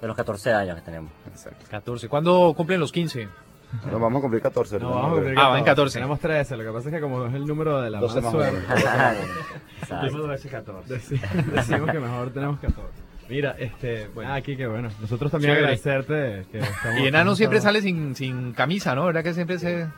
De 0.00 0.06
los 0.06 0.16
14 0.16 0.52
años 0.52 0.76
que 0.76 0.82
tenemos. 0.82 1.10
Exacto. 1.28 1.64
14. 1.70 2.08
¿Cuándo 2.08 2.52
cumplen 2.56 2.80
los 2.80 2.92
15? 2.92 3.28
Nos 3.90 4.00
vamos 4.00 4.18
a 4.18 4.22
cumplir 4.22 4.42
14. 4.42 4.78
No, 4.78 4.90
vamos 4.90 5.10
a 5.10 5.14
cumplir 5.14 5.38
Ah, 5.38 5.48
van 5.48 5.64
14. 5.64 5.94
Tenemos 5.98 6.20
13. 6.20 6.56
Lo 6.56 6.64
que 6.64 6.70
pasa 6.70 6.88
es 6.88 6.94
que 6.94 7.00
como 7.00 7.26
es 7.26 7.34
el 7.34 7.46
número 7.46 7.80
de 7.80 7.90
la 7.90 8.00
12 8.00 8.20
mala 8.20 8.30
suerte. 8.30 8.58
Decimos 10.02 10.28
veces 10.28 10.50
14. 10.50 10.94
Deci- 10.94 11.44
Decimos 11.52 11.90
que 11.90 11.98
mejor 12.00 12.30
tenemos 12.30 12.58
14. 12.60 12.82
Mira, 13.28 13.56
este, 13.58 14.06
bueno, 14.14 14.32
aquí 14.34 14.56
que 14.56 14.68
bueno, 14.68 14.88
nosotros 15.00 15.32
también 15.32 15.54
Chévere. 15.54 15.74
agradecerte 15.74 16.46
que 16.52 16.58
estamos... 16.60 17.00
Y 17.00 17.06
Enano 17.08 17.34
siempre 17.34 17.58
estamos- 17.58 17.74
sale 17.78 17.82
sin, 17.82 18.14
sin 18.14 18.52
camisa, 18.52 18.94
¿no? 18.94 19.06
¿Verdad 19.06 19.24
que 19.24 19.34
siempre 19.34 19.58
se... 19.58 19.88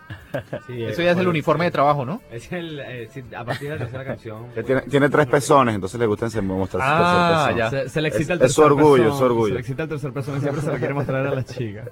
Sí, 0.66 0.82
Eso 0.84 1.02
eh, 1.02 1.04
ya 1.04 1.10
es 1.10 1.10
el 1.10 1.14
bueno, 1.16 1.30
uniforme 1.30 1.66
de 1.66 1.70
trabajo, 1.70 2.06
¿no? 2.06 2.22
Es 2.32 2.50
el, 2.52 2.80
eh, 2.80 3.06
sí, 3.12 3.22
a 3.36 3.44
partir 3.44 3.68
de 3.68 3.74
la 3.74 3.80
tercera 3.82 4.02
canción. 4.06 4.46
Que 4.54 4.62
tiene, 4.62 4.80
tiene 4.82 5.10
tres 5.10 5.26
pezones, 5.26 5.74
entonces 5.74 6.00
le 6.00 6.06
gusta 6.06 6.24
enseñar- 6.24 6.44
mostrar 6.44 6.82
su 6.82 6.88
Ah, 6.90 7.44
tercer 7.48 7.58
ya. 7.58 7.70
pezón. 7.70 7.88
Se, 7.88 7.92
se 7.92 8.00
le 8.00 8.08
excita 8.08 8.32
Es- 8.34 8.40
el 8.40 8.46
es 8.46 8.52
su 8.54 8.60
tercer 8.62 8.72
orgullo, 8.78 9.02
pezón, 9.02 9.12
es 9.12 9.18
su 9.18 9.24
orgullo. 9.24 9.46
Se 9.48 9.52
le 9.54 9.60
excita 9.60 9.82
el 9.82 9.88
tercer 9.90 10.12
persona 10.14 10.38
y 10.38 10.40
siempre 10.40 10.62
se 10.62 10.72
lo 10.72 10.78
quiere 10.78 10.94
mostrar 10.94 11.26
a 11.26 11.34
la 11.34 11.44
chica. 11.44 11.84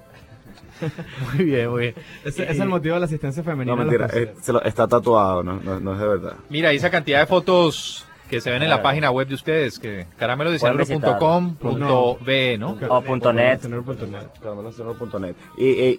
Muy 1.35 1.45
bien, 1.45 1.69
muy 1.69 1.81
bien. 1.81 1.95
Ese, 2.25 2.43
ese 2.43 2.51
es 2.53 2.59
el 2.59 2.67
motivo 2.69 2.95
de 2.95 2.99
la 3.01 3.05
asistencia 3.05 3.43
femenina. 3.43 3.75
No, 3.75 3.81
mentira, 3.83 4.05
conciertos. 4.07 4.37
eh, 4.39 4.41
se 4.43 4.53
lo- 4.53 4.61
está 4.63 4.87
tatuado, 4.87 5.43
no, 5.43 5.59
no, 5.63 5.79
no 5.79 5.93
es 5.93 5.99
de 5.99 6.07
verdad. 6.07 6.33
Mira, 6.49 6.71
esa 6.71 6.89
cantidad 6.89 7.19
de 7.19 7.25
fotos 7.27 8.05
que 8.29 8.41
se 8.41 8.49
ven 8.51 8.61
en 8.63 8.69
la 8.69 8.75
Claro. 8.77 8.83
página 8.89 9.11
web 9.11 9.27
de 9.27 9.35
ustedes, 9.35 9.79
que 9.79 10.05
Pueden 10.05 10.17
caramelodecianuro.com.be, 10.17 12.57
¿no? 12.57 12.77
O 12.89 13.01
punto 13.01 13.33
net. 13.33 13.59
Y, 15.57 15.65
y, 15.67 15.95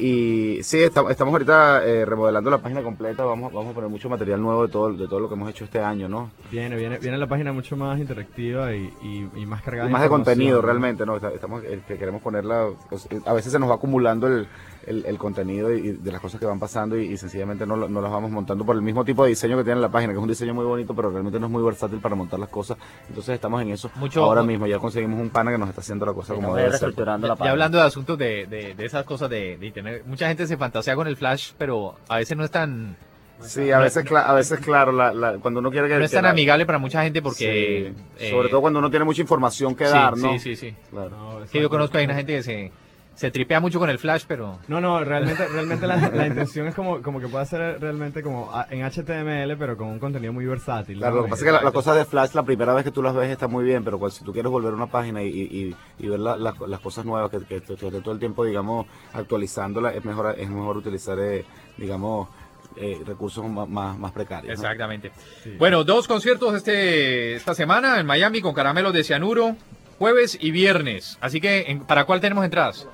y 0.59 0.63
sí, 0.63 0.79
estamos, 0.83 1.11
estamos 1.11 1.33
ahorita 1.33 1.85
eh, 1.85 2.05
remodelando 2.05 2.51
la 2.51 2.59
página 2.59 2.83
completa, 2.83 3.25
vamos, 3.25 3.53
vamos 3.53 3.73
a 3.73 3.75
poner 3.75 3.91
mucho 3.91 4.09
material 4.09 4.41
nuevo 4.41 4.67
de 4.67 4.73
todo, 4.73 4.93
de 4.93 5.07
todo 5.09 5.21
lo 5.21 5.29
que 5.29 5.35
hemos 5.35 5.51
hecho 5.51 5.65
este 5.65 5.81
año, 5.81 6.09
¿no? 6.09 6.31
Viene, 6.51 6.77
viene, 6.77 6.99
viene 6.99 7.19
la 7.19 7.27
página 7.27 7.53
mucho 7.53 7.77
más 7.77 7.99
interactiva 7.99 8.75
y, 8.75 8.93
y, 9.03 9.29
y 9.37 9.47
más 9.47 9.63
cargada 9.63 9.89
Y 9.89 9.93
más 9.93 10.03
de 10.03 10.09
contenido 10.09 10.57
¿no? 10.57 10.63
realmente, 10.67 11.05
¿no? 11.07 11.17
Estamos, 11.17 11.63
eh, 11.65 11.81
que 11.87 11.97
queremos 11.99 12.23
ponerla, 12.23 12.69
pues, 12.89 13.07
eh, 13.11 13.21
a 13.27 13.33
veces 13.33 13.53
se 13.53 13.59
nos 13.59 13.71
va 13.71 13.75
acumulando 13.77 14.27
el, 14.27 14.49
el, 14.89 15.05
el 15.07 15.19
contenido 15.19 15.73
y, 15.75 15.79
y 15.89 15.93
de 15.93 16.13
las 16.13 16.21
cosas 16.21 16.41
que 16.41 16.47
van 16.47 16.59
pasando 16.59 16.99
y, 16.99 17.05
y 17.13 17.17
sencillamente 17.17 17.67
no, 17.67 17.77
lo- 17.77 17.89
no 17.89 18.01
las 18.01 18.11
vamos 18.11 18.31
montando 18.31 18.65
por 18.65 18.75
el 18.77 18.83
mismo 18.83 19.05
tipo 19.05 19.23
de 19.25 19.31
diseño 19.31 19.57
que 19.57 19.65
tiene 19.65 19.81
la 19.81 19.89
página, 19.91 20.13
que 20.13 20.19
es 20.19 20.23
un 20.23 20.29
diseño 20.29 20.55
muy 20.55 20.65
bonito, 20.65 20.95
pero 20.95 21.11
realmente 21.11 21.39
no 21.39 21.47
es 21.47 21.53
muy 21.53 21.63
versátil 21.63 21.99
para 22.01 22.15
montar 22.15 22.41
las 22.41 22.49
cosas. 22.49 22.79
Entonces 23.09 23.35
estamos 23.35 23.61
en 23.63 23.71
eso. 23.71 23.91
Mucho- 23.97 24.25
Ahora 24.25 24.43
mismo 24.43 24.67
ya 24.67 24.79
conseguimos 24.79 25.21
un 25.21 25.31
pana 25.31 25.51
que 25.53 25.59
nos 25.59 25.69
está 25.69 25.81
haciendo 25.81 26.07
la 26.07 26.13
cosa 26.13 26.35
como 26.35 26.49
debe 26.55 26.63
ser. 26.63 26.71
reestructurando 26.81 27.27
la 27.29 27.35
Ya 27.35 27.39
página. 27.39 27.53
hablando 27.53 27.79
de 27.79 27.85
asuntos 27.85 28.19
de, 28.19 28.47
de, 28.47 28.75
de 28.75 28.85
esas 28.85 29.05
cosas 29.05 29.29
de, 29.31 29.57
de 29.59 29.67
internet, 29.67 30.03
mucha 30.07 30.29
gente 30.29 30.47
se 30.47 30.57
fantasea 30.57 30.95
con 30.97 31.07
el 31.07 31.17
flash, 31.17 31.53
pero 31.59 31.97
a 32.09 32.17
veces 32.19 32.37
no 32.37 32.45
es 32.45 32.51
tan, 32.51 32.97
Sí, 33.41 33.71
a 33.71 33.79
veces, 33.79 34.05
a 34.11 34.35
veces 34.35 34.59
claro, 34.59 34.91
la, 34.91 35.13
la- 35.15 35.35
cuando 35.39 35.61
uno 35.61 35.71
quiere 35.71 35.87
que... 35.87 35.97
no 35.97 36.05
es 36.05 36.11
que 36.11 36.17
tan 36.17 36.25
la- 36.25 36.31
amigable 36.31 36.67
para 36.67 36.79
mucha 36.79 37.05
gente 37.05 37.23
porque... 37.23 37.93
Sí, 37.95 38.25
eh, 38.25 38.31
sobre 38.33 38.49
todo 38.49 38.61
cuando 38.63 38.81
uno 38.81 38.91
tiene 38.91 39.05
mucha 39.05 39.23
información 39.23 39.77
que 39.77 39.87
sí, 39.87 39.93
dar, 39.93 40.17
sí, 40.17 40.23
¿no? 40.23 40.39
Sí, 40.41 40.57
sí, 40.57 40.75
Claro. 40.91 41.11
No, 41.11 41.47
Sí, 41.47 41.61
yo 41.61 41.71
conozco 41.71 41.99
a 41.99 42.03
una 42.03 42.15
gente 42.17 42.33
que 42.35 42.43
se, 42.43 42.73
se 43.19 43.33
tripea 43.33 43.59
mucho 43.59 43.81
con 43.81 43.91
el 43.91 43.99
flash, 43.99 44.23
pero... 44.29 44.61
No, 44.69 44.81
no, 44.81 45.03
realmente, 45.03 45.45
realmente 45.49 45.89
la, 45.89 45.97
la 45.97 46.27
intención 46.29 46.69
es 46.69 46.75
como, 46.77 47.03
como 47.03 47.19
que 47.19 47.27
pueda 47.27 47.45
ser 47.45 47.81
realmente 47.81 48.23
como 48.23 48.55
a- 48.55 48.69
en 48.71 48.85
HTML, 48.89 49.57
pero 49.59 49.77
con 49.77 49.89
un 49.89 49.99
contenido 49.99 50.33
muy 50.33 50.47
versátil. 50.47 50.99
Claro, 50.99 51.17
¿no? 51.17 51.21
lo 51.23 51.25
que 51.25 51.31
pasa 51.31 51.41
es 51.43 51.47
que 51.47 51.53
la- 51.53 51.63
las 51.63 51.73
cosas 51.73 51.97
de 51.97 52.05
Flash, 52.05 52.35
la 52.35 52.45
primera 52.45 52.73
vez 52.75 52.85
que 52.85 52.93
tú 52.93 53.03
las 53.03 53.17
ves 53.17 53.29
está 53.29 53.49
muy 53.49 53.65
bien, 53.65 53.83
pero 53.83 53.99
cuando, 53.99 54.15
si 54.17 54.23
tú 54.25 54.33
quieres 54.33 54.53
volver 54.53 54.73
a 54.73 54.77
una 54.77 54.87
página 54.87 55.21
y, 55.25 55.29
y, 55.31 55.77
y- 55.99 56.09
ver 56.09 56.21
la- 56.21 56.37
las- 56.37 56.61
las 56.61 56.79
cosas 56.79 57.05
nuevas, 57.05 57.29
que, 57.29 57.39
que, 57.39 57.61
que 57.61 57.73
esté 57.75 58.01
todo 58.01 58.13
el 58.13 58.21
tiempo, 58.21 58.45
digamos, 58.45 58.87
actualizándola, 59.13 59.93
es 59.95 60.05
mejor, 60.05 60.37
es 60.39 60.49
mejor 60.49 60.77
utilizar, 60.77 61.19
eh, 61.19 61.45
digamos, 61.77 62.29
eh, 62.77 63.01
recursos 63.05 63.45
más, 63.49 63.99
más, 63.99 64.13
precarios. 64.13 64.47
¿no? 64.57 64.63
Exactamente. 64.63 65.11
Bueno, 65.59 65.83
dos 65.83 66.07
conciertos 66.07 66.55
este 66.55 67.35
esta 67.35 67.53
semana 67.55 67.99
en 67.99 68.07
Miami 68.07 68.41
con 68.41 68.55
Caramelos 68.55 68.93
de 68.93 69.03
Cianuro, 69.03 69.57
jueves 69.99 70.39
y 70.41 70.53
viernes. 70.53 71.19
Así 71.21 71.41
que, 71.41 71.65
en- 71.69 71.81
¿para 71.81 72.05
cuál 72.05 72.21
tenemos 72.21 72.45
entradas? 72.45 72.87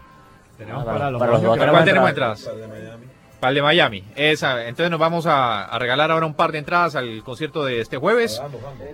Tenemos 0.58 0.82
Ah, 0.82 0.86
para 0.92 1.10
los 1.10 1.18
para 1.20 1.32
los 1.32 1.42
dos, 1.42 1.50
dos 1.50 1.58
yo 1.58 1.62
creo. 1.62 1.72
¿Para 1.72 1.84
tenemos 1.84 1.84
cuál 1.84 1.84
tenemos 1.84 2.08
entradas. 2.10 2.46
entradas? 2.46 2.98
Para 3.40 3.50
el 3.50 3.54
de 3.56 3.62
Miami. 3.62 4.04
Esa. 4.16 4.66
Entonces 4.66 4.90
nos 4.90 4.98
vamos 5.00 5.26
a, 5.26 5.64
a 5.66 5.78
regalar 5.78 6.10
ahora 6.10 6.24
un 6.24 6.32
par 6.34 6.50
de 6.52 6.58
entradas 6.58 6.96
al 6.96 7.22
concierto 7.22 7.62
de 7.64 7.80
este 7.80 7.98
jueves 7.98 8.40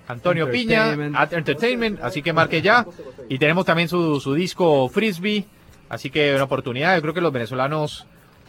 Antonio 0.08 0.52
Piña, 0.52 0.96
at 1.16 1.34
Entertainment, 1.34 2.00
así 2.04 2.22
que 2.22 2.32
marque 2.32 2.62
ya. 2.62 2.86
Y 3.28 3.40
tenemos 3.40 3.66
también 3.66 3.90
su, 3.90 4.20
su 4.20 4.36
disco 4.36 4.88
Frisbee, 4.88 5.46
así 5.90 6.12
que 6.12 6.36
una 6.36 6.44
oportunidad. 6.44 6.96
Yo 6.96 7.02
creo 7.02 7.16
que 7.16 7.22
los 7.22 7.34
venezolanos, 7.34 8.06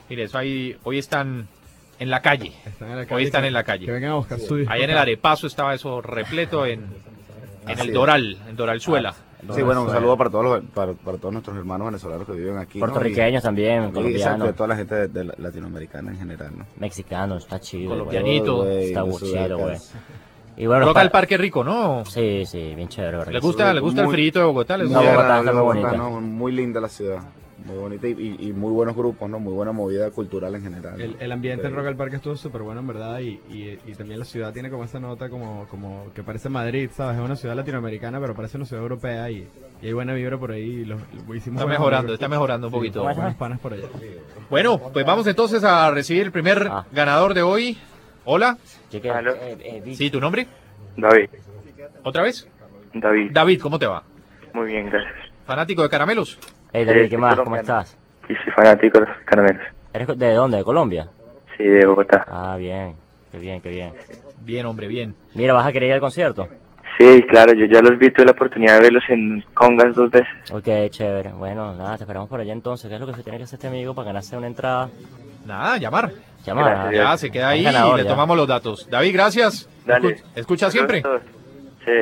mire, 0.08 0.24
eso 0.24 0.38
ahí, 0.38 0.76
hoy 0.84 0.98
están 0.98 1.48
en 1.98 2.10
la 2.10 2.20
calle. 2.22 2.52
Están 2.66 2.90
en 2.90 2.96
la 2.96 3.00
Hoy 3.02 3.06
calle, 3.06 3.22
están 3.24 3.42
que- 3.42 3.48
en 3.48 3.52
la 3.54 3.62
Que 3.62 3.66
calle. 3.66 3.90
vengan 3.92 4.10
a 4.12 4.14
buscar 4.16 4.38
su 4.38 4.56
disco. 4.56 4.72
Allá 4.72 4.84
en 4.84 4.90
el 4.90 4.98
Arepazo 4.98 5.46
estaba 5.46 5.74
eso 5.74 6.00
repleto 6.02 6.66
en, 6.66 6.86
en 7.66 7.78
el. 7.78 7.92
Doral, 7.92 8.36
en 8.48 8.56
Doralzuela. 8.56 9.14
Sí, 9.54 9.62
bueno, 9.62 9.82
un 9.82 9.90
saludo 9.90 10.16
para 10.16 10.28
todos, 10.30 10.44
los, 10.44 10.70
para, 10.72 10.92
para 10.94 11.18
todos 11.18 11.32
nuestros 11.32 11.56
hermanos 11.56 11.86
venezolanos 11.86 12.26
que 12.26 12.32
viven 12.32 12.58
aquí. 12.58 12.78
¿no? 12.80 12.86
Puertorriqueños 12.86 13.42
también, 13.44 13.74
Y- 13.74 13.76
y 13.76 13.86
exacto, 13.86 14.00
colombianos, 14.00 14.46
de 14.48 14.52
toda 14.54 14.68
la 14.68 14.76
gente 14.76 14.94
de, 14.94 15.08
de 15.08 15.24
la- 15.24 15.34
latinoamericana 15.38 16.10
en 16.10 16.18
general, 16.18 16.50
¿no? 16.58 16.66
mexicanos, 16.78 17.44
está 17.44 17.60
chido. 17.60 17.90
Colombianito. 17.90 18.68
Está 18.68 19.04
chido, 19.20 19.58
güey. 19.58 19.76
Y 20.56 20.66
bueno, 20.66 20.86
Roca 20.86 20.94
pa- 20.94 21.02
el 21.02 21.10
Parque 21.10 21.36
Rico, 21.36 21.62
¿no? 21.62 22.04
Sí, 22.06 22.44
sí, 22.46 22.74
bien 22.74 22.88
chévere. 22.88 23.30
¿Le 23.30 23.38
gusta, 23.40 23.72
¿le 23.74 23.80
gusta 23.80 24.02
el 24.02 24.08
frito 24.08 24.38
de 24.40 24.44
Bogotá? 24.46 24.78
¿Les 24.78 24.90
No, 24.90 25.02
Bogotá 25.02 25.38
está 25.40 25.52
muy 25.52 25.62
bonita. 25.62 25.92
¿no? 25.92 26.20
Muy 26.20 26.52
linda 26.52 26.80
la 26.80 26.88
ciudad. 26.88 27.18
Muy 27.66 27.76
bonita 27.78 28.06
y, 28.06 28.12
y- 28.12 28.48
y 28.48 28.52
muy 28.52 28.70
buenos 28.72 28.94
grupos, 28.94 29.28
¿no? 29.28 29.38
Muy 29.40 29.52
buena 29.52 29.72
movida 29.72 30.10
cultural 30.12 30.54
en 30.54 30.62
general. 30.62 30.96
¿no? 30.96 31.04
El, 31.04 31.16
el 31.18 31.32
ambiente 31.32 31.66
en. 31.66 31.74
Rock 31.74 31.86
al 31.86 31.96
Parque 31.96 32.16
estuvo 32.16 32.36
súper 32.36 32.62
bueno, 32.62 32.80
en 32.80 32.86
verdad, 32.86 33.18
y, 33.20 33.40
y, 33.50 33.78
y 33.86 33.94
también 33.94 34.20
la 34.20 34.24
ciudad 34.24 34.52
tiene 34.52 34.70
como 34.70 34.84
esa 34.84 35.00
nota 35.00 35.28
como, 35.28 35.66
como 35.68 36.12
que 36.14 36.22
parece 36.22 36.48
Madrid, 36.48 36.90
¿sabes? 36.94 37.18
Es 37.18 37.24
una 37.24 37.34
ciudad 37.36 37.56
latinoamericana, 37.56 38.20
pero 38.20 38.34
parece 38.34 38.56
una 38.56 38.66
ciudad 38.66 38.82
europea 38.82 39.28
y, 39.30 39.48
y 39.82 39.86
hay 39.86 39.92
buena 39.92 40.14
vibra 40.14 40.38
por 40.38 40.52
ahí. 40.52 40.62
y 40.62 40.84
los- 40.84 41.00
lo 41.26 41.34
hicimos 41.34 41.60
Está 41.60 41.68
mejorando, 41.70 42.14
está 42.14 42.28
mejorando 42.28 42.68
un 42.68 42.72
Sí, 42.72 42.76
poquito. 42.78 43.02
buenos 43.02 43.34
panas 43.34 43.58
por 43.58 43.72
allá. 43.72 43.88
Bueno, 44.48 44.78
pues 44.92 45.04
vamos 45.04 45.26
entonces 45.26 45.64
a 45.64 45.90
recibir 45.90 46.22
el 46.22 46.32
primer 46.32 46.68
Ah. 46.70 46.86
ganador 46.92 47.34
de 47.34 47.42
hoy. 47.42 47.76
Hola. 48.24 48.58
Eh, 48.92 49.00
eh, 49.84 49.94
Sí, 49.94 50.10
¿tu 50.10 50.20
nombre? 50.20 50.46
David, 50.96 51.28
¿Otra 52.04 52.22
vez? 52.22 52.48
David, 52.94 53.30
David, 53.32 53.60
¿cómo 53.60 53.78
te 53.78 53.86
va? 53.86 54.02
muy 54.54 54.66
bien, 54.66 54.88
gracias. 54.88 55.12
¿Fanático 55.44 55.82
de 55.82 55.88
caramelos? 55.90 56.38
Hey, 56.72 56.84
David, 56.84 57.04
Sí, 57.04 57.08
¿qué 57.10 57.18
más? 57.18 57.36
¿Cómo 57.38 57.56
estás? 57.56 57.96
Y 58.28 58.34
soy 58.34 58.52
fanático 58.54 59.00
de 59.00 59.06
los 59.06 59.16
caramelos. 59.24 59.62
¿Eres 59.92 60.18
de 60.18 60.32
dónde? 60.34 60.58
¿De 60.58 60.64
Colombia? 60.64 61.08
Sí, 61.56 61.64
de 61.64 61.86
Bogotá. 61.86 62.24
Ah, 62.28 62.56
bien. 62.58 62.94
Qué 63.32 63.38
bien, 63.38 63.60
qué 63.60 63.70
bien. 63.70 63.92
Bien, 64.42 64.66
hombre, 64.66 64.88
bien. 64.88 65.14
Mira, 65.34 65.52
¿vas 65.54 65.66
a 65.66 65.72
querer 65.72 65.88
ir 65.88 65.94
al 65.94 66.00
concierto? 66.00 66.48
Sí, 66.98 67.22
claro, 67.28 67.52
yo 67.52 67.66
ya 67.66 67.80
los 67.82 67.98
vi, 67.98 68.10
tuve 68.10 68.24
la 68.26 68.32
oportunidad 68.32 68.76
de 68.76 68.80
verlos 68.82 69.04
en 69.08 69.42
Congas 69.54 69.94
dos 69.94 70.10
veces. 70.10 70.28
Ok, 70.50 70.66
chévere. 70.90 71.30
Bueno, 71.32 71.74
nada, 71.74 71.96
te 71.98 72.04
esperamos 72.04 72.28
por 72.28 72.40
allá 72.40 72.52
entonces. 72.52 72.88
¿Qué 72.88 72.94
es 72.94 73.00
lo 73.00 73.06
que 73.06 73.14
se 73.14 73.22
tiene 73.22 73.38
que 73.38 73.44
hacer 73.44 73.56
este 73.58 73.66
amigo 73.68 73.94
para 73.94 74.06
ganarse 74.06 74.36
una 74.36 74.46
entrada? 74.46 74.88
Nada, 75.44 75.76
llamar. 75.76 76.10
Llamar. 76.44 76.92
Ya, 76.92 77.12
ah, 77.12 77.18
se 77.18 77.30
queda 77.30 77.50
ahí 77.50 77.62
ganador, 77.64 77.94
y 77.94 77.98
le 77.98 78.04
ya. 78.04 78.10
tomamos 78.10 78.36
los 78.36 78.48
datos. 78.48 78.88
David, 78.88 79.12
gracias. 79.14 79.68
Dale. 79.84 80.08
Escu- 80.16 80.22
¿Escucha 80.36 80.70
siempre? 80.70 81.02
Sí, 81.84 81.92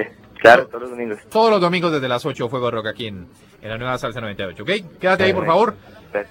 claro, 0.44 0.66
todos 0.68 0.82
los 0.82 0.90
domingos. 0.90 1.18
Todos 1.30 1.50
los 1.50 1.60
domingos 1.60 1.92
desde 1.92 2.08
las 2.08 2.24
8 2.24 2.48
Fuego 2.48 2.70
Rock 2.70 2.86
aquí 2.88 3.06
en, 3.08 3.26
en 3.62 3.68
la 3.70 3.78
nueva 3.78 3.98
Salsa 3.98 4.20
98, 4.20 4.62
¿ok? 4.62 4.70
Quédate 5.00 5.24
ahí, 5.24 5.32
por 5.32 5.46
favor. 5.46 5.74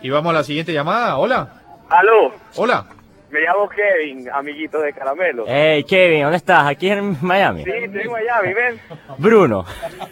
Y 0.01 0.09
vamos 0.09 0.29
a 0.29 0.33
la 0.33 0.43
siguiente 0.43 0.71
llamada. 0.73 1.17
Hola. 1.17 1.61
Aló, 1.89 2.33
Hola. 2.55 2.85
me 3.29 3.41
llamo 3.41 3.67
Kevin, 3.69 4.29
amiguito 4.31 4.79
de 4.79 4.93
Caramelo. 4.93 5.43
Hey, 5.47 5.83
Kevin, 5.83 6.21
¿dónde 6.23 6.37
estás? 6.37 6.65
¿Aquí 6.65 6.89
en 6.89 7.17
Miami? 7.21 7.63
Sí, 7.63 7.69
estoy 7.71 8.01
en 8.01 8.11
Miami, 8.11 8.53
ven. 8.53 8.79
Bruno. 9.17 9.65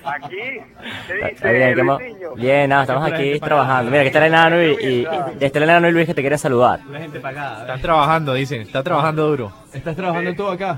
Aquí, 0.04 0.36
¿qué 1.08 1.28
Está 1.32 1.49
dice 1.52 1.76
bien, 2.36 2.70
nada, 2.70 2.82
estamos 2.84 3.12
aquí 3.12 3.39
trabajando. 3.39 3.89
Mira, 3.89 4.04
que 4.04 4.08
está 4.08 4.20
el 4.20 4.26
enano 4.34 4.62
y, 4.62 4.68
y, 4.68 5.08
y 5.39 5.45
está 5.45 5.60
el 5.60 5.64
enano 5.64 5.88
y 5.88 5.91
Luis 5.91 6.06
que 6.08 6.14
te 6.14 6.22
quieren 6.22 6.38
saludar. 6.39 6.82
La 6.89 6.99
gente 6.99 7.20
pagada. 7.20 7.62
Están 7.62 7.82
trabajando, 7.82 8.34
dicen. 8.34 8.62
Está 8.62 8.84
trabajando 8.84 9.28
duro. 9.30 9.54
¿Estás 9.74 9.95
trabajando 9.95 10.34
tú 10.36 10.47
acá? 10.47 10.78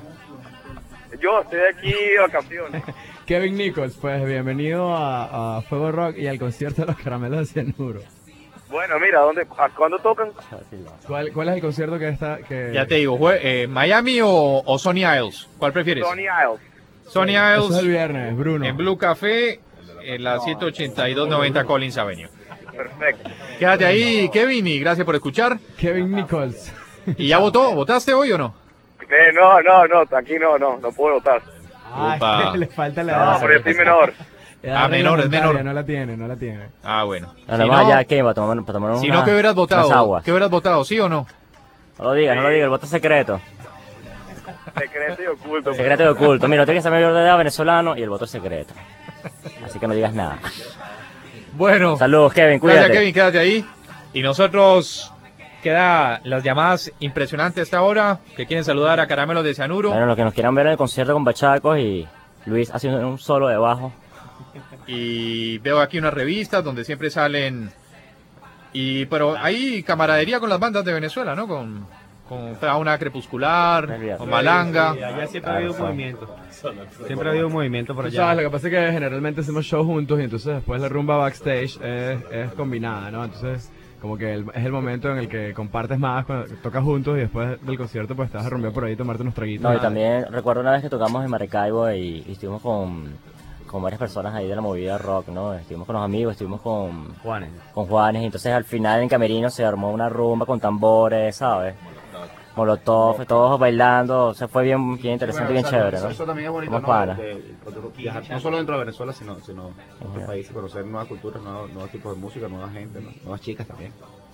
Yo 1.19 1.41
estoy 1.41 1.59
aquí 1.75 1.91
de 1.91 2.19
vacaciones. 2.21 2.83
Kevin 3.25 3.55
Nichols, 3.57 3.95
pues 3.95 4.25
bienvenido 4.25 4.93
a, 4.93 5.57
a 5.57 5.61
Fuego 5.61 5.91
Rock 5.91 6.17
y 6.17 6.27
al 6.27 6.37
concierto 6.39 6.81
de 6.81 6.87
los 6.87 6.97
caramelos 6.97 7.39
de 7.39 7.63
cianuro. 7.63 8.01
Bueno, 8.69 8.99
mira, 8.99 9.19
¿dónde, 9.21 9.45
a 9.57 9.69
¿cuándo 9.69 9.97
tocan? 9.99 10.31
¿Cuál, 11.07 11.31
cuál 11.31 11.49
es 11.49 11.55
el 11.55 11.61
concierto 11.61 11.99
que 11.99 12.09
está? 12.09 12.37
Que... 12.39 12.71
Ya 12.73 12.85
te 12.85 12.95
digo, 12.95 13.17
jue- 13.17 13.39
eh, 13.41 13.67
¿Miami 13.67 14.19
o, 14.21 14.29
o 14.65 14.79
Sony 14.79 15.05
Isles? 15.05 15.47
¿Cuál 15.57 15.71
prefieres? 15.71 16.03
Tony 16.03 16.23
Isles. 16.23 16.59
Sony 17.07 17.29
Eso 17.29 17.53
es 17.55 17.63
Isles 17.65 17.79
el 17.79 17.87
viernes, 17.89 18.35
Bruno. 18.37 18.65
en 18.65 18.75
Blue 18.75 18.97
Café, 18.97 19.59
en 20.03 20.23
la 20.23 20.39
18290 20.39 21.63
Collins 21.65 21.97
Avenue. 21.97 22.29
Perfecto. 22.75 23.29
Quédate 23.59 23.85
ahí, 23.85 24.29
Kevin, 24.29 24.65
y 24.67 24.79
gracias 24.79 25.05
por 25.05 25.15
escuchar. 25.15 25.59
Kevin 25.77 26.11
Nichols. 26.11 26.73
¿Y 27.17 27.27
ya 27.27 27.37
votó? 27.37 27.73
¿Votaste 27.75 28.13
hoy 28.13 28.31
o 28.31 28.37
no? 28.37 28.55
Eh, 29.01 29.31
no, 29.39 29.61
no, 29.61 29.85
no, 29.85 30.17
aquí 30.17 30.33
no, 30.39 30.57
no, 30.57 30.77
no 30.79 30.91
puedo 30.91 31.15
votar. 31.15 31.41
Ah, 31.93 32.13
Upa. 32.15 32.51
le 32.57 32.67
falta 32.67 33.03
la 33.03 33.17
No, 33.17 33.23
edad. 33.23 33.37
pero 33.41 33.51
yo 33.53 33.57
estoy 33.59 33.73
menor. 33.75 34.13
Ah, 34.73 34.87
menor, 34.87 35.19
es 35.19 35.29
menor. 35.29 35.63
No 35.63 35.73
la 35.73 35.83
tiene, 35.85 36.15
no 36.15 36.27
la 36.27 36.35
tiene. 36.37 36.67
Ah, 36.83 37.03
bueno. 37.03 37.33
Si 37.35 37.51
vemos 37.51 37.67
no- 37.67 37.77
allá, 37.87 38.03
Kevin, 38.05 38.23
para 38.23 38.33
tomar, 38.33 38.57
para 38.61 38.73
tomar 38.73 38.91
una, 38.91 38.99
Si 39.01 39.07
no, 39.09 39.23
¿qué 39.25 39.31
hubieras 39.31 39.51
unas 39.51 39.55
votado? 39.55 39.93
aguas. 39.93 40.23
¿Qué 40.23 40.31
hubieras 40.31 40.49
votado, 40.49 40.83
sí 40.85 40.99
o 40.99 41.09
no? 41.09 41.27
No 41.99 42.05
lo 42.05 42.13
digas, 42.13 42.35
no 42.35 42.41
lo 42.43 42.49
digas, 42.49 42.63
el 42.63 42.69
voto 42.69 42.85
es 42.85 42.91
secreto. 42.91 43.39
Secreto 44.77 45.21
y 45.21 45.27
oculto. 45.27 45.73
Secreto 45.73 46.03
y 46.03 46.07
oculto. 46.07 46.47
Mira, 46.47 46.61
no 46.61 46.65
tienes 46.65 46.79
que 46.81 46.83
ser 46.83 46.91
mayor 46.91 47.13
de 47.13 47.21
edad, 47.21 47.37
venezolano, 47.37 47.95
y 47.97 48.01
el 48.03 48.09
voto 48.09 48.25
es 48.25 48.31
secreto. 48.31 48.73
Así 49.65 49.79
que 49.79 49.87
no 49.87 49.93
digas 49.93 50.13
nada. 50.13 50.39
Bueno. 51.53 51.97
Saludos, 51.97 52.33
Kevin, 52.33 52.59
cuídate. 52.59 52.79
Gracias, 52.79 52.97
Kevin, 52.99 53.13
quédate 53.13 53.39
ahí. 53.39 53.65
Y 54.13 54.21
nosotros 54.21 55.11
queda 55.63 56.21
las 56.23 56.43
llamadas 56.43 56.91
impresionantes 56.99 57.59
a 57.59 57.63
esta 57.63 57.81
hora 57.81 58.19
que 58.35 58.45
quieren 58.45 58.63
saludar 58.63 58.99
a 58.99 59.07
Caramelo 59.07 59.41
de 59.41 59.55
Cianuro. 59.55 59.89
Bueno, 59.89 60.05
los 60.05 60.15
que 60.15 60.23
nos 60.23 60.33
quieran 60.33 60.53
ver 60.53 60.67
en 60.67 60.73
el 60.73 60.77
concierto 60.77 61.13
con 61.13 61.23
Bachacos 61.23 61.79
y 61.79 62.07
Luis 62.45 62.69
haciendo 62.69 63.07
un 63.07 63.17
solo 63.17 63.47
debajo. 63.47 63.91
Y 64.85 65.57
veo 65.59 65.79
aquí 65.79 65.97
unas 65.97 66.13
revistas 66.13 66.63
donde 66.63 66.83
siempre 66.83 67.09
salen. 67.09 67.71
Y 68.73 69.05
pero 69.05 69.35
hay 69.37 69.81
camaradería 69.83 70.39
con 70.39 70.49
las 70.49 70.59
bandas 70.59 70.83
de 70.83 70.93
Venezuela, 70.93 71.35
¿no? 71.35 71.47
Con, 71.47 71.87
con 72.27 72.55
Fauna 72.55 72.97
Crepuscular, 72.97 74.17
con 74.17 74.29
Malanga. 74.29 74.93
Sí, 74.93 75.03
allá 75.03 75.27
siempre 75.27 75.51
ha 75.51 75.55
habido 75.55 75.73
movimiento. 75.73 76.35
Siempre 77.05 77.27
ha 77.27 77.31
habido 77.31 77.49
movimiento 77.49 77.95
por 77.95 78.05
allá. 78.05 78.17
sabes, 78.17 78.37
lo 78.37 78.49
que 78.49 78.53
pasa 78.53 78.67
es 78.67 78.73
que 78.73 78.91
generalmente 78.91 79.41
hacemos 79.41 79.65
shows 79.65 79.85
juntos 79.85 80.19
y 80.19 80.23
entonces 80.23 80.55
después 80.55 80.81
la 80.81 80.89
rumba 80.89 81.17
backstage 81.17 81.79
es, 81.81 82.19
es 82.31 82.51
combinada, 82.53 83.11
¿no? 83.11 83.23
Entonces, 83.23 83.71
como 84.03 84.17
que 84.17 84.33
el- 84.33 84.45
es 84.53 84.65
el 84.65 84.71
momento 84.73 85.09
en 85.09 85.17
el 85.17 85.29
que 85.29 85.53
compartes 85.53 85.97
más 85.97 86.25
cuando 86.25 86.53
tocas 86.61 86.83
juntos 86.83 87.15
y 87.15 87.21
después 87.21 87.65
del 87.65 87.77
concierto 87.77 88.17
pues 88.17 88.29
vas 88.33 88.45
a 88.45 88.49
por 88.73 88.83
ahí 88.83 88.91
y 88.91 88.95
tomarte 88.97 89.21
unos 89.23 89.33
traguitos. 89.33 89.63
No, 89.71 89.77
y 89.77 89.79
también 89.79 90.25
recuerdo 90.29 90.59
una 90.59 90.73
vez 90.73 90.81
que 90.81 90.89
tocamos 90.89 91.23
en 91.23 91.31
Maracaibo 91.31 91.89
y, 91.89 92.21
y 92.27 92.33
estuvimos 92.33 92.61
con, 92.61 93.13
con 93.65 93.81
varias 93.81 93.99
personas 93.99 94.35
ahí 94.35 94.45
de 94.45 94.57
la 94.57 94.61
movida 94.61 94.97
rock, 94.97 95.29
¿no? 95.29 95.53
Estuvimos 95.53 95.87
con 95.87 95.95
los 95.95 96.03
amigos, 96.03 96.33
estuvimos 96.33 96.59
con 96.59 97.13
Juanes. 97.19 97.49
con 97.73 97.85
Juanes, 97.85 98.23
y 98.23 98.25
entonces 98.25 98.51
al 98.51 98.65
final 98.65 99.01
en 99.03 99.07
Camerino 99.07 99.49
se 99.49 99.63
armó 99.63 99.89
una 99.93 100.09
rumba 100.09 100.45
con 100.45 100.59
tambores, 100.59 101.37
¿sabes? 101.37 101.73
Molotov, 102.55 103.25
todos 103.25 103.59
bailando, 103.59 104.27
o 104.27 104.33
sea, 104.33 104.47
fue 104.47 104.63
bien, 104.63 104.97
bien 104.97 105.13
interesante, 105.13 105.51
bien 105.53 105.63
Bueno, 105.63 105.77
chévere, 105.77 105.97
eso, 105.97 106.05
¿no? 106.05 106.11
eso 106.11 106.25
también 106.25 106.47
es 106.47 106.51
bonito, 106.53 106.79
¿no? 106.79 106.85
panas. 106.87 107.17
De- 107.17 107.23
de- 107.35 107.55
viajar 107.97 108.23
no 108.29 108.39
solo 108.39 108.57
dentro 108.57 108.75
de 108.75 108.79
Venezuela, 108.85 109.13
sino, 109.13 109.39
sino 109.39 109.71
en 110.01 110.07
otros 110.07 110.23
países, 110.25 110.53
conocer 110.53 110.85
nuevas 110.85 111.07
culturas, 111.07 111.41
nuevos, 111.41 111.71
nuevos 111.71 111.89
tipos 111.91 112.13
de 112.15 112.21
música, 112.21 112.47
nueva 112.47 112.69
gente, 112.69 113.01
¿no? 113.01 113.09
nuevas 113.23 113.41
chicas 113.41 113.67
también. 113.67 113.91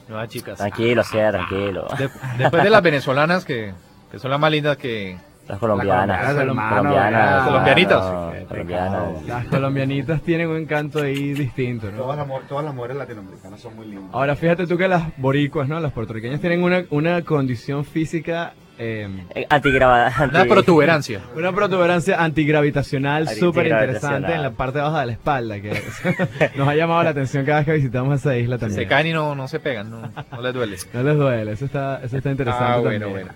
Nuevas 0.07 0.27
chicas. 0.29 0.57
Tranquilo, 0.57 1.03
sí, 1.03 1.17
tranquilo. 1.17 1.87
De- 1.97 2.09
después 2.37 2.63
de 2.63 2.69
las 2.69 2.81
venezolanas 2.81 3.45
que, 3.45 3.73
que 4.11 4.19
son 4.19 4.31
las 4.31 4.39
más 4.39 4.51
lindas 4.51 4.75
que... 4.77 5.17
Las 5.49 5.57
colombianas, 5.57 6.23
Las 6.23 6.35
colombianas, 6.35 7.43
colombianitas. 7.47 8.05
colombianas. 8.47 9.23
Las 9.27 9.45
colombianitas 9.47 10.21
tienen 10.21 10.47
un 10.47 10.57
encanto 10.57 11.01
ahí 11.01 11.33
distinto, 11.33 11.91
¿no? 11.91 11.97
Todas 11.97 12.17
las, 12.17 12.47
todas 12.47 12.63
las 12.65 12.73
mujeres 12.75 12.97
latinoamericanas 12.97 13.59
son 13.59 13.75
muy 13.75 13.87
lindas. 13.87 14.09
Ahora 14.13 14.35
fíjate 14.35 14.67
tú 14.67 14.77
que 14.77 14.87
las 14.87 15.03
boricuas, 15.17 15.67
¿no? 15.67 15.79
Las 15.79 15.91
puertorriqueñas 15.91 16.39
tienen 16.39 16.61
una, 16.63 16.83
una 16.91 17.23
condición 17.23 17.83
física... 17.83 18.53
eh, 18.77 19.09
Eh, 19.35 19.47
Una 20.29 20.45
protuberancia. 20.45 21.21
Una 21.35 21.51
protuberancia 21.51 22.23
antigravitacional 22.23 23.27
súper 23.27 23.67
interesante 23.67 24.33
en 24.35 24.43
la 24.43 24.51
parte 24.51 24.79
baja 24.79 24.99
de 25.01 25.05
la 25.07 25.11
espalda, 25.13 25.59
que 25.59 25.81
nos 26.55 26.67
ha 26.67 26.75
llamado 26.75 27.03
la 27.03 27.09
atención 27.09 27.43
cada 27.45 27.59
vez 27.59 27.65
que 27.65 27.73
visitamos 27.73 28.19
esa 28.19 28.37
isla 28.37 28.57
también. 28.59 28.79
Se 28.81 28.87
caen 28.87 29.07
y 29.07 29.13
no, 29.13 29.33
no 29.35 29.47
se 29.47 29.59
pegan, 29.59 29.89
no, 29.89 30.01
no 30.31 30.41
les 30.41 30.53
duele. 30.53 30.77
No 30.93 31.03
les 31.03 31.17
duele, 31.17 31.51
eso 31.53 31.65
está, 31.65 31.99
eso 32.03 32.17
está 32.17 32.29
interesante 32.31 32.71
Ah, 32.71 32.75
también. 32.81 33.09
bueno, 33.09 33.29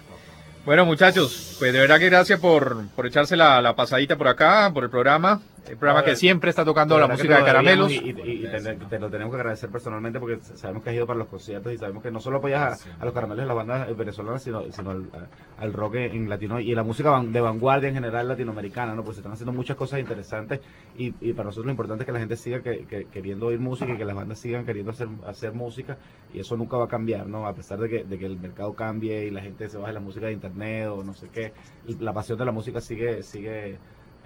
bueno. 0.65 0.85
Muchachos, 0.85 1.55
pues 1.59 1.73
de 1.73 1.79
verdad 1.79 1.99
que 1.99 2.09
gracias 2.09 2.39
por, 2.39 2.87
por 2.95 3.05
echarse 3.05 3.35
la, 3.35 3.61
la 3.61 3.75
pasadita 3.75 4.15
por 4.15 4.27
acá, 4.27 4.71
por 4.73 4.83
el 4.83 4.89
programa. 4.89 5.41
El 5.69 5.77
programa 5.77 6.03
que 6.03 6.15
siempre 6.17 6.49
está 6.49 6.65
tocando 6.65 6.99
la 6.99 7.07
música 7.07 7.37
de 7.37 7.45
caramelos. 7.45 7.91
Y, 7.91 7.95
y- 7.95 8.45
y 8.45 8.47
te, 8.51 8.75
te 8.89 8.99
lo 8.99 9.09
tenemos 9.09 9.33
que 9.33 9.39
agradecer 9.39 9.69
personalmente 9.69 10.19
porque 10.19 10.39
sabemos 10.41 10.83
que 10.83 10.89
has 10.89 10.95
ido 10.95 11.07
para 11.07 11.19
los 11.19 11.27
conciertos 11.29 11.71
y 11.73 11.77
sabemos 11.77 12.03
que 12.03 12.11
no 12.11 12.19
solo 12.19 12.37
apoyas 12.37 12.85
a, 12.85 13.01
a 13.01 13.05
los 13.05 13.13
caramelos 13.13 13.43
de 13.43 13.47
las 13.47 13.55
bandas 13.55 13.95
venezolanas, 13.97 14.43
sino, 14.43 14.69
sino 14.71 14.91
al, 14.91 15.03
a- 15.13 15.61
al 15.63 15.71
rock 15.73 15.95
en 15.95 16.29
latino 16.29 16.59
y 16.59 16.75
la 16.75 16.83
música 16.83 17.09
van- 17.11 17.31
de 17.31 17.39
vanguardia 17.39 17.87
en 17.89 17.95
general 17.95 18.27
latinoamericana, 18.27 18.93
¿no? 18.93 19.03
Pues 19.03 19.15
se 19.15 19.21
están 19.21 19.31
haciendo 19.33 19.53
muchas 19.53 19.77
cosas 19.77 19.99
interesantes 20.01 20.59
y, 20.97 21.13
y 21.21 21.31
para 21.33 21.45
nosotros 21.45 21.65
lo 21.67 21.71
importante 21.71 22.03
es 22.03 22.05
que 22.07 22.11
la 22.11 22.19
gente 22.19 22.35
siga 22.35 22.61
que- 22.61 22.85
que- 22.85 23.05
queriendo 23.05 23.45
oír 23.47 23.59
música 23.59 23.93
y 23.93 23.97
que 23.97 24.05
las 24.05 24.15
bandas 24.15 24.39
sigan 24.39 24.65
queriendo 24.65 24.91
hacer, 24.91 25.07
hacer 25.25 25.53
música 25.53 25.97
y 26.33 26.39
eso 26.39 26.57
nunca 26.57 26.75
va 26.77 26.85
a 26.85 26.89
cambiar, 26.89 27.25
¿no? 27.27 27.47
A 27.47 27.53
pesar 27.53 27.79
de 27.79 27.87
que, 27.89 28.03
de 28.03 28.19
que 28.19 28.25
el 28.25 28.37
mercado 28.37 28.73
cambie 28.73 29.25
y 29.27 29.31
la 29.31 29.41
gente 29.41 29.69
se 29.69 29.77
baje 29.77 29.93
la 29.93 29.99
música 30.01 30.25
de 30.25 30.33
internet 30.33 30.89
o 30.89 31.03
no 31.05 31.13
sé 31.13 31.29
qué, 31.29 31.53
y 31.87 31.95
la 31.99 32.11
pasión 32.11 32.37
de 32.37 32.43
la 32.45 32.51
música 32.51 32.81
sigue, 32.81 33.23
sigue 33.23 33.77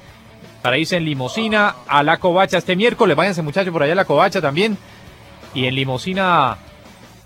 para 0.62 0.77
irse 0.79 0.97
en 0.97 1.05
limosina 1.05 1.75
a 1.87 2.03
la 2.03 2.16
covacha 2.18 2.59
este 2.59 2.75
miércoles. 2.75 3.16
Váyanse 3.16 3.43
muchachos 3.43 3.72
por 3.72 3.83
allá 3.83 3.93
a 3.93 3.97
la 3.97 4.05
covacha 4.07 4.41
también. 4.41 4.77
Y 5.55 5.66
en 5.66 5.75
limosina 5.77 6.57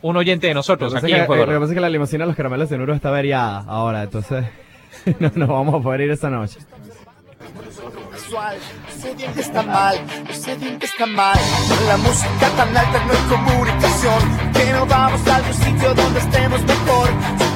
un 0.03 0.17
oyente 0.17 0.47
de 0.47 0.55
nosotros 0.55 0.95
aquí 0.95 1.13
en 1.13 1.21
que, 1.21 1.27
Juego 1.27 1.43
eh, 1.43 1.47
lo 1.47 1.53
que 1.53 1.59
pasa 1.61 1.73
es 1.73 1.75
que 1.75 1.81
la 1.81 1.89
limusina 1.89 2.25
de 2.25 2.29
los 2.29 2.37
caramelos 2.37 2.69
de 2.69 2.75
cianuro 2.75 2.95
está 2.95 3.09
averiada 3.09 3.65
ahora, 3.67 4.03
entonces 4.03 4.45
no 5.19 5.31
nos 5.35 5.49
vamos 5.49 5.75
a 5.75 5.83
poder 5.83 6.03
ir 6.03 6.11
esta 6.11 6.31
noche. 6.31 6.61
sé 9.01 9.15
bien 9.15 9.33
que 9.33 9.41
está 9.41 9.63
mal, 9.63 9.97
sé 10.33 10.57
bien 10.57 10.79
que 10.79 10.87
está 10.87 11.07
mal. 11.07 11.39
Con 11.69 11.87
la 11.87 11.97
música 11.97 12.49
tan 12.57 12.77
alta 12.77 13.05
no 13.07 13.13
hay 13.13 13.29
comunicación. 13.29 14.53
Que 14.53 14.73
no 14.73 14.87
vamos 14.87 15.27
a 15.27 15.37
algún 15.37 15.55
sitio 15.55 15.95
donde 15.95 16.21
estemos 16.21 16.61
mejor. 16.63 17.09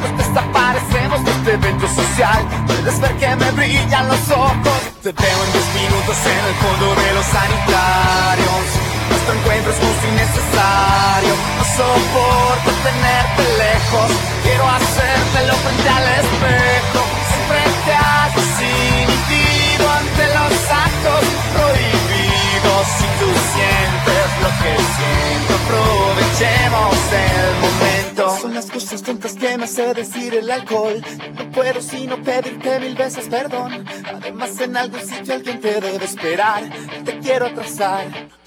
Nos 0.02 0.18
desaparecemos 0.18 1.24
de 1.24 1.30
este 1.30 1.52
evento 1.52 1.86
social, 1.88 2.42
puedes 2.66 3.00
ver 3.00 3.12
que 3.16 3.36
me 3.36 3.50
brillan 3.52 4.08
los 4.08 4.30
ojos. 4.30 4.80
Te 5.02 5.12
veo 5.12 5.44
en 5.46 5.52
10 5.52 5.74
minutos 5.82 6.16
en 6.26 6.44
el 6.46 6.54
fondo 6.54 7.02
de 7.02 7.14
los 7.14 7.26
sanitarios. 7.26 8.91
Nuestro 9.22 9.40
encuentro 9.40 9.70
es 9.70 9.78
justo 9.78 10.08
y 10.08 10.10
necesario. 10.10 11.34
No 11.56 11.64
soporto 11.76 12.70
tenerte 12.82 13.42
lejos. 13.56 14.10
Quiero 14.42 14.68
hacértelo 14.68 15.54
frente 15.62 15.88
al 15.88 16.08
espejo. 16.22 17.00
Siempre 17.30 17.62
te 17.86 18.40
sin 18.58 19.06
inhibido 19.06 19.90
ante 19.92 20.24
los 20.26 20.54
actos 20.74 21.22
prohibidos. 21.54 22.82
Si 22.98 23.06
tú 23.20 23.28
sientes 23.54 24.26
lo 24.42 24.50
que 24.58 24.74
siento, 24.98 25.52
aprovechemos 25.62 26.96
el 27.22 27.54
momento. 27.62 28.38
Son 28.40 28.54
las 28.54 28.66
cosas 28.72 29.02
tontas 29.02 29.34
que 29.34 29.56
me 29.56 29.64
hace 29.64 29.94
decir 29.94 30.34
el 30.34 30.50
alcohol. 30.50 31.00
No 31.38 31.50
puedo 31.52 31.80
sino 31.80 32.20
pedirte 32.24 32.80
mil 32.80 32.96
veces 32.96 33.28
perdón. 33.28 33.86
Además, 34.16 34.58
en 34.58 34.76
algún 34.76 35.00
sitio 35.00 35.34
alguien 35.34 35.60
te 35.60 35.80
debe 35.80 36.04
esperar. 36.04 36.64
Te 37.04 37.20
quiero 37.20 37.46
atrasar. 37.46 38.41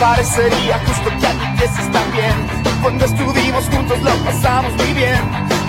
Parecería 0.00 0.78
justo 0.86 1.10
que 1.18 1.26
admitieses 1.26 1.90
también. 1.90 2.34
Cuando 2.82 3.04
estuvimos 3.04 3.64
juntos 3.64 4.00
lo 4.00 4.14
pasamos 4.24 4.72
muy 4.74 4.92
bien. 4.92 5.18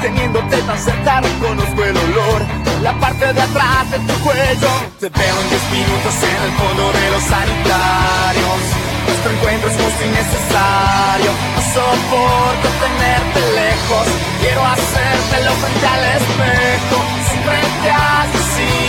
Teniéndote 0.01 0.57
tan 0.61 0.77
cerca 0.77 1.19
reconozco 1.19 1.84
el 1.84 1.97
olor 1.97 2.41
La 2.82 2.93
parte 2.99 3.34
de 3.34 3.41
atrás 3.41 3.89
de 3.89 3.97
tu 3.99 4.13
cuello. 4.21 4.69
Te 4.99 5.09
veo 5.09 5.36
en 5.41 5.49
10 5.49 5.71
minutos 5.71 6.13
en 6.30 6.43
el 6.45 6.51
fondo 6.61 6.91
de 6.93 7.11
los 7.11 7.23
sanitarios. 7.23 8.61
Nuestro 9.07 9.32
encuentro 9.32 9.69
es 9.71 9.75
justo 9.82 10.05
y 10.05 10.09
necesario. 10.09 11.32
No 11.55 11.61
soporto 11.73 12.67
tenerte 12.86 13.41
lejos. 13.57 14.07
Quiero 14.41 14.61
hacértelo 14.63 15.51
frente 15.57 15.88
al 15.88 16.03
espejo. 16.21 16.97
Siempre 17.30 17.57
te 17.82 17.91
haces 17.91 18.88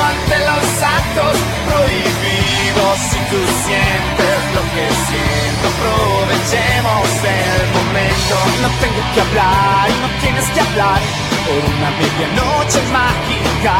ante 0.00 0.38
los 0.38 0.66
actos 0.82 1.34
prohibidos 1.66 2.96
Si 3.10 3.18
tú 3.30 3.40
sientes 3.66 4.38
lo 4.56 4.62
que 4.74 4.86
siento. 5.08 5.64
Aprovechemos 5.74 7.08
el 7.24 7.62
momento. 7.76 8.34
No 8.62 8.68
tengo 8.82 9.02
que 9.14 9.20
hablar 9.20 9.90
y 9.90 9.96
no 10.04 10.08
tienes 10.20 10.46
que 10.54 10.60
hablar 10.60 11.00
Por 11.46 11.60
una 11.74 11.90
medianoche 12.00 12.80
mágica 12.92 13.74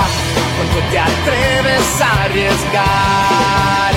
Cuando 0.57 0.79
te 0.91 0.99
atreves 0.99 2.01
a 2.01 2.25
arriesgar. 2.25 3.93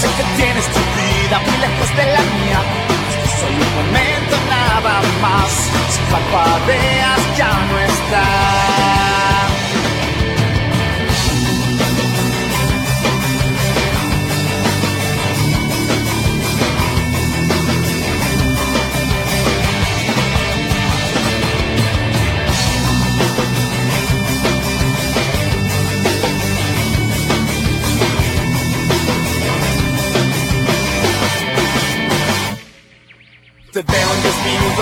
Sé 0.00 0.08
que 0.16 0.24
tienes 0.36 0.66
tu 0.66 0.82
vida 0.98 1.38
muy 1.46 1.56
lejos 1.64 1.88
de 1.96 2.04
la 2.14 2.22
mía 2.34 2.60
Este 3.08 3.24
es 3.24 3.34
solo 3.40 3.58
un 3.66 3.74
momento 3.80 4.34
nada 4.50 4.94
más. 5.22 5.50
Si 5.92 6.00
parpadeas 6.10 7.22
ya 7.38 7.52
no 7.68 7.78
está 7.78 8.81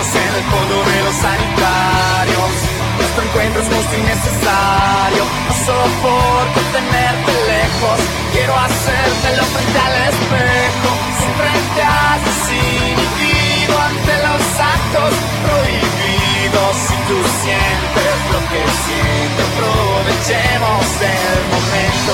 10 0.01 0.13
minutos 0.13 0.15
en 0.15 0.35
el 0.35 0.43
fondo 0.49 0.75
de 0.83 1.03
los 1.03 1.15
sanitarios. 1.15 2.51
Nuestro 2.97 3.23
encuentro 3.23 3.61
es 3.61 3.67
justo 3.67 3.93
y 3.97 4.01
necesario 4.01 5.23
No 5.47 5.53
soporto 5.65 6.59
tenerte 6.73 7.33
lejos. 7.53 7.99
Quiero 8.33 8.53
hacértelo 8.57 9.43
frente 9.45 9.79
al 9.79 9.95
espejo. 10.09 10.89
Siempre 11.21 11.49
te 11.75 11.83
haces 11.83 12.41
inhibido 12.49 13.73
ante 13.77 14.13
los 14.25 14.43
actos 14.73 15.13
prohibidos. 15.45 16.71
Si 16.87 16.95
tú 17.07 17.17
sientes 17.45 18.15
lo 18.33 18.39
que 18.49 18.61
siento 18.85 19.41
Aprovechemos 19.51 20.85
el 21.01 21.41
momento 21.53 22.13